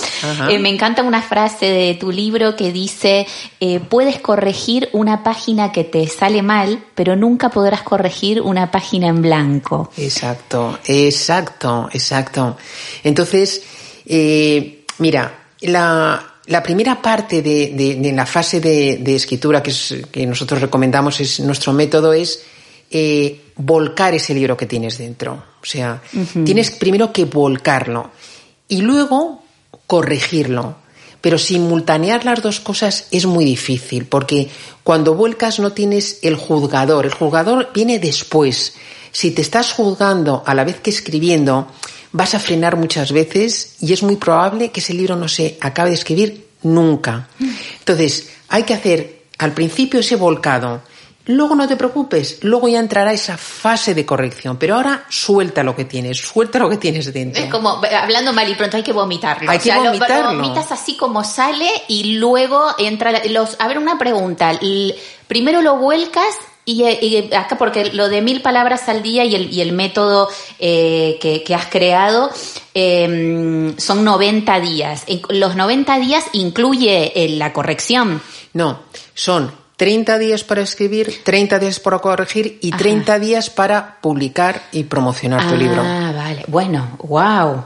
Eh, 0.49 0.57
me 0.57 0.69
encanta 0.69 1.03
una 1.03 1.21
frase 1.21 1.67
de 1.67 1.93
tu 1.93 2.11
libro 2.11 2.55
que 2.55 2.71
dice, 2.71 3.27
eh, 3.59 3.79
puedes 3.79 4.19
corregir 4.19 4.89
una 4.91 5.23
página 5.23 5.71
que 5.71 5.83
te 5.83 6.07
sale 6.07 6.41
mal, 6.41 6.83
pero 6.95 7.15
nunca 7.15 7.49
podrás 7.49 7.83
corregir 7.83 8.41
una 8.41 8.71
página 8.71 9.07
en 9.07 9.21
blanco. 9.21 9.91
Exacto, 9.97 10.79
exacto, 10.85 11.89
exacto. 11.93 12.57
Entonces, 13.03 13.61
eh, 14.07 14.83
mira, 14.97 15.31
la, 15.61 16.32
la 16.47 16.61
primera 16.61 17.01
parte 17.01 17.41
de, 17.41 17.97
de, 17.99 18.11
la 18.11 18.25
fase 18.25 18.59
de, 18.59 19.15
escritura 19.15 19.63
que, 19.63 19.71
es, 19.71 19.95
que, 20.11 20.25
nosotros 20.25 20.61
recomendamos, 20.61 21.19
es 21.19 21.39
nuestro 21.39 21.71
método, 21.71 22.11
es 22.11 22.43
eh, 22.91 23.39
volcar 23.55 24.13
ese 24.13 24.33
libro 24.33 24.57
que 24.57 24.65
tienes 24.65 24.97
dentro. 24.97 25.33
O 25.61 25.65
sea, 25.65 26.01
tienes 26.43 26.71
primero 26.71 27.13
que 27.13 27.25
volcarlo 27.25 28.11
y 28.67 28.81
luego 28.81 29.43
corregirlo. 29.87 30.75
Pero 31.21 31.37
simultanear 31.37 32.25
las 32.25 32.41
dos 32.41 32.59
cosas 32.59 33.07
es 33.11 33.25
muy 33.25 33.45
difícil, 33.45 34.05
porque 34.05 34.49
cuando 34.83 35.15
vuelcas 35.15 35.59
no 35.59 35.71
tienes 35.71 36.19
el 36.21 36.35
juzgador. 36.35 37.05
El 37.05 37.13
juzgador 37.13 37.71
viene 37.73 37.97
después. 37.97 38.73
Si 39.13 39.31
te 39.31 39.41
estás 39.41 39.71
juzgando 39.71 40.43
a 40.45 40.53
la 40.53 40.65
vez 40.65 40.81
que 40.81 40.89
escribiendo, 40.89 41.69
vas 42.13 42.35
a 42.35 42.39
frenar 42.39 42.77
muchas 42.77 43.11
veces 43.11 43.75
y 43.81 43.91
es 43.91 44.01
muy 44.01 44.15
probable 44.15 44.71
que 44.71 44.79
ese 44.79 44.93
libro 44.93 45.15
no 45.17 45.27
se 45.27 45.57
acabe 45.59 45.89
de 45.89 45.95
escribir 45.95 46.47
nunca. 46.61 47.27
Entonces, 47.79 48.29
hay 48.47 48.63
que 48.63 48.73
hacer 48.73 49.23
al 49.39 49.51
principio 49.51 49.99
ese 49.99 50.15
volcado. 50.15 50.81
Luego 51.25 51.55
no 51.55 51.67
te 51.67 51.77
preocupes, 51.77 52.39
luego 52.41 52.67
ya 52.67 52.79
entrará 52.79 53.13
esa 53.13 53.37
fase 53.37 53.95
de 53.95 54.05
corrección, 54.05 54.57
pero 54.57 54.75
ahora 54.75 55.05
suelta 55.09 55.63
lo 55.63 55.73
que 55.73 55.85
tienes, 55.85 56.17
suelta 56.17 56.59
lo 56.59 56.69
que 56.69 56.75
tienes 56.75 57.13
dentro. 57.13 57.41
Es 57.41 57.49
como, 57.49 57.81
hablando 57.97 58.33
mal 58.33 58.49
y 58.49 58.55
pronto, 58.55 58.75
hay 58.75 58.83
que 58.83 58.91
vomitarlo. 58.91 59.49
Hay 59.49 59.59
que 59.59 59.73
vomitarlo. 59.73 60.33
Lo, 60.33 60.41
vomitas 60.41 60.71
así 60.73 60.97
como 60.97 61.23
sale 61.23 61.69
y 61.87 62.15
luego 62.15 62.61
entra 62.77 63.23
los... 63.29 63.55
A 63.59 63.67
ver, 63.69 63.77
una 63.77 63.97
pregunta. 63.97 64.51
Primero 65.27 65.61
lo 65.61 65.77
vuelcas 65.77 66.35
y, 66.65 67.33
acá, 67.33 67.57
porque 67.57 67.91
lo 67.93 68.09
de 68.09 68.21
mil 68.21 68.41
palabras 68.41 68.87
al 68.87 69.03
día 69.03 69.25
y 69.25 69.35
el, 69.35 69.53
y 69.53 69.61
el 69.61 69.73
método 69.73 70.29
eh, 70.59 71.17
que, 71.21 71.55
has 71.55 71.67
creado 71.67 72.31
em, 72.73 73.77
son 73.77 74.03
90 74.03 74.59
días. 74.59 75.05
¿Los 75.29 75.55
90 75.55 75.99
días 75.99 76.25
incluye 76.33 77.11
eh, 77.15 77.29
la 77.29 77.51
corrección? 77.51 78.21
No, 78.53 78.79
son 79.13 79.51
30 79.75 80.17
días 80.19 80.43
para 80.43 80.61
escribir, 80.61 81.21
30 81.23 81.59
días 81.59 81.79
para 81.79 81.99
corregir 81.99 82.59
y 82.61 82.71
30 82.71 83.19
días 83.19 83.49
para 83.49 83.99
publicar 83.99 84.63
y 84.71 84.83
promocionar 84.83 85.49
tu 85.49 85.57
libro. 85.57 85.81
Ah, 85.83 86.13
vale. 86.15 86.45
Bueno, 86.47 86.97
wow. 86.99 87.65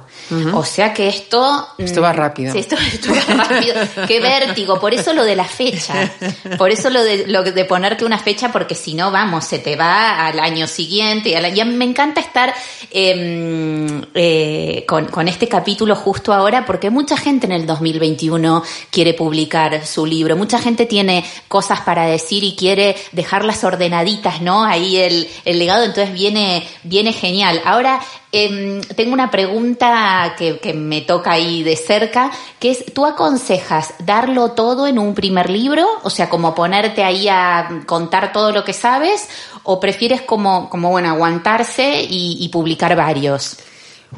O 0.54 0.66
sea 0.66 0.94
que 0.94 1.08
esto... 1.08 1.68
Esto 1.78 2.02
va 2.02 2.12
rápido. 2.14 2.52
Sí, 2.52 2.60
esto, 2.60 2.76
va 3.14 3.44
rápido. 3.44 3.76
Qué 4.08 4.20
vértigo. 4.20 4.80
Por 4.80 4.94
eso 4.94 5.14
lo 5.14 5.24
de 5.24 5.36
la 5.36 5.46
fecha. 5.46 6.12
Por 6.58 6.72
eso 6.72 6.90
lo 6.90 7.04
de, 7.04 7.28
lo 7.28 7.44
de 7.44 7.66
ponerte 7.66 8.04
una 8.04 8.20
fecha, 8.20 8.52
porque 8.52 8.76
si 8.76 8.94
no, 8.94 9.12
vamos, 9.12 9.46
se 9.46 9.60
te 9.60 9.76
va 9.76 10.28
al 10.28 10.40
año 10.40 10.68
siguiente. 10.68 11.30
Y, 11.30 11.64
me 11.66 11.86
encanta 11.86 12.20
estar 12.22 12.54
em, 12.92 14.02
eh, 14.14 14.84
con, 14.88 15.06
con 15.06 15.28
este 15.28 15.48
capítulo 15.48 15.96
justo 15.96 16.34
ahora, 16.34 16.66
porque 16.66 16.90
mucha 16.90 17.18
gente 17.18 17.46
en 17.46 17.54
el 17.54 17.66
2021 17.66 18.64
quiere 18.90 19.14
publicar 19.14 19.86
su 19.86 20.06
libro. 20.06 20.36
Mucha 20.36 20.60
gente 20.60 20.86
tiene 20.86 21.24
cosas 21.48 21.82
para 21.82 22.06
decir 22.06 22.44
y 22.44 22.56
quiere 22.56 22.96
dejarlas 23.12 23.64
ordenaditas, 23.64 24.42
¿no? 24.42 24.64
Ahí 24.64 24.98
el, 24.98 25.28
el 25.46 25.60
legado, 25.60 25.84
entonces 25.84 26.14
viene, 26.14 26.68
viene 26.84 27.14
genial. 27.14 27.62
Ahora, 27.66 28.00
Em, 28.32 28.82
tengo 28.82 29.14
una 29.14 29.32
pregunta 29.32 30.36
que, 30.38 30.60
que, 30.60 30.74
me 30.74 31.02
toca 31.02 31.32
ahí 31.32 31.64
de 31.64 31.78
cerca, 31.78 32.30
que 32.60 32.72
es, 32.72 32.84
¿tú 32.94 33.06
aconsejas 33.06 33.94
darlo 34.00 34.52
todo 34.52 34.86
en 34.86 35.00
un 35.00 35.16
primer 35.16 35.50
libro? 35.50 35.88
O 36.04 36.10
sea, 36.10 36.30
como 36.30 36.54
ponerte 36.54 37.04
ahí 37.04 37.30
a 37.30 37.84
contar 37.86 38.34
todo 38.34 38.52
lo 38.52 38.66
que 38.66 38.74
sabes, 38.74 39.30
o 39.64 39.80
prefieres 39.80 40.22
como, 40.22 40.70
como 40.70 40.90
bueno, 40.90 41.10
aguantarse 41.10 42.04
y, 42.04 42.38
y 42.40 42.50
publicar 42.50 42.96
varios? 42.98 43.58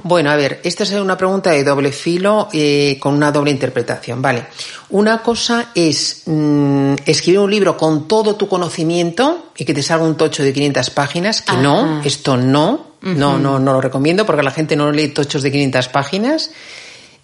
Bueno, 0.03 0.29
a 0.29 0.35
ver, 0.35 0.61
esta 0.63 0.83
es 0.83 0.91
una 0.91 1.17
pregunta 1.17 1.49
de 1.51 1.63
doble 1.63 1.91
filo 1.91 2.47
eh, 2.53 2.97
con 2.99 3.15
una 3.15 3.31
doble 3.31 3.51
interpretación. 3.51 4.21
Vale, 4.21 4.45
una 4.89 5.21
cosa 5.21 5.71
es 5.73 6.23
mm, 6.25 6.93
escribir 7.05 7.39
un 7.39 7.51
libro 7.51 7.75
con 7.75 8.07
todo 8.07 8.35
tu 8.35 8.47
conocimiento 8.47 9.51
y 9.57 9.65
que 9.65 9.73
te 9.73 9.83
salga 9.83 10.05
un 10.05 10.15
tocho 10.15 10.43
de 10.43 10.53
500 10.53 10.89
páginas, 10.91 11.41
que 11.41 11.57
no, 11.57 12.01
esto 12.03 12.37
no, 12.37 12.88
no, 13.01 13.37
no, 13.37 13.59
no 13.59 13.73
lo 13.73 13.81
recomiendo 13.81 14.25
porque 14.25 14.43
la 14.43 14.51
gente 14.51 14.75
no 14.75 14.91
lee 14.91 15.09
tochos 15.09 15.41
de 15.41 15.51
500 15.51 15.87
páginas. 15.89 16.51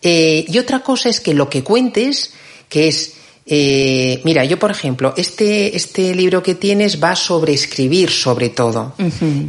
Eh, 0.02 0.46
y 0.48 0.58
otra 0.58 0.80
cosa 0.82 1.10
es 1.10 1.20
que 1.20 1.34
lo 1.34 1.50
que 1.50 1.64
cuentes, 1.64 2.34
que 2.70 2.88
es 2.88 3.16
eh, 3.48 4.22
mira, 4.24 4.44
yo 4.44 4.58
por 4.58 4.72
ejemplo, 4.72 5.14
este, 5.16 5.78
este 5.78 6.16
libro 6.16 6.42
que 6.42 6.56
tienes 6.56 7.02
va 7.04 7.16
sobre 7.16 7.54
escribir 7.54 8.10
sobre 8.10 8.50
todo. 8.50 8.96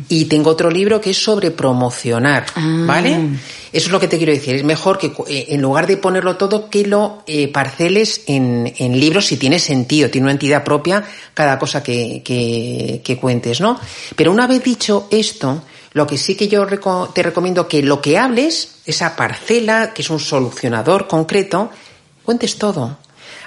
Y 0.08 0.26
tengo 0.26 0.50
otro 0.50 0.70
libro 0.70 1.00
que 1.00 1.10
es 1.10 1.16
sobre 1.16 1.50
promocionar, 1.50 2.44
ah. 2.54 2.84
¿vale? 2.86 3.14
Eso 3.72 3.86
es 3.86 3.90
lo 3.90 3.98
que 3.98 4.08
te 4.08 4.18
quiero 4.18 4.32
decir. 4.32 4.54
Es 4.54 4.64
mejor 4.64 4.98
que 4.98 5.12
eh, 5.28 5.46
en 5.48 5.62
lugar 5.62 5.86
de 5.86 5.96
ponerlo 5.96 6.36
todo, 6.36 6.68
que 6.68 6.86
lo 6.86 7.22
eh, 7.26 7.48
parceles 7.48 8.22
en, 8.26 8.72
en, 8.76 9.00
libros 9.00 9.26
si 9.26 9.38
tiene 9.38 9.58
sentido, 9.58 10.10
tiene 10.10 10.26
una 10.26 10.32
entidad 10.32 10.62
propia 10.62 11.02
cada 11.32 11.58
cosa 11.58 11.82
que, 11.82 12.20
que, 12.22 13.00
que 13.02 13.16
cuentes, 13.16 13.62
¿no? 13.62 13.80
Pero 14.14 14.30
una 14.30 14.46
vez 14.46 14.62
dicho 14.62 15.08
esto, 15.10 15.62
lo 15.96 16.06
que 16.06 16.18
sí 16.18 16.34
que 16.34 16.46
yo 16.46 16.66
te 17.14 17.22
recomiendo 17.22 17.66
que 17.66 17.82
lo 17.82 18.02
que 18.02 18.18
hables, 18.18 18.80
esa 18.84 19.16
parcela, 19.16 19.94
que 19.94 20.02
es 20.02 20.10
un 20.10 20.20
solucionador 20.20 21.08
concreto, 21.08 21.70
cuentes 22.22 22.58
todo. 22.58 22.98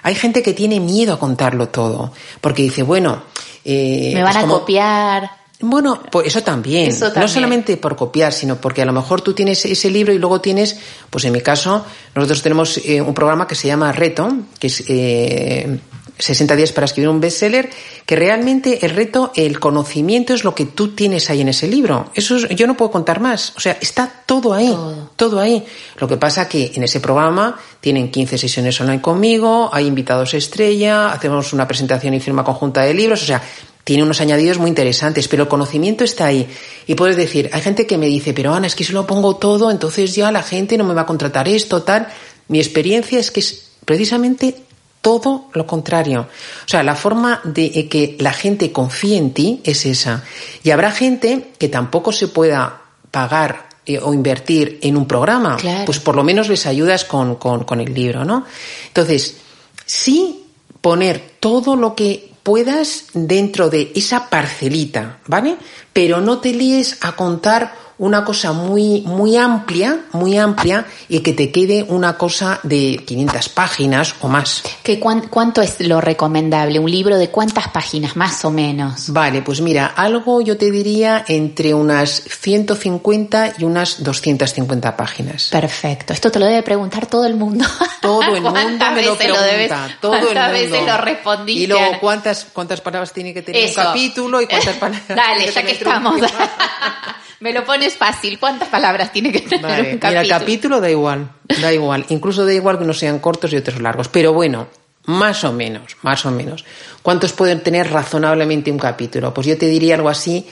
Hay 0.02 0.16
gente 0.16 0.42
que 0.42 0.54
tiene 0.54 0.80
miedo 0.80 1.14
a 1.14 1.20
contarlo 1.20 1.70
todo, 1.70 2.12
porque 2.42 2.64
dice, 2.64 2.82
bueno... 2.82 3.22
Eh, 3.64 4.14
Me 4.16 4.24
van 4.24 4.38
a 4.38 4.48
copiar. 4.48 5.30
Bueno, 5.60 6.02
pues 6.12 6.26
eso 6.26 6.42
también. 6.42 6.92
No 7.16 7.28
solamente 7.28 7.78
por 7.78 7.96
copiar, 7.96 8.34
sino 8.34 8.56
porque 8.56 8.82
a 8.82 8.86
lo 8.86 8.94
mejor 8.94 9.22
tú 9.22 9.34
tienes 9.34 9.64
ese 9.66 9.92
libro 9.92 10.12
y 10.12 10.18
luego 10.18 10.42
tienes, 10.42 10.76
pues 11.12 11.26
en 11.26 11.34
mi 11.34 11.42
caso, 11.42 11.86
nosotros 12.16 12.42
tenemos 12.42 12.80
eh, 12.84 13.00
un 13.00 13.14
programa 13.14 13.46
que 13.46 13.54
se 13.54 13.68
llama 13.68 13.92
Reto, 13.92 14.28
que 14.58 14.66
es 14.66 14.84
eh, 14.88 15.80
60 16.20 16.56
días 16.56 16.72
para 16.74 16.86
escribir 16.86 17.10
un 17.10 17.20
bestseller, 17.22 17.70
que 18.06 18.16
realmente 18.16 18.86
el 18.86 18.92
reto, 18.92 19.32
el 19.36 19.60
conocimiento 19.60 20.34
es 20.34 20.44
lo 20.44 20.54
que 20.54 20.66
tú 20.66 20.90
tienes 20.90 21.30
ahí 21.30 21.42
en 21.42 21.48
ese 21.50 21.68
libro. 21.68 22.12
Eso 22.14 22.36
es- 22.36 22.50
yo 22.50 22.68
no 22.68 22.76
puedo 22.76 22.92
contar 22.92 23.20
más. 23.22 23.54
O 23.56 23.60
sea, 23.62 23.78
está 23.82 24.24
todo 24.26 24.54
ahí, 24.54 24.68
Todo. 24.68 25.10
todo 25.16 25.40
ahí. 25.40 25.66
Lo 25.98 26.08
que 26.08 26.18
pasa 26.18 26.48
que 26.50 26.74
en 26.76 26.84
ese 26.84 27.00
programa 27.00 27.58
tienen 27.80 28.12
15 28.12 28.38
sesiones 28.38 28.80
online 28.82 29.02
conmigo, 29.02 29.70
hay 29.74 29.88
invitados 29.88 30.34
estrella, 30.34 31.12
hacemos 31.14 31.54
una 31.54 31.68
presentación 31.68 32.14
y 32.14 32.20
firma 32.20 32.44
conjunta 32.44 32.82
de 32.82 32.94
libros, 32.94 33.24
o 33.24 33.26
sea, 33.26 33.42
tiene 33.86 34.04
unos 34.04 34.22
añadidos 34.22 34.60
muy 34.60 34.70
interesantes, 34.70 35.28
pero 35.28 35.44
el 35.44 35.50
conocimiento 35.50 36.04
está 36.04 36.26
ahí. 36.26 36.48
Y 36.86 36.96
puedes 36.96 37.16
decir, 37.16 37.50
hay 37.54 37.62
gente 37.62 37.88
que 37.88 37.98
me 37.98 38.06
dice, 38.08 38.34
pero 38.34 38.54
Ana, 38.54 38.68
es 38.68 38.76
que 38.76 38.84
si 38.84 38.94
lo 38.94 39.08
pongo 39.08 39.38
todo, 39.38 39.72
entonces 39.72 40.14
ya 40.14 40.32
la 40.32 40.44
gente 40.44 40.78
no 40.78 40.84
me 40.84 40.94
va 40.94 41.02
a 41.02 41.06
contratar 41.08 41.48
esto, 41.48 41.82
tal. 41.82 42.08
Mi 42.50 42.60
experiencia 42.60 43.20
es 43.20 43.32
que 43.32 43.40
es 43.40 43.70
precisamente 43.86 44.56
todo 45.02 45.50
lo 45.54 45.66
contrario. 45.66 46.22
O 46.66 46.68
sea, 46.68 46.84
la 46.84 46.96
forma 46.96 47.42
de 47.44 47.88
que 47.88 48.18
la 48.20 48.34
gente 48.34 48.72
confíe 48.72 49.18
en 49.18 49.34
ti 49.34 49.62
es 49.64 49.86
esa. 49.86 50.24
Y 50.64 50.72
habrá 50.72 50.92
gente 50.92 51.52
que 51.58 51.70
tampoco 51.70 52.12
se 52.12 52.28
pueda 52.28 52.82
pagar 53.12 53.70
eh, 53.86 54.00
o 54.02 54.14
invertir 54.14 54.80
en 54.82 54.98
un 54.98 55.08
programa. 55.08 55.58
Claro. 55.58 55.86
Pues 55.86 56.00
por 56.00 56.16
lo 56.16 56.24
menos 56.24 56.50
les 56.50 56.66
ayudas 56.66 57.06
con, 57.06 57.36
con, 57.36 57.64
con 57.64 57.80
el 57.80 57.94
libro, 57.94 58.26
¿no? 58.26 58.46
Entonces, 58.88 59.38
sí 59.86 60.46
poner 60.82 61.38
todo 61.40 61.76
lo 61.76 61.96
que 61.96 62.32
puedas 62.44 63.06
dentro 63.14 63.70
de 63.70 63.92
esa 63.96 64.30
parcelita, 64.30 65.20
¿vale? 65.28 65.58
Pero 65.94 66.22
no 66.22 66.40
te 66.40 66.54
líes 66.54 66.98
a 67.02 67.14
contar 67.14 67.74
una 68.00 68.26
cosa 68.26 68.54
muy, 68.54 69.02
muy 69.02 69.38
amplia, 69.38 70.00
muy 70.14 70.38
amplia, 70.38 70.86
y 71.08 71.20
que 71.20 71.34
te 71.34 71.52
quede 71.52 71.84
una 71.88 72.18
cosa 72.18 72.60
de 72.64 73.04
500 73.06 73.50
páginas 73.50 74.16
o 74.22 74.28
más. 74.28 74.64
¿Qué, 74.84 75.00
cuán- 75.00 75.28
¿Cuánto 75.30 75.62
es 75.62 75.80
lo 75.82 76.02
recomendable? 76.02 76.80
¿Un 76.80 76.90
libro 76.90 77.18
de 77.18 77.30
cuántas 77.30 77.68
páginas, 77.68 78.16
más 78.16 78.44
o 78.46 78.52
menos? 78.52 79.12
Vale, 79.12 79.42
pues 79.42 79.62
mira, 79.62 79.86
algo 79.96 80.42
yo 80.42 80.58
te 80.58 80.72
diría 80.72 81.24
entre 81.28 81.74
unas 81.74 82.10
150 82.30 83.54
y 83.60 83.64
unas 83.66 84.04
250 84.04 84.96
páginas. 84.98 85.50
Perfecto. 85.52 86.14
Esto 86.14 86.32
te 86.32 86.40
lo 86.40 86.46
debe 86.46 86.64
preguntar 86.64 87.06
todo 87.06 87.26
el 87.26 87.36
mundo. 87.36 87.66
Todo 88.02 88.22
el 88.24 88.42
mundo 88.42 88.52
¿Cuántas 88.52 88.94
me 88.96 89.02
lo 89.04 89.18
pregunta, 89.18 89.46
debes- 89.46 89.70
todo 90.00 90.14
el 90.14 90.20
mundo. 90.22 90.34
¿Cuántas 90.40 90.52
veces 90.54 90.86
lo 90.88 90.98
respondiste? 91.00 91.64
Y 91.64 91.68
luego, 91.68 92.00
¿cuántas, 92.00 92.46
cuántas 92.54 92.80
palabras 92.80 93.12
tiene 93.12 93.34
que 93.34 93.42
tener 93.42 93.62
Eso. 93.66 93.82
un 93.82 93.88
capítulo 93.88 94.42
y 94.42 94.48
cuántas 94.48 94.76
palabras 94.78 95.08
Dale, 95.10 95.52
ya 95.52 95.64
que 95.64 95.72
estamos. 95.74 96.16
Me 97.40 97.54
lo 97.54 97.64
pones 97.64 97.96
fácil. 97.96 98.40
¿Cuántas 98.40 98.70
palabras 98.70 99.12
tiene 99.12 99.32
que 99.32 99.42
tener 99.42 99.62
Vale, 99.62 99.82
un 99.82 99.88
mira, 99.88 100.00
capítulo? 100.00 100.22
el 100.22 100.30
capítulo 100.30 100.82
da 100.82 100.90
igual, 100.90 101.32
da 101.62 101.74
igual. 101.74 102.06
Incluso 102.10 102.46
da 102.46 102.54
igual 102.54 102.78
que 102.78 102.84
unos 102.84 103.00
sean 103.00 103.20
cortos 103.20 103.54
y 103.54 103.58
otros 103.58 103.82
largos. 103.82 104.08
Pero 104.10 104.34
bueno, 104.34 104.68
más 105.06 105.44
o 105.44 105.54
menos, 105.54 105.98
más 106.02 106.26
o 106.26 106.32
menos. 106.32 106.66
¿Cuántos 107.02 107.34
pueden 107.34 107.62
tener 107.62 107.92
razonablemente 107.92 108.72
un 108.72 108.80
capítulo? 108.80 109.34
Pues 109.34 109.48
yo 109.48 109.58
te 109.58 109.68
diría 109.68 109.96
algo 109.96 110.10
así, 110.10 110.48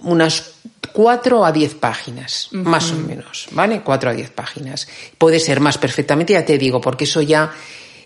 unas 0.00 0.52
4 0.92 1.44
a 1.44 1.52
10 1.52 1.74
páginas, 1.74 2.48
más 2.52 2.90
o 2.90 2.96
menos, 2.96 3.46
¿vale? 3.52 3.82
4 3.82 4.10
a 4.10 4.12
10 4.12 4.30
páginas. 4.30 4.88
Puede 5.18 5.38
ser 5.40 5.60
más 5.60 5.78
perfectamente, 5.78 6.32
ya 6.32 6.44
te 6.44 6.58
digo, 6.58 6.80
porque 6.80 7.04
eso 7.04 7.22
ya 7.22 7.52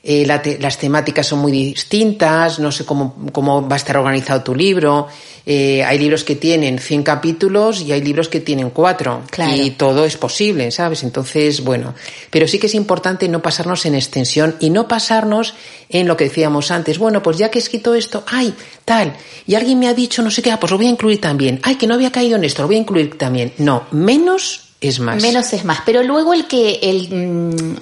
eh, 0.03 0.24
la 0.26 0.40
te- 0.40 0.59
las 0.59 0.78
temáticas 0.78 1.26
son 1.26 1.40
muy 1.40 1.53
distintas, 1.53 2.59
no 2.59 2.72
sé 2.72 2.84
cómo, 2.84 3.14
cómo 3.32 3.66
va 3.68 3.74
a 3.74 3.78
estar 3.78 3.96
organizado 3.96 4.42
tu 4.42 4.55
libro. 4.55 5.09
Eh, 5.46 5.82
hay 5.82 5.98
libros 5.98 6.22
que 6.22 6.36
tienen 6.36 6.78
100 6.78 7.03
capítulos 7.03 7.80
y 7.80 7.92
hay 7.92 8.03
libros 8.03 8.28
que 8.28 8.40
tienen 8.40 8.70
4. 8.70 9.22
Claro. 9.30 9.57
Y 9.57 9.70
todo 9.72 10.05
es 10.05 10.16
posible, 10.16 10.70
¿sabes? 10.70 11.03
Entonces, 11.03 11.64
bueno, 11.64 11.94
pero 12.30 12.46
sí 12.46 12.59
que 12.59 12.66
es 12.66 12.74
importante 12.74 13.28
no 13.28 13.42
pasarnos 13.42 13.84
en 13.86 13.94
extensión 13.94 14.57
y 14.61 14.70
no 14.70 14.86
pasarnos 14.86 15.55
en 15.88 16.07
lo 16.07 16.16
que 16.16 16.24
decíamos 16.24 16.70
antes. 16.70 16.98
Bueno, 16.98 17.22
pues 17.22 17.38
ya 17.38 17.51
que 17.51 17.59
he 17.59 17.62
escrito 17.62 17.94
esto, 17.94 18.22
ay, 18.26 18.55
tal, 18.84 19.14
y 19.46 19.55
alguien 19.55 19.78
me 19.78 19.88
ha 19.88 19.94
dicho 19.94 20.22
no 20.22 20.30
sé 20.30 20.40
qué, 20.42 20.51
ah, 20.53 20.61
pues 20.61 20.70
lo 20.70 20.76
voy 20.78 20.86
a 20.86 20.90
incluir 20.90 21.20
también. 21.20 21.59
Ay, 21.62 21.76
que 21.76 21.86
no 21.86 21.94
había 21.94 22.12
caído 22.12 22.36
en 22.36 22.44
esto, 22.44 22.62
lo 22.62 22.68
voy 22.68 22.76
a 22.76 22.80
incluir 22.80 23.16
también. 23.18 23.53
No, 23.59 23.84
menos 23.90 24.68
es 24.80 25.01
más. 25.01 25.20
Menos 25.22 25.53
es 25.53 25.64
más. 25.64 25.80
Pero 25.84 26.03
luego 26.03 26.32
el 26.34 26.46
que, 26.46 26.78
el, 26.82 27.09
mm, 27.11 27.76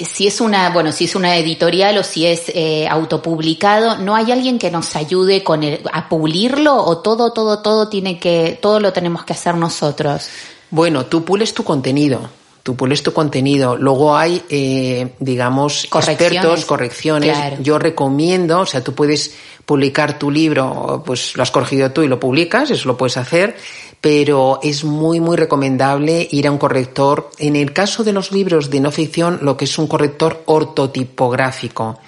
si 0.00 0.26
es 0.26 0.40
una, 0.40 0.70
bueno, 0.70 0.92
si 0.92 1.04
es 1.04 1.14
una 1.14 1.36
editorial 1.36 1.98
o 1.98 2.02
si 2.02 2.26
es 2.26 2.48
eh, 2.48 2.86
autopublicado, 2.88 3.98
¿no 3.98 4.14
hay 4.16 4.32
alguien 4.32 4.58
que 4.58 4.70
nos 4.70 4.96
ayude 4.96 5.42
con 5.42 5.62
el, 5.62 5.80
a 5.92 6.08
pulirlo 6.08 6.76
o 6.76 6.98
todo, 6.98 7.32
todo, 7.32 7.60
todo 7.60 7.88
tiene 7.88 8.18
que, 8.18 8.58
todo 8.60 8.80
lo 8.80 8.92
tenemos 8.92 9.24
que 9.24 9.32
hacer 9.32 9.54
nosotros? 9.56 10.28
Bueno, 10.70 11.06
tú 11.06 11.24
pules 11.24 11.52
tu 11.54 11.64
contenido. 11.64 12.28
Tú 12.62 12.76
pules 12.76 13.02
tu 13.02 13.12
contenido. 13.12 13.76
Luego 13.76 14.16
hay, 14.16 14.42
eh, 14.50 15.14
digamos, 15.18 15.86
Correcciones. 15.88 16.20
expertos, 16.20 16.64
correcciones. 16.66 17.36
Claro. 17.36 17.56
Yo 17.60 17.78
recomiendo, 17.78 18.60
o 18.60 18.66
sea, 18.66 18.84
tú 18.84 18.94
puedes 18.94 19.34
publicar 19.64 20.18
tu 20.18 20.30
libro, 20.30 21.02
pues 21.06 21.36
lo 21.36 21.42
has 21.42 21.50
corregido 21.50 21.90
tú 21.90 22.02
y 22.02 22.08
lo 22.08 22.20
publicas, 22.20 22.70
eso 22.70 22.88
lo 22.88 22.96
puedes 22.96 23.16
hacer, 23.16 23.56
pero 24.00 24.60
es 24.62 24.84
muy, 24.84 25.20
muy 25.20 25.36
recomendable 25.36 26.26
ir 26.30 26.46
a 26.46 26.50
un 26.50 26.58
corrector. 26.58 27.30
En 27.38 27.54
el 27.54 27.72
caso 27.72 28.02
de 28.02 28.12
los 28.12 28.32
libros 28.32 28.70
de 28.70 28.80
no 28.80 28.90
ficción, 28.90 29.40
lo 29.42 29.56
que 29.56 29.66
es 29.66 29.78
un 29.78 29.86
corrector 29.86 30.42
ortotipográfico. 30.46 31.98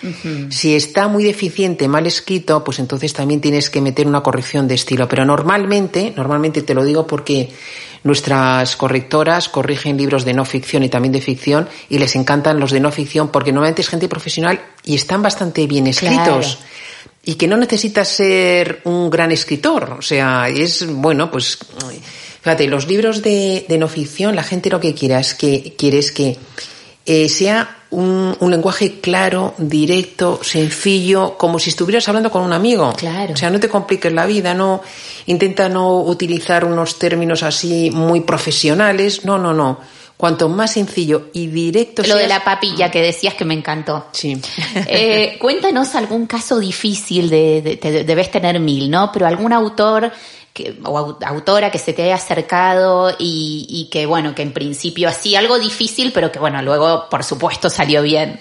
Si 0.49 0.75
está 0.75 1.09
muy 1.09 1.23
deficiente, 1.23 1.89
mal 1.89 2.07
escrito, 2.07 2.65
pues 2.65 2.79
entonces 2.79 3.13
también 3.13 3.41
tienes 3.43 3.69
que 3.69 3.83
meter 3.83 4.07
una 4.07 4.23
corrección 4.23 4.67
de 4.69 4.75
estilo. 4.75 5.07
Pero 5.07 5.27
normalmente, 5.27 6.15
normalmente 6.17 6.63
te 6.63 6.75
lo 6.75 6.83
digo 6.83 7.07
porque 7.07 7.51
nuestras 8.05 8.75
correctoras 8.77 9.49
corrigen 9.49 9.97
libros 9.97 10.25
de 10.25 10.33
no 10.33 10.45
ficción 10.45 10.83
y 10.83 10.89
también 10.89 11.13
de 11.13 11.21
ficción 11.21 11.69
y 11.89 11.99
les 11.99 12.17
encantan 12.17 12.59
los 12.59 12.71
de 12.73 12.81
no 12.81 12.91
ficción 12.91 13.29
porque 13.29 13.53
normalmente 13.53 13.83
es 13.83 13.89
gente 13.89 14.09
profesional 14.09 14.61
y 14.83 14.95
están 14.95 15.23
bastante 15.23 15.67
bien 15.67 15.87
escritos. 15.87 16.57
Claro. 16.57 16.73
Y 17.25 17.35
que 17.35 17.47
no 17.47 17.57
necesitas 17.57 18.09
ser 18.09 18.81
un 18.85 19.09
gran 19.09 19.31
escritor. 19.31 19.97
O 19.99 20.03
sea, 20.03 20.49
es, 20.49 20.87
bueno, 20.87 21.31
pues, 21.31 21.59
fíjate, 22.41 22.67
los 22.67 22.89
libros 22.89 23.23
de, 23.23 23.65
de 23.69 23.79
no 23.79 23.89
ficción, 23.89 24.35
la 24.35 24.43
gente 24.43 24.71
lo 24.71 24.81
que 24.81 24.95
quiere 24.95 25.19
es 25.21 25.35
que, 25.35 25.75
quiere 25.79 25.99
es 25.99 26.11
que 26.11 26.37
eh, 27.07 27.29
sea 27.29 27.79
un, 27.91 28.37
un 28.41 28.51
lenguaje 28.51 29.01
claro, 29.01 29.55
directo, 29.59 30.41
sencillo, 30.43 31.37
como 31.37 31.59
si 31.59 31.71
estuvieras 31.71 32.09
hablando 32.09 32.31
con 32.31 32.43
un 32.43 32.53
amigo. 32.53 32.93
Claro. 32.97 33.35
O 33.35 33.37
sea, 33.37 33.51
no 33.51 33.61
te 33.61 33.69
compliques 33.69 34.13
la 34.13 34.27
vida, 34.27 34.55
no 34.55 34.83
intenta 35.27 35.69
no 35.69 36.01
utilizar 36.01 36.65
unos 36.65 36.99
términos 36.99 37.43
así 37.43 37.91
muy 37.91 38.21
profesionales. 38.21 39.25
No, 39.25 39.39
no, 39.39 39.53
no. 39.53 39.79
Cuanto 40.23 40.49
más 40.49 40.71
sencillo 40.75 41.31
y 41.33 41.49
directo 41.49 42.05
Lo 42.07 42.15
de 42.15 42.29
la 42.29 42.45
papilla 42.45 42.93
que 42.93 43.03
decías 43.03 43.35
que 43.35 43.45
me 43.45 43.55
encantó. 43.55 44.07
Sí. 44.13 44.41
Eh, 44.87 45.37
cuéntanos 45.41 45.97
algún 45.97 46.27
caso 46.29 46.61
difícil 46.61 47.29
de, 47.29 47.61
de- 47.83 48.05
debes 48.05 48.31
tener 48.31 48.61
mil, 48.61 48.89
¿no? 48.89 49.11
Pero 49.13 49.27
algún 49.27 49.53
autor 49.53 50.13
que, 50.53 50.79
o 50.85 50.97
au- 50.97 51.19
autora 51.27 51.73
que 51.73 51.79
se 51.81 51.93
te 51.93 52.05
haya 52.05 52.15
acercado 52.15 53.11
y, 53.19 53.67
y 53.69 53.91
que, 53.91 54.07
bueno, 54.07 54.33
que 54.33 54.43
en 54.43 54.53
principio 54.53 55.09
así 55.09 55.35
algo 55.35 55.59
difícil, 55.59 56.13
pero 56.13 56.31
que, 56.31 56.39
bueno, 56.39 56.63
luego, 56.63 57.09
por 57.11 57.25
supuesto, 57.25 57.69
salió 57.69 58.01
bien. 58.01 58.39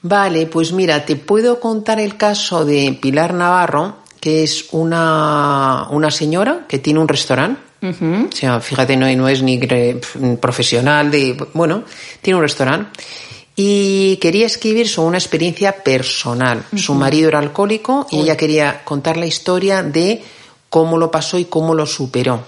Vale, 0.00 0.46
pues 0.46 0.72
mira, 0.72 1.04
te 1.04 1.16
puedo 1.16 1.60
contar 1.60 2.00
el 2.00 2.16
caso 2.16 2.64
de 2.64 2.98
Pilar 3.02 3.34
Navarro, 3.34 3.98
que 4.18 4.44
es 4.44 4.68
una, 4.72 5.88
una 5.90 6.10
señora 6.10 6.64
que 6.66 6.78
tiene 6.78 7.00
un 7.00 7.08
restaurante. 7.08 7.60
O 7.82 8.32
sea, 8.32 8.60
fíjate, 8.60 8.96
no, 8.96 9.12
no 9.16 9.28
es 9.28 9.42
ni 9.42 9.58
profesional, 10.40 11.10
de, 11.10 11.36
bueno, 11.52 11.82
tiene 12.20 12.36
un 12.36 12.42
restaurante. 12.42 13.00
Y 13.56 14.16
quería 14.16 14.46
escribir 14.46 14.88
sobre 14.88 15.08
una 15.08 15.18
experiencia 15.18 15.72
personal. 15.72 16.64
Su 16.74 16.94
marido 16.94 17.28
era 17.28 17.38
alcohólico 17.38 18.06
y 18.10 18.20
ella 18.20 18.36
quería 18.36 18.82
contar 18.84 19.16
la 19.16 19.26
historia 19.26 19.82
de 19.82 20.22
cómo 20.70 20.96
lo 20.96 21.10
pasó 21.10 21.38
y 21.38 21.44
cómo 21.44 21.74
lo 21.74 21.84
superó. 21.84 22.44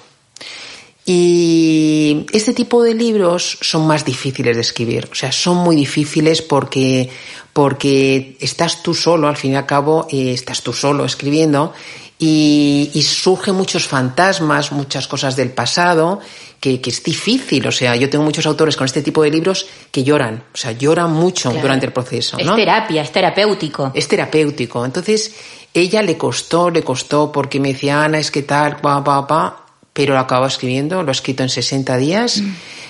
Y 1.07 2.25
este 2.33 2.55
tipo 2.55 2.83
de 2.83 2.95
libros 2.95 3.59
son 3.61 3.87
más 3.87 4.07
difíciles 4.07 4.57
de 4.57 4.63
escribir, 4.63 5.09
o 5.13 5.15
sea, 5.15 5.33
son 5.33 5.59
muy 5.59 5.77
difíciles 5.77 6.41
porque, 6.41 7.11
porque 7.53 8.39
estás 8.41 8.83
tú 8.83 8.95
solo, 8.95 9.29
al 9.29 9.37
fin 9.37 9.53
y 9.53 9.57
al 9.57 9.67
cabo, 9.67 10.09
eh, 10.11 10.33
estás 10.33 10.63
tú 10.63 10.73
solo 10.73 11.05
escribiendo 11.05 11.75
y, 12.19 12.91
y 12.95 13.03
surgen 13.03 13.55
muchos 13.55 13.87
fantasmas, 13.87 14.73
muchas 14.73 15.07
cosas 15.09 15.37
del 15.37 15.51
pasado, 15.51 16.21
que, 16.61 16.81
que 16.81 16.91
es 16.91 17.03
difícil, 17.03 17.67
o 17.67 17.73
sea, 17.73 17.95
yo 17.97 18.09
tengo 18.09 18.25
muchos 18.25 18.47
autores 18.47 18.77
con 18.77 18.87
este 18.87 19.03
tipo 19.03 19.23
de 19.23 19.31
libros 19.31 19.67
que 19.91 20.03
lloran, 20.05 20.45
o 20.55 20.57
sea, 20.57 20.73
lloran 20.73 21.13
mucho 21.13 21.51
Claro. 21.51 21.63
durante 21.63 21.87
el 21.87 21.93
proceso. 21.93 22.39
Es 22.39 22.47
¿no? 22.47 22.55
terapia, 22.55 23.03
es 23.03 23.13
terapéutico. 23.13 23.91
es 23.95 24.09
terapéutico. 24.09 24.85
Entonces, 24.85 25.33
ella 25.75 26.03
le 26.03 26.17
costó, 26.17 26.71
le 26.71 26.83
costó, 26.83 27.31
porque 27.33 27.61
me 27.61 27.73
decía, 27.73 28.03
Ana, 28.05 28.19
es 28.19 28.31
que 28.31 28.43
tal, 28.43 28.77
pa, 28.77 29.03
pa, 29.05 29.27
pa, 29.27 29.67
pero 29.93 30.15
lo 30.15 30.21
acabó 30.21 30.47
escribiendo, 30.47 31.03
lo 31.03 31.09
ha 31.11 31.13
escrito 31.13 31.43
en 31.43 31.49
60 31.51 31.97
días. 31.99 32.43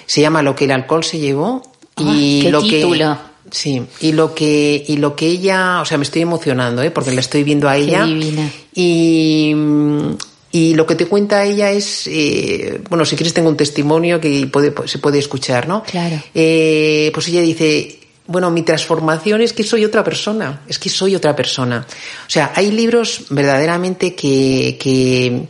Se 0.06 0.20
llama 0.20 0.42
Lo 0.42 0.54
que 0.54 0.66
el 0.66 0.70
alcohol 0.70 1.02
se 1.02 1.18
llevó. 1.18 1.62
Y 1.98 2.40
Ah, 2.40 2.42
qué 2.44 2.50
lo 2.50 2.62
título. 2.62 3.14
que. 3.14 3.33
Sí, 3.54 3.80
y 4.00 4.10
lo 4.10 4.34
que, 4.34 4.84
y 4.88 4.96
lo 4.96 5.14
que 5.14 5.26
ella, 5.26 5.80
o 5.80 5.84
sea, 5.84 5.96
me 5.96 6.02
estoy 6.02 6.22
emocionando, 6.22 6.82
¿eh? 6.82 6.90
porque 6.90 7.12
la 7.12 7.20
estoy 7.20 7.44
viendo 7.44 7.68
a 7.68 7.76
ella. 7.76 8.04
divina. 8.04 8.50
Y, 8.74 9.54
y 10.50 10.74
lo 10.74 10.84
que 10.84 10.96
te 10.96 11.06
cuenta 11.06 11.44
ella 11.44 11.70
es, 11.70 12.08
eh, 12.08 12.80
bueno, 12.90 13.04
si 13.04 13.14
quieres 13.14 13.32
tengo 13.32 13.48
un 13.48 13.56
testimonio 13.56 14.20
que 14.20 14.48
puede, 14.48 14.74
se 14.88 14.98
puede 14.98 15.20
escuchar, 15.20 15.68
¿no? 15.68 15.84
Claro. 15.84 16.20
Eh, 16.34 17.12
pues 17.14 17.28
ella 17.28 17.42
dice, 17.42 18.00
bueno, 18.26 18.50
mi 18.50 18.62
transformación 18.62 19.40
es 19.42 19.52
que 19.52 19.62
soy 19.62 19.84
otra 19.84 20.02
persona, 20.02 20.62
es 20.66 20.80
que 20.80 20.88
soy 20.88 21.14
otra 21.14 21.36
persona. 21.36 21.86
O 22.26 22.30
sea, 22.30 22.52
hay 22.56 22.72
libros 22.72 23.26
verdaderamente 23.30 24.16
que, 24.16 24.76
que 24.80 25.42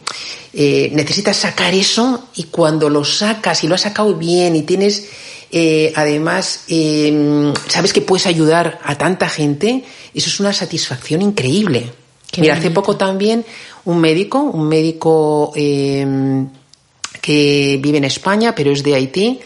eh, 0.53 0.91
necesitas 0.93 1.39
sacar 1.39 1.73
eso 1.73 2.29
y 2.37 2.45
cuando 2.45 2.91
lo 2.91 3.03
sacas 3.03 3.65
y 3.65 3.67
lo 3.67 3.77
has 3.77 3.81
sacado 3.81 4.15
bien 4.15 4.57
y 4.57 4.63
tienes, 4.63 5.09
eh, 5.51 5.93
además, 5.95 6.65
eh, 6.69 7.53
sabes 7.69 7.93
que 7.93 8.01
puedes 8.01 8.27
ayudar 8.27 8.81
a 8.85 8.97
tanta 8.97 9.29
gente, 9.29 9.85
eso 10.15 10.29
es 10.29 10.41
una 10.41 10.53
satisfacción 10.53 11.23
increíble. 11.23 11.91
Qué 12.31 12.41
Mira, 12.41 12.55
hace 12.55 12.71
poco 12.71 12.97
también 12.97 13.45
un 13.85 14.01
médico, 14.01 14.41
un 14.41 14.69
médico 14.69 15.53
eh, 15.55 16.45
que 17.21 17.79
vive 17.81 17.99
en 17.99 18.05
España, 18.05 18.55
pero 18.55 18.73
es 18.73 18.83
de 18.83 18.95
Haití, 18.95 19.41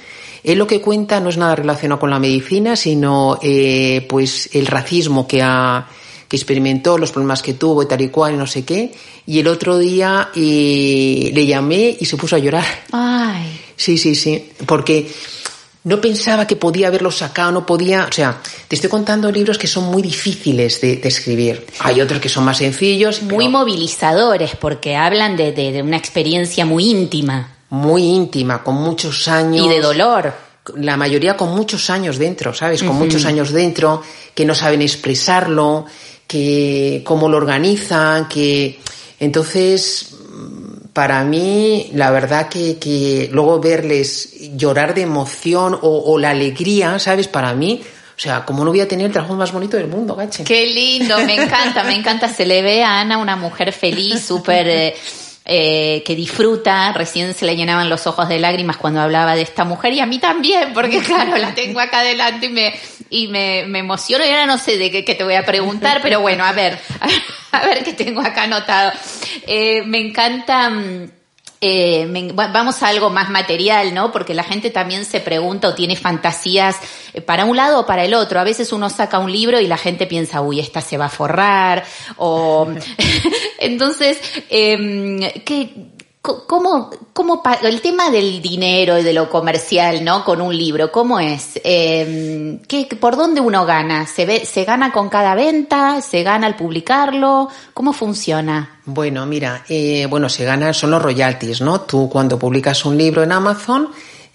él 0.45 0.59
lo 0.59 0.67
que 0.67 0.81
cuenta 0.81 1.21
no 1.21 1.29
es 1.29 1.37
nada 1.37 1.57
relacionado 1.57 2.01
con 2.01 2.11
la 2.11 2.19
medicina, 2.19 2.77
sino 2.77 3.39
eh, 3.43 4.07
pues 4.09 4.51
el 4.55 4.67
racismo 4.67 5.27
que 5.27 5.43
ha 5.43 5.89
que 6.29 6.37
experimentó, 6.37 6.99
los 6.99 7.11
problemas 7.11 7.41
que 7.41 7.55
tuvo 7.55 7.83
y 7.83 7.87
tal 7.87 8.03
y 8.03 8.09
cual 8.09 8.35
y 8.35 8.37
no 8.37 8.47
sé 8.47 8.65
qué. 8.65 8.93
Y 9.27 9.39
el 9.39 9.47
otro 9.47 9.79
día 9.79 10.29
eh, 10.37 11.31
le 11.33 11.47
llamé 11.47 11.97
y 11.99 12.05
se 12.05 12.17
puso 12.17 12.37
a 12.37 12.39
llorar. 12.39 12.65
Ay, 12.93 13.61
Sí, 13.77 13.97
sí, 13.97 14.15
sí. 14.15 14.51
Porque 14.67 15.09
no 15.85 16.01
pensaba 16.01 16.47
que 16.47 16.57
podía 16.57 16.89
haberlo 16.89 17.11
sacado, 17.11 17.53
no 17.53 17.65
podía. 17.65 18.07
O 18.09 18.13
sea, 18.13 18.41
te 18.67 18.75
estoy 18.77 18.91
contando 18.91 19.31
libros 19.31 19.57
que 19.59 19.67
son 19.67 19.85
muy 19.85 20.03
difíciles 20.03 20.81
de, 20.81 20.97
de 20.97 21.09
escribir. 21.09 21.67
Hay 21.81 22.01
otros 22.01 22.21
que 22.21 22.29
son 22.29 22.45
más 22.45 22.59
sencillos. 22.59 23.23
muy 23.23 23.47
pero 23.47 23.51
movilizadores 23.51 24.57
porque 24.57 24.97
hablan 24.97 25.37
de, 25.37 25.53
de- 25.53 25.73
de 25.73 25.83
una 25.83 25.97
experiencia 25.97 26.65
muy 26.67 26.91
íntima 26.91 27.55
muy 27.71 28.03
íntima, 28.03 28.63
con 28.65 28.77
muchos 28.77 29.29
años. 29.29 29.67
y 29.67 29.69
de 29.69 29.81
dolor. 29.81 30.33
la 30.77 30.97
mayoría 30.97 31.37
con 31.37 31.55
muchos 31.55 31.91
años 31.91 32.17
dentro, 32.19 32.55
¿sabes? 32.55 32.83
Con 32.83 32.97
muchos 32.97 33.27
años 33.27 33.53
dentro, 33.53 34.03
que 34.35 34.47
no 34.47 34.55
saben 34.55 34.81
expresarlo, 34.81 35.85
que 36.27 37.03
cómo 37.05 37.29
lo 37.29 37.37
organizan, 37.37 38.27
que 38.27 38.79
entonces 39.21 40.15
para 40.99 41.23
mí 41.23 41.91
la 41.95 42.11
verdad 42.11 42.49
que, 42.49 42.77
que 42.77 43.29
luego 43.31 43.61
verles 43.61 44.31
llorar 44.57 44.95
de 44.97 45.03
emoción 45.03 45.79
o, 45.81 46.03
o 46.13 46.19
la 46.19 46.31
alegría, 46.31 46.99
¿sabes? 46.99 47.29
Para 47.29 47.55
mí, 47.55 47.81
o 47.85 48.21
sea, 48.21 48.45
como 48.45 48.65
no 48.65 48.73
voy 48.73 48.81
a 48.81 48.89
tener 48.89 49.07
el 49.07 49.13
trabajo 49.13 49.37
más 49.37 49.53
bonito 49.53 49.77
del 49.77 49.87
mundo, 49.87 50.17
gache. 50.17 50.43
Qué 50.43 50.67
lindo, 50.67 51.17
me 51.25 51.37
encanta, 51.37 51.85
me 51.85 51.95
encanta. 51.95 52.29
Se 52.29 52.45
le 52.45 52.63
ve 52.63 52.83
a 52.83 52.99
Ana 52.99 53.19
una 53.19 53.37
mujer 53.37 53.73
feliz, 53.73 54.27
súper 54.27 54.97
eh, 55.51 56.03
que 56.05 56.15
disfruta. 56.15 56.93
Recién 56.93 57.33
se 57.33 57.47
le 57.47 57.57
llenaban 57.57 57.89
los 57.89 58.07
ojos 58.07 58.29
de 58.29 58.39
lágrimas 58.39 58.77
cuando 58.77 59.01
hablaba 59.01 59.35
de 59.35 59.43
esta 59.43 59.65
mujer 59.65 59.95
y 59.95 60.01
a 60.01 60.07
mí 60.07 60.19
también, 60.19 60.75
porque 60.75 60.99
claro, 61.03 61.37
la 61.39 61.55
tengo 61.55 61.81
acá 61.81 62.01
adelante 62.01 62.47
y 62.47 62.51
me 62.51 62.75
y 63.11 63.29
me, 63.29 63.65
me 63.67 63.79
emociono 63.79 64.25
y 64.25 64.29
ahora 64.29 64.45
no 64.45 64.59
sé 64.59 64.77
de 64.77 64.91
qué, 64.91 65.15
te 65.15 65.25
voy 65.25 65.35
a 65.35 65.47
preguntar, 65.47 66.01
pero 66.03 66.21
bueno, 66.21 66.45
a 66.45 66.53
ver, 66.53 66.79
a 67.53 67.67
ver 67.67 67.83
qué 67.83 67.95
tengo 67.95 68.21
acá 68.21 68.43
anotado. 68.43 68.93
Eh, 69.47 69.83
me 69.85 69.99
encanta. 69.99 70.71
Eh, 71.61 72.33
vamos 72.35 72.83
a 72.83 72.89
algo 72.89 73.11
más 73.11 73.31
material, 73.31 73.93
¿no? 73.93 74.13
Porque 74.13 74.35
la 74.35 74.45
gente 74.45 74.71
también 74.71 75.05
se 75.05 75.21
pregunta 75.21 75.69
o 75.69 75.75
tiene 75.75 75.97
fantasías 75.97 76.77
eh, 77.15 77.21
para 77.21 77.45
un 77.45 77.57
lado 77.57 77.81
o 77.81 77.87
para 77.87 78.05
el 78.05 78.15
otro. 78.15 78.39
A 78.39 78.45
veces 78.45 78.73
uno 78.73 78.89
saca 78.91 79.19
un 79.19 79.33
libro 79.33 79.61
y 79.61 79.67
la 79.67 79.77
gente 79.77 80.07
piensa, 80.07 80.41
uy, 80.41 80.61
esta 80.61 80.81
se 80.81 80.97
va 80.97 81.07
a 81.07 81.11
forrar. 81.11 81.85
O 82.17 82.69
entonces, 83.59 84.21
eh, 84.49 85.43
¿qué, 85.45 85.71
cómo, 86.21 86.91
cómo 87.13 87.43
el 87.63 87.81
tema 87.81 88.11
del 88.11 88.43
dinero 88.43 88.99
y 88.99 89.03
de 89.03 89.13
lo 89.13 89.31
comercial, 89.31 90.05
¿no? 90.05 90.25
Con 90.25 90.41
un 90.41 90.57
libro, 90.57 90.91
¿cómo 90.91 91.21
es? 91.21 91.61
Eh, 91.65 92.61
¿qué, 92.67 92.87
¿Por 93.01 93.17
dónde 93.17 93.41
uno 93.41 93.65
gana? 93.65 94.07
¿Se 94.07 94.27
ve, 94.27 94.45
se 94.45 94.65
gana 94.65 94.93
con 94.93 95.09
cada 95.09 95.35
venta? 95.35 96.01
¿Se 96.01 96.23
gana 96.23 96.47
al 96.47 96.57
publicarlo? 96.57 97.49
¿Cómo 97.75 97.93
funciona? 97.93 98.81
Bueno, 98.85 99.27
mira, 99.27 99.65
eh, 99.69 100.07
bueno, 100.07 100.29
se 100.29 100.45
ganan, 100.45 100.75
son 100.75 100.91
los 100.91 101.03
royalties, 101.03 101.61
¿no? 101.61 101.83
Tú 101.83 102.09
cuando 102.09 102.39
publicas 102.39 102.85
un 102.85 102.97
libro 102.97 103.23
en 103.23 103.33
Amazon, 103.33 103.91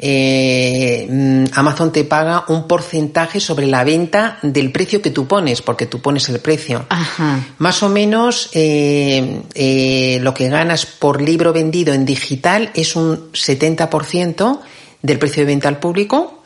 eh, 0.05 1.07
mm, 1.09 1.57
Amazon 1.57 1.93
te 1.93 2.03
paga 2.03 2.43
un 2.49 2.67
porcentaje 2.67 3.39
sobre 3.39 3.67
la 3.67 3.85
venta 3.85 4.37
del 4.41 4.69
precio 4.69 5.01
que 5.01 5.11
tú 5.11 5.27
pones, 5.27 5.61
porque 5.61 5.85
tú 5.85 6.01
pones 6.01 6.27
el 6.27 6.39
precio. 6.39 6.85
Ajá. 6.89 7.39
Más 7.59 7.81
o 7.83 7.87
menos 7.87 8.49
eh, 8.51 9.43
eh, 9.55 10.19
lo 10.21 10.33
que 10.33 10.49
ganas 10.49 10.85
por 10.85 11.21
libro 11.21 11.53
vendido 11.53 11.93
en 11.93 12.03
digital 12.03 12.69
es 12.73 12.97
un 12.97 13.31
70% 13.31 14.59
del 15.01 15.19
precio 15.19 15.43
de 15.43 15.47
venta 15.47 15.69
al 15.69 15.79
público 15.79 16.43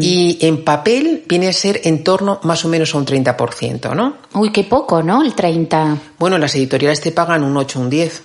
y 0.00 0.38
en 0.40 0.64
papel 0.64 1.24
viene 1.26 1.48
a 1.48 1.52
ser 1.52 1.80
en 1.84 2.04
torno 2.04 2.38
más 2.44 2.64
o 2.64 2.68
menos 2.68 2.94
a 2.94 2.98
un 2.98 3.04
30%, 3.04 3.96
¿no? 3.96 4.14
Uy, 4.34 4.52
qué 4.52 4.62
poco, 4.62 5.02
¿no? 5.02 5.24
El 5.24 5.34
30. 5.34 5.98
Bueno, 6.20 6.38
las 6.38 6.54
editoriales 6.54 7.00
te 7.00 7.10
pagan 7.10 7.42
un 7.42 7.56
8, 7.56 7.80
un 7.80 7.90
10. 7.90 8.22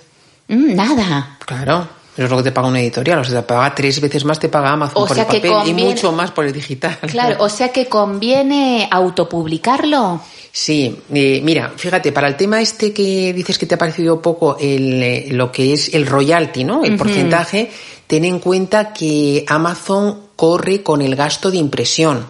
Mm, 0.48 0.74
nada. 0.74 1.36
Claro, 1.44 1.88
eso 2.18 2.24
es 2.24 2.30
lo 2.32 2.38
que 2.38 2.42
te 2.42 2.50
paga 2.50 2.66
una 2.66 2.80
editorial. 2.80 3.20
O 3.20 3.24
sea, 3.24 3.42
te 3.42 3.46
paga 3.46 3.72
tres 3.72 4.00
veces 4.00 4.24
más, 4.24 4.40
te 4.40 4.48
paga 4.48 4.70
Amazon 4.72 5.04
O 5.04 5.06
por 5.06 5.14
sea 5.14 5.24
el 5.24 5.40
que 5.40 5.48
papel 5.48 5.68
y 5.68 5.72
mucho 5.72 6.10
más 6.10 6.32
por 6.32 6.44
el 6.44 6.52
digital. 6.52 6.98
Claro, 7.08 7.36
o 7.38 7.48
sea 7.48 7.68
que 7.68 7.86
conviene 7.86 8.88
autopublicarlo. 8.90 10.20
Sí, 10.50 10.98
eh, 11.14 11.40
mira, 11.44 11.72
fíjate, 11.76 12.10
para 12.10 12.26
el 12.26 12.36
tema 12.36 12.60
este 12.60 12.92
que 12.92 13.32
dices 13.32 13.56
que 13.56 13.66
te 13.66 13.76
ha 13.76 13.78
parecido 13.78 14.20
poco 14.20 14.56
el, 14.58 15.00
eh, 15.00 15.28
lo 15.30 15.52
que 15.52 15.72
es 15.72 15.94
el 15.94 16.06
royalty, 16.06 16.64
¿no? 16.64 16.82
El 16.82 16.96
porcentaje, 16.96 17.70
ten 18.08 18.24
en 18.24 18.40
cuenta 18.40 18.92
que 18.92 19.44
Amazon 19.46 20.22
corre 20.34 20.82
con 20.82 21.02
el 21.02 21.14
gasto 21.14 21.52
de 21.52 21.58
impresión. 21.58 22.26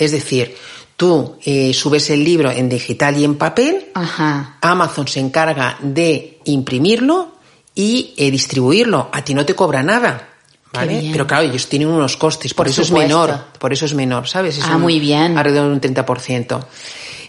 Es 0.00 0.10
decir, 0.10 0.56
tú 0.96 1.36
eh, 1.44 1.72
subes 1.72 2.10
el 2.10 2.24
libro 2.24 2.50
en 2.50 2.68
digital 2.68 3.16
y 3.16 3.22
en 3.22 3.36
papel, 3.36 3.86
Ajá. 3.94 4.58
Amazon 4.62 5.06
se 5.06 5.20
encarga 5.20 5.78
de 5.80 6.40
imprimirlo 6.46 7.37
y 7.78 8.12
eh, 8.16 8.28
distribuirlo. 8.32 9.08
A 9.12 9.22
ti 9.22 9.34
no 9.34 9.46
te 9.46 9.54
cobra 9.54 9.84
nada. 9.84 10.30
¿Vale? 10.72 11.08
Pero 11.12 11.26
claro, 11.26 11.44
ellos 11.44 11.66
tienen 11.68 11.88
unos 11.88 12.16
costes, 12.16 12.52
por, 12.52 12.66
Por 12.66 12.70
eso 12.72 12.84
supuesto. 12.84 13.06
es 13.06 13.08
menor, 13.30 13.44
por 13.58 13.72
eso 13.72 13.84
es 13.86 13.94
menor, 13.94 14.28
¿sabes? 14.28 14.58
Es 14.58 14.64
Ah, 14.64 14.74
un- 14.76 14.82
muy 14.82 14.98
bien. 15.00 15.38
Alrededor 15.38 15.68
de 15.68 15.72
un 15.74 15.80
30%. 15.80 16.66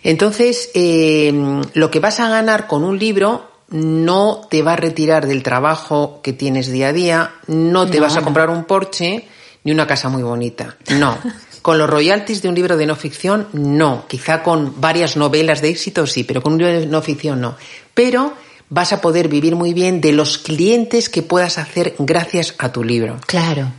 Entonces, 0.03 0.69
eh, 0.73 1.31
lo 1.73 1.91
que 1.91 1.99
vas 1.99 2.19
a 2.19 2.29
ganar 2.29 2.67
con 2.67 2.83
un 2.83 2.97
libro 2.99 3.49
no 3.69 4.41
te 4.49 4.61
va 4.63 4.73
a 4.73 4.75
retirar 4.75 5.27
del 5.27 5.43
trabajo 5.43 6.19
que 6.23 6.33
tienes 6.33 6.71
día 6.71 6.89
a 6.89 6.93
día, 6.93 7.31
no 7.47 7.87
te 7.89 7.97
No, 7.97 8.03
vas 8.03 8.17
a 8.17 8.21
comprar 8.23 8.49
un 8.49 8.63
Porsche 8.65 9.27
ni 9.63 9.71
una 9.71 9.85
casa 9.87 10.09
muy 10.09 10.23
bonita. 10.23 10.75
No. 10.97 11.17
Con 11.61 11.77
los 11.77 11.89
royalties 11.89 12.41
de 12.41 12.49
un 12.49 12.55
libro 12.55 12.77
de 12.77 12.85
no 12.85 12.95
ficción, 12.95 13.47
no. 13.53 14.05
Quizá 14.07 14.41
con 14.43 14.79
varias 14.79 15.17
novelas 15.17 15.61
de 15.61 15.69
éxito, 15.69 16.07
sí, 16.07 16.23
pero 16.23 16.41
con 16.41 16.53
un 16.53 16.59
libro 16.59 16.79
de 16.79 16.85
no 16.87 17.01
ficción, 17.01 17.41
no. 17.41 17.55
Pero 17.93 18.33
vas 18.69 18.93
a 18.93 19.01
poder 19.01 19.27
vivir 19.27 19.55
muy 19.55 19.73
bien 19.73 20.01
de 20.01 20.11
los 20.11 20.37
clientes 20.37 21.09
que 21.09 21.23
puedas 21.23 21.57
hacer 21.57 21.95
gracias 21.99 22.55
a 22.57 22.71
tu 22.71 22.83
libro. 22.83 23.17
Claro. 23.25 23.71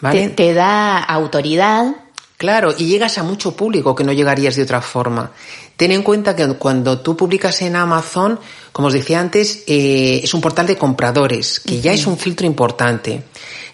¿Vale? 0.00 0.28
Te, 0.28 0.34
te 0.34 0.54
da 0.54 0.98
autoridad. 0.98 1.94
Claro, 2.36 2.72
y 2.76 2.86
llegas 2.86 3.18
a 3.18 3.24
mucho 3.24 3.56
público 3.56 3.96
que 3.96 4.04
no 4.04 4.12
llegarías 4.12 4.54
de 4.54 4.62
otra 4.62 4.80
forma. 4.80 5.32
Ten 5.76 5.92
en 5.92 6.02
cuenta 6.02 6.34
que 6.34 6.46
cuando 6.54 7.00
tú 7.00 7.16
publicas 7.16 7.62
en 7.62 7.76
Amazon, 7.76 8.38
como 8.72 8.88
os 8.88 8.94
decía 8.94 9.20
antes, 9.20 9.64
eh, 9.66 10.20
es 10.22 10.34
un 10.34 10.40
portal 10.40 10.66
de 10.66 10.76
compradores, 10.76 11.60
que 11.60 11.80
ya 11.80 11.92
es 11.92 12.06
un 12.06 12.16
filtro 12.16 12.46
importante. 12.46 13.22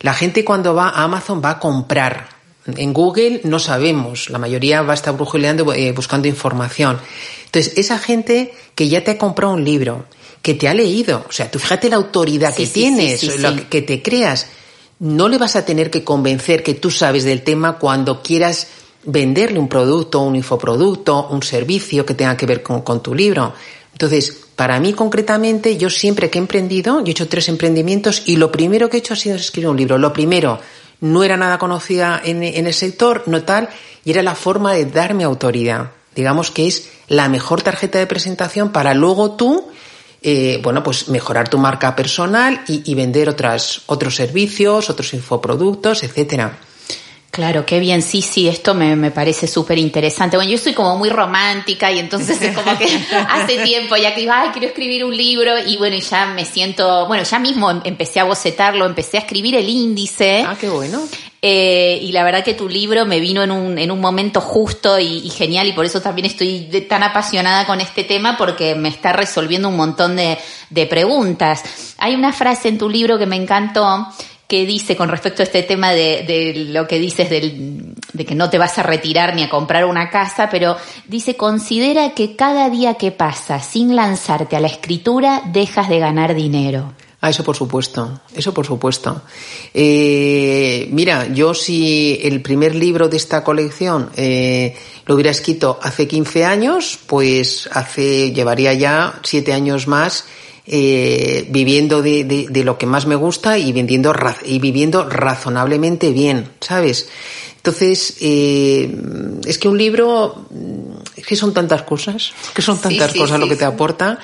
La 0.00 0.12
gente 0.14 0.44
cuando 0.44 0.74
va 0.74 0.90
a 0.90 1.04
Amazon 1.04 1.42
va 1.44 1.50
a 1.50 1.58
comprar. 1.58 2.28
En 2.66 2.92
Google 2.92 3.42
no 3.44 3.58
sabemos, 3.58 4.30
la 4.30 4.38
mayoría 4.38 4.80
va 4.82 4.92
a 4.92 4.96
estar 4.96 5.14
brujuleando 5.14 5.72
eh, 5.72 5.92
buscando 5.92 6.28
información. 6.28 6.98
Entonces, 7.46 7.74
esa 7.76 7.98
gente 7.98 8.54
que 8.74 8.88
ya 8.88 9.04
te 9.04 9.12
ha 9.12 9.18
comprado 9.18 9.54
un 9.54 9.64
libro, 9.64 10.06
que 10.44 10.52
te 10.52 10.68
ha 10.68 10.74
leído, 10.74 11.24
o 11.26 11.32
sea, 11.32 11.50
tú 11.50 11.58
fíjate 11.58 11.88
la 11.88 11.96
autoridad 11.96 12.50
Sí, 12.54 12.56
que 12.58 12.66
sí, 12.66 12.72
tienes, 12.74 13.20
sí, 13.20 13.30
lo 13.38 13.56
que- 13.56 13.66
que 13.68 13.80
te 13.82 14.02
creas, 14.02 14.46
no 14.98 15.26
le 15.30 15.38
vas 15.38 15.56
a 15.56 15.64
tener 15.64 15.90
que 15.90 16.04
convencer 16.04 16.62
que 16.62 16.74
tú 16.74 16.90
sabes 16.90 17.24
del 17.24 17.42
tema 17.42 17.78
cuando 17.78 18.22
quieras 18.22 18.66
venderle 19.06 19.58
un 19.58 19.68
producto, 19.70 20.20
un 20.20 20.36
infoproducto, 20.36 21.28
un 21.30 21.42
servicio 21.42 22.04
que 22.04 22.12
tenga 22.12 22.36
que 22.36 22.44
ver 22.44 22.62
con, 22.62 22.82
con 22.82 23.02
tu 23.02 23.14
libro. 23.14 23.54
Entonces, 23.92 24.36
para 24.54 24.78
mí 24.80 24.92
concretamente, 24.92 25.78
yo 25.78 25.88
siempre 25.88 26.28
que 26.28 26.38
he 26.38 26.42
emprendido, 26.42 27.00
yo 27.00 27.06
he 27.06 27.10
hecho 27.12 27.26
tres 27.28 27.48
emprendimientos 27.48 28.22
y 28.26 28.36
lo 28.36 28.52
primero 28.52 28.90
que 28.90 28.98
he 28.98 29.00
hecho 29.00 29.14
ha 29.14 29.16
sido 29.16 29.36
escribir 29.36 29.70
un 29.70 29.78
libro. 29.78 29.96
Lo 29.96 30.12
primero, 30.12 30.60
no 31.00 31.24
era 31.24 31.38
nada 31.38 31.58
conocida 31.58 32.20
en, 32.22 32.42
en 32.42 32.66
el 32.66 32.74
sector, 32.74 33.22
no 33.26 33.42
tal, 33.44 33.70
y 34.04 34.10
era 34.10 34.22
la 34.22 34.34
forma 34.34 34.74
de 34.74 34.84
darme 34.84 35.24
autoridad. 35.24 35.90
Digamos 36.14 36.50
que 36.50 36.66
es 36.66 36.88
la 37.08 37.30
mejor 37.30 37.62
tarjeta 37.62 37.98
de 37.98 38.06
presentación 38.06 38.72
para 38.72 38.92
luego 38.94 39.32
tú 39.32 39.68
eh, 40.24 40.58
bueno, 40.62 40.82
pues 40.82 41.08
mejorar 41.08 41.48
tu 41.48 41.58
marca 41.58 41.94
personal 41.94 42.62
y, 42.66 42.82
y 42.90 42.94
vender 42.94 43.28
otras, 43.28 43.82
otros 43.86 44.16
servicios, 44.16 44.90
otros 44.90 45.12
infoproductos, 45.14 46.02
etcétera. 46.02 46.58
Claro, 47.30 47.66
qué 47.66 47.80
bien, 47.80 48.00
sí, 48.00 48.22
sí, 48.22 48.46
esto 48.46 48.74
me, 48.74 48.94
me 48.94 49.10
parece 49.10 49.48
súper 49.48 49.76
interesante. 49.76 50.36
Bueno, 50.36 50.52
yo 50.52 50.56
soy 50.56 50.72
como 50.72 50.96
muy 50.96 51.10
romántica 51.10 51.90
y 51.90 51.98
entonces 51.98 52.40
es 52.40 52.56
como 52.56 52.78
que 52.78 52.84
hace 53.28 53.58
tiempo 53.64 53.96
ya 53.96 54.14
que 54.14 54.20
digo, 54.20 54.32
ay, 54.32 54.50
quiero 54.52 54.68
escribir 54.68 55.04
un 55.04 55.16
libro 55.16 55.52
y 55.66 55.76
bueno, 55.76 55.96
ya 55.98 56.26
me 56.26 56.44
siento, 56.44 57.08
bueno, 57.08 57.24
ya 57.24 57.40
mismo 57.40 57.72
em- 57.72 57.80
empecé 57.84 58.20
a 58.20 58.24
bocetarlo, 58.24 58.86
empecé 58.86 59.16
a 59.16 59.20
escribir 59.20 59.56
el 59.56 59.68
índice. 59.68 60.44
Ah, 60.46 60.56
qué 60.60 60.68
bueno. 60.68 61.02
Eh, 61.46 61.98
y 62.00 62.12
la 62.12 62.24
verdad 62.24 62.42
que 62.42 62.54
tu 62.54 62.70
libro 62.70 63.04
me 63.04 63.20
vino 63.20 63.42
en 63.42 63.50
un, 63.50 63.76
en 63.76 63.90
un 63.90 64.00
momento 64.00 64.40
justo 64.40 64.98
y, 64.98 65.28
genial 65.28 65.66
y 65.66 65.72
por 65.72 65.84
eso 65.84 66.00
también 66.00 66.24
estoy 66.24 66.70
tan 66.88 67.02
apasionada 67.02 67.66
con 67.66 67.82
este 67.82 68.02
tema 68.02 68.38
porque 68.38 68.74
me 68.74 68.88
está 68.88 69.12
resolviendo 69.12 69.68
un 69.68 69.76
montón 69.76 70.16
de, 70.16 70.38
de 70.70 70.86
preguntas. 70.86 71.94
Hay 71.98 72.14
una 72.14 72.32
frase 72.32 72.68
en 72.68 72.78
tu 72.78 72.88
libro 72.88 73.18
que 73.18 73.26
me 73.26 73.36
encantó 73.36 74.08
que 74.48 74.64
dice 74.64 74.96
con 74.96 75.10
respecto 75.10 75.42
a 75.42 75.44
este 75.44 75.62
tema 75.62 75.90
de, 75.90 76.22
de 76.22 76.64
lo 76.70 76.88
que 76.88 76.98
dices 76.98 77.28
del, 77.28 77.94
de 78.14 78.24
que 78.24 78.34
no 78.34 78.48
te 78.48 78.56
vas 78.56 78.78
a 78.78 78.82
retirar 78.82 79.34
ni 79.34 79.42
a 79.42 79.50
comprar 79.50 79.84
una 79.84 80.08
casa, 80.08 80.48
pero 80.50 80.78
dice, 81.08 81.36
considera 81.36 82.14
que 82.14 82.36
cada 82.36 82.70
día 82.70 82.94
que 82.94 83.12
pasa 83.12 83.60
sin 83.60 83.94
lanzarte 83.94 84.56
a 84.56 84.60
la 84.60 84.68
escritura 84.68 85.42
dejas 85.52 85.90
de 85.90 85.98
ganar 85.98 86.34
dinero. 86.34 86.94
Ah, 87.24 87.30
eso 87.30 87.42
por 87.42 87.56
supuesto, 87.56 88.20
eso 88.36 88.52
por 88.52 88.66
supuesto. 88.66 89.22
Eh, 89.72 90.86
mira, 90.92 91.26
yo 91.32 91.54
si 91.54 92.20
el 92.22 92.42
primer 92.42 92.74
libro 92.74 93.08
de 93.08 93.16
esta 93.16 93.42
colección 93.42 94.10
eh, 94.14 94.76
lo 95.06 95.14
hubiera 95.14 95.30
escrito 95.30 95.78
hace 95.80 96.06
15 96.06 96.44
años, 96.44 96.98
pues 97.06 97.66
hace 97.72 98.32
llevaría 98.32 98.74
ya 98.74 99.20
siete 99.22 99.54
años 99.54 99.88
más 99.88 100.26
eh, 100.66 101.46
viviendo 101.48 102.02
de, 102.02 102.24
de, 102.24 102.62
lo 102.62 102.76
que 102.76 102.84
más 102.84 103.06
me 103.06 103.14
gusta 103.14 103.56
y, 103.56 103.72
vendiendo, 103.72 104.12
y 104.44 104.58
viviendo 104.58 105.08
razonablemente 105.08 106.10
bien, 106.10 106.50
¿sabes? 106.60 107.08
Entonces, 107.56 108.18
eh, 108.20 108.94
es 109.46 109.56
que 109.56 109.68
un 109.68 109.78
libro, 109.78 110.46
es 111.16 111.24
que 111.24 111.36
son 111.36 111.54
tantas 111.54 111.84
cosas, 111.84 112.34
que 112.54 112.60
son 112.60 112.78
tantas 112.78 113.14
cosas 113.14 113.40
lo 113.40 113.48
que 113.48 113.56
te 113.56 113.64
aporta, 113.64 114.18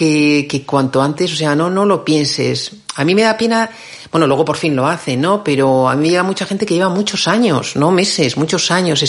que, 0.00 0.46
que 0.48 0.62
cuanto 0.64 1.02
antes, 1.02 1.30
o 1.30 1.36
sea, 1.36 1.54
no, 1.54 1.68
no 1.68 1.84
lo 1.84 2.02
pienses. 2.02 2.72
A 2.96 3.04
mí 3.04 3.14
me 3.14 3.20
da 3.20 3.36
pena, 3.36 3.68
bueno, 4.10 4.26
luego 4.26 4.46
por 4.46 4.56
fin 4.56 4.74
lo 4.74 4.86
hace, 4.86 5.14
¿no? 5.14 5.44
Pero 5.44 5.90
a 5.90 5.94
mí 5.94 6.10
me 6.10 6.22
mucha 6.22 6.46
gente 6.46 6.64
que 6.64 6.72
lleva 6.72 6.88
muchos 6.88 7.28
años, 7.28 7.76
no 7.76 7.90
meses, 7.90 8.38
muchos 8.38 8.70
años, 8.70 9.04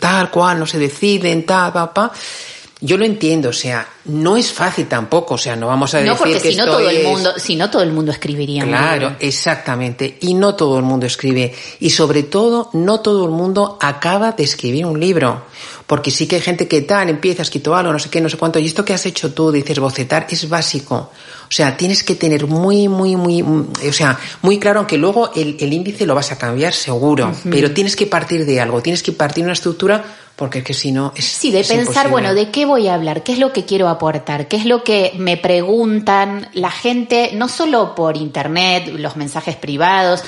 tal 0.00 0.30
cual, 0.30 0.58
no 0.58 0.64
se 0.64 0.78
deciden, 0.78 1.44
tal, 1.44 1.74
papá. 1.74 2.08
Pa, 2.08 2.18
yo 2.80 2.98
lo 2.98 3.06
entiendo, 3.06 3.48
o 3.48 3.52
sea, 3.52 3.88
no 4.06 4.36
es 4.36 4.52
fácil 4.52 4.86
tampoco, 4.86 5.34
o 5.34 5.38
sea, 5.38 5.56
no 5.56 5.68
vamos 5.68 5.94
a 5.94 5.98
decir 5.98 6.12
no, 6.12 6.18
porque 6.18 6.34
que 6.34 6.50
si 6.50 6.56
no 6.56 6.66
todo 6.66 6.90
el 6.90 7.02
mundo, 7.02 7.32
si 7.38 7.56
no 7.56 7.70
todo 7.70 7.82
el 7.82 7.92
mundo 7.92 8.12
escribiría. 8.12 8.64
Claro, 8.64 9.16
exactamente, 9.20 10.18
y 10.20 10.34
no 10.34 10.54
todo 10.54 10.76
el 10.76 10.84
mundo 10.84 11.06
escribe, 11.06 11.54
y 11.80 11.88
sobre 11.88 12.24
todo 12.24 12.68
no 12.74 13.00
todo 13.00 13.24
el 13.24 13.30
mundo 13.30 13.78
acaba 13.80 14.32
de 14.32 14.44
escribir 14.44 14.84
un 14.84 15.00
libro, 15.00 15.44
porque 15.86 16.10
sí 16.10 16.26
que 16.26 16.36
hay 16.36 16.42
gente 16.42 16.66
que 16.66 16.82
tal 16.82 17.08
empieza, 17.08 17.42
escrito 17.42 17.74
algo, 17.74 17.92
no 17.92 17.98
sé 17.98 18.08
qué, 18.08 18.20
no 18.20 18.28
sé 18.28 18.36
cuánto, 18.36 18.58
y 18.58 18.66
esto 18.66 18.84
que 18.84 18.94
has 18.94 19.04
hecho 19.06 19.32
tú, 19.32 19.52
dices 19.52 19.78
bocetar, 19.78 20.26
es 20.30 20.48
básico. 20.48 21.10
O 21.44 21.52
sea, 21.56 21.76
tienes 21.76 22.02
que 22.02 22.14
tener 22.14 22.46
muy, 22.46 22.88
muy, 22.88 23.16
muy, 23.16 23.42
o 23.42 23.92
sea, 23.92 24.18
muy 24.42 24.58
claro, 24.58 24.80
aunque 24.80 24.96
luego 24.96 25.30
el, 25.34 25.72
índice 25.72 26.06
lo 26.06 26.14
vas 26.14 26.32
a 26.32 26.38
cambiar 26.38 26.72
seguro, 26.72 27.32
pero 27.50 27.72
tienes 27.72 27.96
que 27.96 28.06
partir 28.06 28.46
de 28.46 28.60
algo, 28.60 28.80
tienes 28.80 29.02
que 29.02 29.12
partir 29.12 29.44
de 29.44 29.48
una 29.48 29.52
estructura 29.52 30.04
porque 30.36 30.58
es 30.58 30.64
que 30.64 30.74
si 30.74 30.90
no 30.90 31.12
es 31.14 31.24
Sí, 31.24 31.52
de 31.52 31.62
pensar, 31.62 32.10
bueno, 32.10 32.34
¿de 32.34 32.50
qué 32.50 32.66
voy 32.66 32.88
a 32.88 32.94
hablar? 32.94 33.22
¿Qué 33.22 33.32
es 33.32 33.38
lo 33.38 33.52
que 33.52 33.64
quiero 33.64 33.88
aportar? 33.88 34.48
¿Qué 34.48 34.56
es 34.56 34.64
lo 34.64 34.82
que 34.82 35.12
me 35.16 35.36
preguntan 35.36 36.48
la 36.54 36.70
gente, 36.70 37.30
no 37.34 37.48
solo 37.48 37.94
por 37.94 38.16
internet, 38.16 38.88
los 38.96 39.14
mensajes 39.16 39.54
privados, 39.54 40.24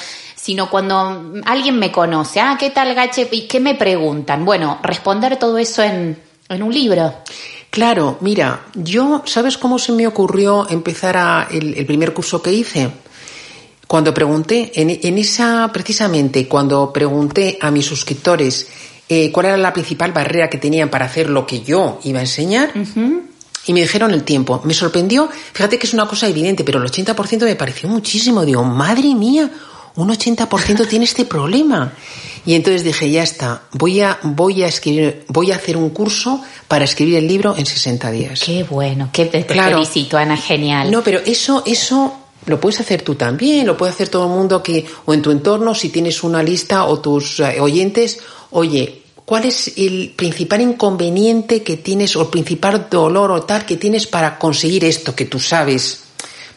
sino 0.47 0.71
cuando 0.71 1.43
alguien 1.45 1.77
me 1.77 1.91
conoce, 1.91 2.39
ah, 2.39 2.57
¿qué 2.57 2.71
tal 2.71 2.95
Gache? 2.95 3.29
¿Y 3.33 3.49
qué 3.49 3.59
me 3.59 3.75
preguntan? 3.75 4.45
Bueno, 4.45 4.79
responder 4.81 5.41
todo 5.41 5.59
eso 5.59 5.83
en, 5.83 6.17
en 6.49 6.63
un 6.63 6.73
libro. 6.73 7.15
Claro, 7.69 8.19
mira, 8.21 8.67
yo, 8.73 9.25
¿sabes 9.27 9.59
cómo 9.59 9.77
se 9.81 9.91
me 9.91 10.07
ocurrió 10.07 10.71
empezar 10.71 11.17
a 11.17 11.49
el, 11.51 11.85
primer 11.85 12.15
curso 12.15 12.41
que 12.41 12.53
hice? 12.53 12.89
Cuando 13.89 14.15
pregunté, 14.15 14.71
en, 14.77 14.97
en, 15.03 15.19
esa, 15.19 15.69
precisamente, 15.73 16.47
cuando 16.47 16.93
pregunté 16.93 17.59
a 17.61 17.73
mis 17.73 17.87
suscriptores 17.87 18.69
eh, 19.09 19.33
cuál 19.33 19.47
era 19.47 19.57
la 19.57 19.73
principal 19.73 20.13
barrera 20.13 20.49
que 20.49 20.59
tenían 20.59 20.91
para 20.91 21.07
hacer 21.07 21.29
lo 21.29 21.45
que 21.45 21.63
yo 21.63 21.99
iba 22.05 22.21
a 22.21 22.23
enseñar. 22.23 22.71
Y 23.67 23.73
me 23.73 23.81
dijeron 23.81 24.13
el 24.13 24.23
tiempo. 24.23 24.61
Me 24.63 24.75
sorprendió, 24.75 25.29
fíjate 25.29 25.77
que 25.77 25.89
es 25.89 25.93
una 25.93 26.07
cosa 26.07 26.29
evidente, 26.29 26.63
pero 26.63 26.81
el 26.81 26.89
80% 26.89 27.43
me 27.43 27.57
pareció 27.57 27.89
muchísimo. 27.89 28.45
Digo, 28.45 28.63
madre 28.63 29.13
mía, 29.13 29.51
un 29.97 30.09
80% 30.09 30.87
tiene 30.89 31.05
este 31.05 31.25
problema. 31.25 31.93
Y 32.45 32.55
entonces 32.55 32.85
dije, 32.85 33.11
ya 33.11 33.25
está, 33.25 33.63
voy 33.73 34.01
a, 34.01 34.19
voy 34.23 34.63
a 34.63 34.69
escribir, 34.69 35.25
voy 35.29 35.51
a 35.51 35.57
hacer 35.57 35.77
un 35.77 35.91
curso 35.91 36.41
para 36.69 36.85
escribir 36.85 37.17
el 37.17 37.27
libro 37.27 37.57
en 37.57 37.67
60 37.67 38.11
días. 38.13 38.41
Qué 38.45 38.63
bueno, 38.63 39.11
qué 39.13 39.27
te, 39.27 39.43
felicito, 39.43 40.17
Ana, 40.17 40.37
genial. 40.37 40.91
No, 40.93 41.03
pero 41.03 41.19
eso, 41.19 41.65
eso 41.67 42.15
lo 42.47 42.61
puedes 42.61 42.79
hacer 42.79 43.03
tú 43.03 43.17
también, 43.17 43.67
lo 43.67 43.77
puede 43.77 43.91
hacer 43.91 44.09
todo 44.09 44.27
el 44.27 44.31
mundo 44.31 44.63
que, 44.63 44.87
o 45.07 45.13
en 45.13 45.23
tu 45.23 45.33
entorno, 45.33 45.75
si 45.75 45.89
tienes 45.89 46.23
una 46.23 46.41
lista 46.41 46.85
o 46.85 47.01
tus 47.01 47.41
eh, 47.41 47.61
oyentes, 47.61 48.21
oye, 48.51 49.03
¿cuál 49.25 49.47
es 49.47 49.73
el 49.77 50.13
principal 50.15 50.61
inconveniente 50.61 51.65
que 51.65 51.79
tienes 51.79 52.15
o 52.15 52.23
el 52.23 52.29
principal 52.29 52.87
dolor 52.89 53.33
o 53.33 53.43
tal 53.43 53.67
que 53.67 53.77
tienes 53.77 54.07
para 54.07 54.39
conseguir 54.39 54.85
esto 54.85 55.17
que 55.17 55.25
tú 55.25 55.41
sabes? 55.41 56.06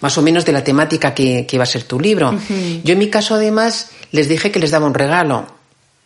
Más 0.01 0.17
o 0.17 0.21
menos 0.21 0.45
de 0.45 0.51
la 0.51 0.63
temática 0.63 1.13
que, 1.13 1.45
va 1.57 1.63
a 1.63 1.67
ser 1.67 1.83
tu 1.83 1.99
libro. 1.99 2.37
Yo 2.83 2.93
en 2.93 2.99
mi 2.99 3.09
caso 3.09 3.35
además 3.35 3.91
les 4.11 4.29
dije 4.29 4.51
que 4.51 4.59
les 4.59 4.71
daba 4.71 4.85
un 4.85 4.93
regalo 4.93 5.59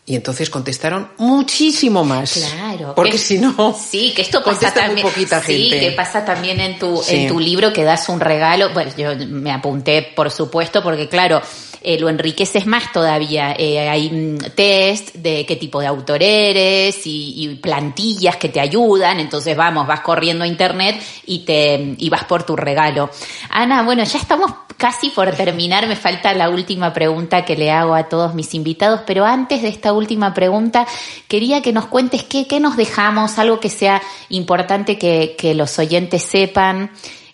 y 0.06 0.16
entonces 0.16 0.50
contestaron 0.50 1.10
muchísimo 1.18 2.04
más. 2.04 2.34
Claro. 2.34 2.94
Porque 2.94 3.18
si 3.18 3.38
no. 3.38 3.74
Sí, 3.80 4.12
que 4.14 4.22
esto 4.22 4.44
pasa 4.44 4.74
también. 4.74 5.08
Poquita 5.08 5.42
sí, 5.42 5.70
que 5.70 5.94
pasa 5.96 6.26
también 6.26 6.60
en 6.60 6.78
tu, 6.78 7.02
en 7.08 7.28
tu 7.28 7.40
libro 7.40 7.72
que 7.72 7.84
das 7.84 8.10
un 8.10 8.20
regalo. 8.20 8.74
Bueno, 8.74 8.92
yo 8.98 9.16
me 9.28 9.52
apunté, 9.52 10.02
por 10.14 10.30
supuesto, 10.30 10.84
porque 10.84 11.08
claro, 11.08 11.42
eh, 11.84 12.00
lo 12.00 12.08
enriqueces 12.08 12.66
más 12.66 12.92
todavía. 12.94 13.56
Eh, 13.58 13.90
hay 13.90 14.10
mm, 14.10 14.38
test 14.56 15.16
de 15.16 15.46
qué 15.46 15.58
tipo 15.58 15.82
de 15.82 15.88
autor 15.88 16.24
eres 16.24 17.06
y, 17.06 17.34
y, 17.36 17.56
plantillas 17.56 18.38
que 18.38 18.50
te 18.50 18.62
ayudan. 18.62 19.20
Entonces 19.20 19.58
vamos, 19.58 19.86
vas 19.86 20.00
corriendo 20.00 20.46
a 20.46 20.48
internet 20.48 21.02
y 21.26 21.40
te, 21.40 21.96
y 21.98 22.10
vas 22.10 22.24
por 22.24 22.44
tu 22.44 22.56
regalo. 22.56 23.10
Ana, 23.50 23.84
bueno, 23.84 24.04
ya 24.04 24.18
estamos 24.18 24.52
casi 24.78 25.10
por 25.10 25.30
terminar. 25.36 25.88
Me 25.88 25.96
falta 25.96 26.34
la 26.34 26.50
última 26.50 26.94
pregunta 26.94 27.44
que 27.44 27.58
le 27.58 27.70
hago 27.70 27.96
a 27.96 28.08
todos 28.10 28.34
mis 28.34 28.54
invitados, 28.54 29.02
pero 29.06 29.26
antes 29.26 29.62
de 29.62 29.68
esta 29.68 29.94
última 29.94 30.34
pregunta, 30.34 30.88
quería 31.28 31.62
que 31.62 31.74
nos 31.74 31.88
cuentes 31.88 32.24
qué, 32.24 32.48
qué 32.48 32.60
nos 32.60 32.78
dejamos, 32.78 33.38
algo 33.40 33.60
que 33.60 33.70
sea 33.70 34.02
importante 34.30 34.98
que, 34.98 35.36
que 35.38 35.54
los 35.54 35.78
oyentes 35.80 36.24
sepan, 36.24 36.92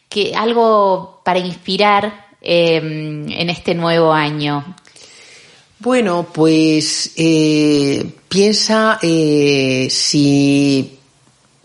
que 0.10 0.34
algo 0.36 1.22
para 1.24 1.40
inspirar 1.40 2.29
eh, 2.42 2.78
en 2.78 3.50
este 3.50 3.74
nuevo 3.74 4.14
año. 4.14 4.76
Bueno, 5.80 6.28
pues 6.34 7.14
eh, 7.16 8.06
piensa 8.28 9.00
eh, 9.02 9.88
si 9.90 11.00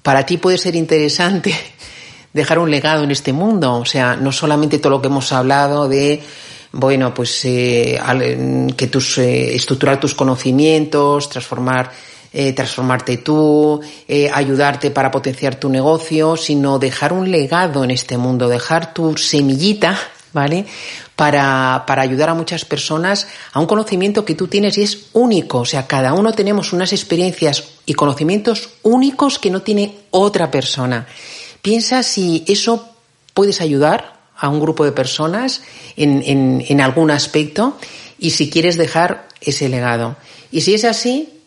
para 0.03 0.25
ti 0.25 0.37
puede 0.37 0.59
ser 0.59 0.77
interesante 0.77 1.55
dejar 2.33 2.59
un 2.59 2.71
legado 2.71 3.05
en 3.05 3.11
este 3.11 3.33
mundo, 3.33 3.75
o 3.75 3.85
sea, 3.85 4.17
no 4.17 4.31
solamente 4.31 4.79
todo 4.79 4.91
lo 4.91 5.03
que 5.03 5.09
hemos 5.09 5.33
hablado 5.33 5.89
de 5.89 6.23
bueno, 6.77 7.15
pues 7.15 7.45
eh, 7.45 8.01
que 8.77 8.87
tus, 8.89 9.19
eh, 9.19 9.55
estructurar 9.55 10.01
tus 10.01 10.15
conocimientos, 10.15 11.29
transformar, 11.29 11.93
eh, 12.33 12.53
transformarte 12.53 13.19
tú, 13.19 13.81
eh, 14.09 14.29
ayudarte 14.33 14.91
para 14.91 15.09
potenciar 15.09 15.55
tu 15.55 15.69
negocio, 15.69 16.37
sino 16.37 16.81
dejar 16.81 17.13
un 17.13 17.31
legado 17.31 17.85
en 17.85 17.93
este 17.93 18.19
mundo, 18.19 18.49
dejar 18.49 18.93
tu 18.93 19.17
semillita, 19.17 19.97
¿vale? 20.35 20.67
Para, 21.17 21.85
para 21.87 22.03
ayudar 22.03 22.29
a 22.29 22.35
muchas 22.35 22.67
personas 22.67 23.27
a 23.53 23.61
un 23.61 23.67
conocimiento 23.67 24.27
que 24.27 24.35
tú 24.35 24.49
tienes 24.49 24.77
y 24.77 24.83
es 24.83 25.07
único. 25.15 25.61
O 25.61 25.65
sea, 25.65 25.87
cada 25.87 26.13
uno 26.13 26.33
tenemos 26.33 26.75
unas 26.75 26.93
experiencias 26.93 27.65
y 27.87 27.95
conocimientos 27.95 28.71
únicos 28.83 29.39
que 29.39 29.51
no 29.51 29.63
tiene 29.63 29.97
otra 30.11 30.51
persona. 30.51 31.07
Piensa 31.63 32.03
si 32.03 32.45
eso 32.47 32.91
puedes 33.33 33.63
ayudar 33.63 34.19
a 34.37 34.49
un 34.49 34.61
grupo 34.61 34.85
de 34.85 34.93
personas 34.93 35.63
en, 35.97 36.23
en, 36.27 36.65
en 36.69 36.81
algún 36.81 37.11
aspecto 37.11 37.79
y 38.19 38.31
si 38.31 38.51
quieres 38.51 38.77
dejar 38.77 39.29
ese 39.41 39.69
legado. 39.69 40.17
Y 40.51 40.61
si 40.61 40.75
es 40.75 40.85
así, 40.85 41.41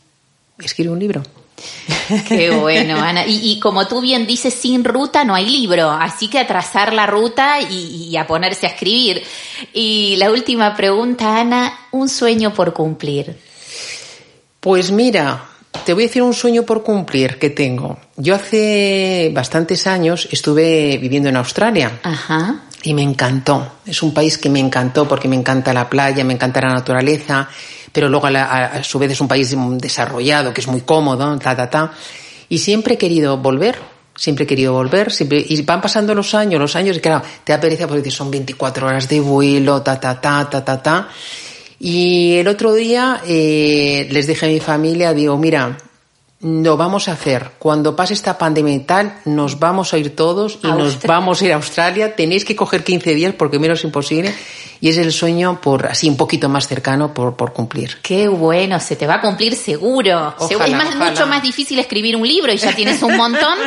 escribe 0.59 0.91
un 0.91 0.99
libro. 0.99 1.23
Qué 2.27 2.51
bueno, 2.51 2.97
Ana. 2.97 3.25
Y, 3.25 3.51
y, 3.51 3.59
como 3.59 3.87
tú 3.87 4.01
bien 4.01 4.27
dices, 4.27 4.53
sin 4.53 4.83
ruta 4.83 5.23
no 5.23 5.35
hay 5.35 5.49
libro, 5.49 5.89
así 5.89 6.27
que 6.27 6.39
a 6.39 6.47
trazar 6.47 6.93
la 6.93 7.05
ruta 7.05 7.61
y, 7.61 8.09
y, 8.09 8.17
a 8.17 8.27
ponerse 8.27 8.67
a 8.67 8.69
escribir. 8.69 9.23
Y 9.73 10.15
la 10.17 10.31
última 10.31 10.75
pregunta, 10.75 11.39
Ana, 11.39 11.87
un 11.91 12.09
sueño 12.09 12.53
por 12.53 12.73
cumplir. 12.73 13.37
Pues 14.59 14.91
mira, 14.91 15.45
te 15.85 15.93
voy 15.93 16.03
a 16.03 16.07
decir 16.07 16.21
un 16.21 16.33
sueño 16.33 16.63
por 16.63 16.83
cumplir 16.83 17.39
que 17.39 17.49
tengo. 17.49 17.99
Yo 18.15 18.35
hace 18.35 19.31
bastantes 19.33 19.87
años 19.87 20.27
estuve 20.31 20.97
viviendo 20.97 21.29
en 21.29 21.37
Australia. 21.37 21.99
Ajá 22.03 22.63
y 22.87 22.93
me 22.93 23.01
encantó. 23.01 23.79
Es 23.85 24.01
un 24.01 24.13
país 24.13 24.37
que 24.37 24.49
me 24.49 24.61
encantó 24.61 25.05
porque 25.05 25.27
me 25.27 25.35
encanta 25.35 25.73
la 25.73 25.89
playa, 25.89 26.23
me 26.23 26.33
encanta 26.33 26.61
la 26.61 26.69
naturaleza, 26.69 27.49
pero 27.91 28.07
luego 28.07 28.27
a, 28.27 28.81
su 28.81 28.97
vez 28.97 29.11
es 29.11 29.19
un 29.19 29.27
país 29.27 29.53
desarrollado, 29.71 30.53
que 30.53 30.61
es 30.61 30.67
muy 30.67 30.81
cómodo, 30.81 31.37
ta, 31.37 31.53
ta, 31.53 31.69
ta. 31.69 31.91
Y 32.47 32.59
siempre 32.59 32.93
he 32.93 32.97
querido 32.97 33.35
volver, 33.39 33.77
siempre 34.15 34.45
he 34.45 34.47
querido 34.47 34.71
volver, 34.71 35.11
siempre, 35.11 35.45
y 35.45 35.61
van 35.63 35.81
pasando 35.81 36.15
los 36.15 36.33
años, 36.33 36.61
los 36.61 36.77
años, 36.77 36.95
y 36.95 37.01
claro, 37.01 37.25
te 37.43 37.51
da 37.51 37.59
pereza 37.59 37.89
porque 37.89 38.09
son 38.09 38.31
24 38.31 38.87
horas 38.87 39.09
de 39.09 39.19
vuelo, 39.19 39.81
ta, 39.81 39.99
ta, 39.99 40.21
ta, 40.21 40.49
ta, 40.49 40.63
ta, 40.63 40.81
ta. 40.81 41.09
Y 41.81 42.37
el 42.37 42.47
otro 42.47 42.73
día 42.73 43.21
eh, 43.27 44.07
les 44.09 44.27
dije 44.27 44.45
a 44.45 44.49
mi 44.49 44.61
familia, 44.61 45.13
digo, 45.13 45.37
mira, 45.37 45.77
lo 46.39 46.77
vamos 46.77 47.07
a 47.07 47.13
hacer. 47.13 47.51
Cuando 47.57 47.95
pase 47.95 48.13
esta 48.13 48.37
pandemia 48.37 48.73
y 48.73 48.79
tal, 48.81 49.19
nos 49.25 49.59
vamos 49.59 49.93
a 49.93 49.97
ir 49.97 50.15
todos 50.15 50.59
y 50.63 50.67
nos 50.67 51.01
vamos 51.01 51.41
a 51.41 51.45
ir 51.45 51.51
a 51.53 51.55
Australia. 51.55 52.15
Tenéis 52.15 52.45
que 52.45 52.55
coger 52.55 52.83
15 52.83 53.15
días 53.15 53.33
porque 53.33 53.59
menos 53.59 53.83
imposible. 53.83 54.33
Y 54.79 54.89
es 54.89 54.97
el 54.97 55.11
sueño 55.11 55.59
por 55.61 55.87
así 55.87 56.09
un 56.09 56.17
poquito 56.17 56.49
más 56.49 56.67
cercano 56.67 57.13
por, 57.13 57.35
por 57.35 57.53
cumplir. 57.53 57.97
Qué 58.01 58.27
bueno, 58.27 58.79
se 58.79 58.95
te 58.95 59.07
va 59.07 59.15
a 59.15 59.21
cumplir 59.21 59.55
seguro. 59.55 60.35
es 60.49 60.71
más, 60.71 60.95
mucho 60.95 61.27
más 61.27 61.41
difícil 61.41 61.79
escribir 61.79 62.15
un 62.15 62.27
libro 62.27 62.51
y 62.51 62.57
ya 62.57 62.73
tienes 62.75 63.01
un 63.01 63.15
montón. 63.17 63.57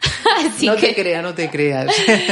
no 0.62 0.76
te 0.76 0.94
creas, 0.94 1.22
no 1.22 1.34
te 1.34 1.50
creas. 1.50 1.86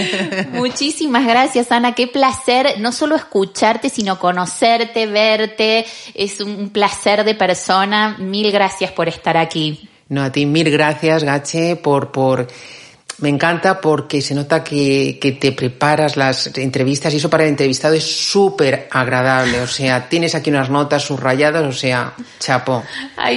Muchísimas 0.53 1.26
gracias, 1.26 1.70
Ana. 1.72 1.95
Qué 1.95 2.07
placer 2.07 2.76
no 2.79 2.93
solo 2.93 3.16
escucharte, 3.16 3.89
sino 3.91 4.18
conocerte, 4.18 5.07
verte. 5.07 5.87
Es 6.14 6.41
un 6.41 6.70
placer 6.70 7.24
de 7.24 7.35
persona. 7.35 8.16
Mil 8.18 8.51
gracias 8.51 8.93
por 8.93 9.09
estar 9.09 9.37
aquí. 9.37 9.89
No, 10.09 10.22
a 10.22 10.33
ti 10.33 10.47
mil 10.47 10.70
gracias, 10.70 11.22
Gache, 11.22 11.76
por, 11.76 12.11
por 12.11 12.49
me 13.19 13.29
encanta 13.29 13.81
porque 13.81 14.23
se 14.23 14.35
nota 14.35 14.62
que, 14.62 15.19
que 15.21 15.33
te 15.33 15.51
preparas 15.53 16.16
las 16.16 16.57
entrevistas 16.57 17.12
y 17.12 17.16
eso 17.16 17.29
para 17.29 17.45
el 17.45 17.51
entrevistado 17.51 17.95
es 17.95 18.05
súper 18.05 18.89
agradable. 18.91 19.61
O 19.61 19.66
sea, 19.66 20.09
tienes 20.09 20.35
aquí 20.37 20.51
unas 20.51 20.71
notas 20.71 21.03
subrayadas, 21.03 21.64
o 21.64 21.73
sea, 21.73 22.14
chapo. 22.39 22.85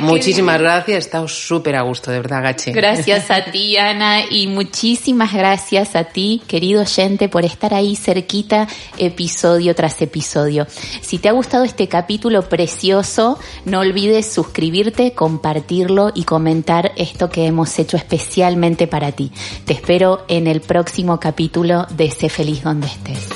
muchísimas 0.02 0.60
gracias, 0.60 0.96
he 0.96 1.00
estado 1.00 1.28
súper 1.28 1.76
a 1.76 1.82
gusto, 1.82 2.12
de 2.12 2.18
verdad, 2.18 2.44
Gache. 2.44 2.72
Gracias 2.72 3.32
a 3.32 3.46
ti, 3.46 3.78
Ana, 3.78 4.22
y 4.30 4.48
muchísimas 4.48 5.34
gracias 5.34 5.96
a 5.96 6.04
ti, 6.04 6.44
querido 6.48 6.82
oyente, 6.82 7.28
por 7.28 7.44
estar 7.44 7.74
ahí 7.74 7.96
cerquita, 7.96 8.68
episodio 8.98 9.74
tras 9.74 10.00
episodio. 10.02 10.68
Si 11.02 11.18
te 11.18 11.30
ha 11.30 11.32
gustado 11.32 11.64
este 11.64 11.88
capítulo 11.88 12.44
precioso, 12.48 13.40
no 13.66 13.80
olvides 13.80 14.32
suscribirte, 14.32 15.14
compartirlo 15.14 16.12
y 16.14 16.24
comentar 16.24 16.92
esto 16.98 17.30
que 17.30 17.48
hemos 17.48 17.80
hecho 17.80 17.98
especialmente 17.98 18.86
para 18.86 19.12
ti. 19.12 19.32
Te 19.72 19.78
espero 19.78 20.26
en 20.28 20.48
el 20.48 20.60
próximo 20.60 21.18
capítulo 21.18 21.86
de 21.92 22.12
Sé 22.12 22.28
feliz 22.28 22.62
donde 22.62 22.88
estés. 22.88 23.30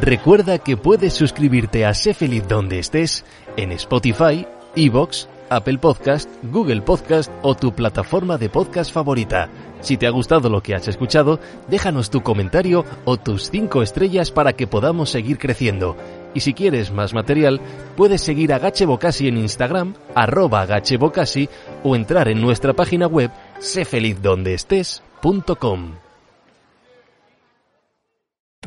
Recuerda 0.00 0.58
que 0.58 0.76
puedes 0.76 1.14
suscribirte 1.14 1.84
a 1.84 1.94
Sé 1.94 2.14
feliz 2.14 2.46
donde 2.46 2.78
estés 2.78 3.24
en 3.56 3.72
Spotify, 3.72 4.46
Evox, 4.76 5.26
Apple 5.56 5.78
Podcast, 5.78 6.28
Google 6.42 6.82
Podcast 6.82 7.32
o 7.42 7.54
tu 7.54 7.74
plataforma 7.74 8.38
de 8.38 8.48
podcast 8.48 8.92
favorita. 8.92 9.48
Si 9.80 9.96
te 9.96 10.06
ha 10.06 10.10
gustado 10.10 10.48
lo 10.48 10.62
que 10.62 10.74
has 10.74 10.88
escuchado, 10.88 11.40
déjanos 11.68 12.10
tu 12.10 12.22
comentario 12.22 12.84
o 13.04 13.16
tus 13.16 13.50
5 13.50 13.82
estrellas 13.82 14.30
para 14.30 14.52
que 14.52 14.66
podamos 14.66 15.10
seguir 15.10 15.38
creciendo. 15.38 15.96
Y 16.34 16.40
si 16.40 16.54
quieres 16.54 16.92
más 16.92 17.14
material, 17.14 17.60
puedes 17.96 18.22
seguir 18.22 18.52
a 18.52 18.58
Gachebocasi 18.58 19.28
en 19.28 19.38
Instagram, 19.38 19.94
arroba 20.14 20.66
Gachebocasi, 20.66 21.48
o 21.82 21.96
entrar 21.96 22.28
en 22.28 22.40
nuestra 22.40 22.72
página 22.72 23.06
web 23.06 23.30
séfelizdondeestés.com. 23.58 25.92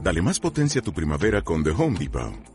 Dale 0.01 0.21
más 0.21 0.39
potencia 0.39 0.81
a 0.81 0.83
tu 0.83 0.93
primavera 0.93 1.41
con 1.41 1.63
The 1.63 1.71
Home 1.71 1.97
Depot. 1.97 2.54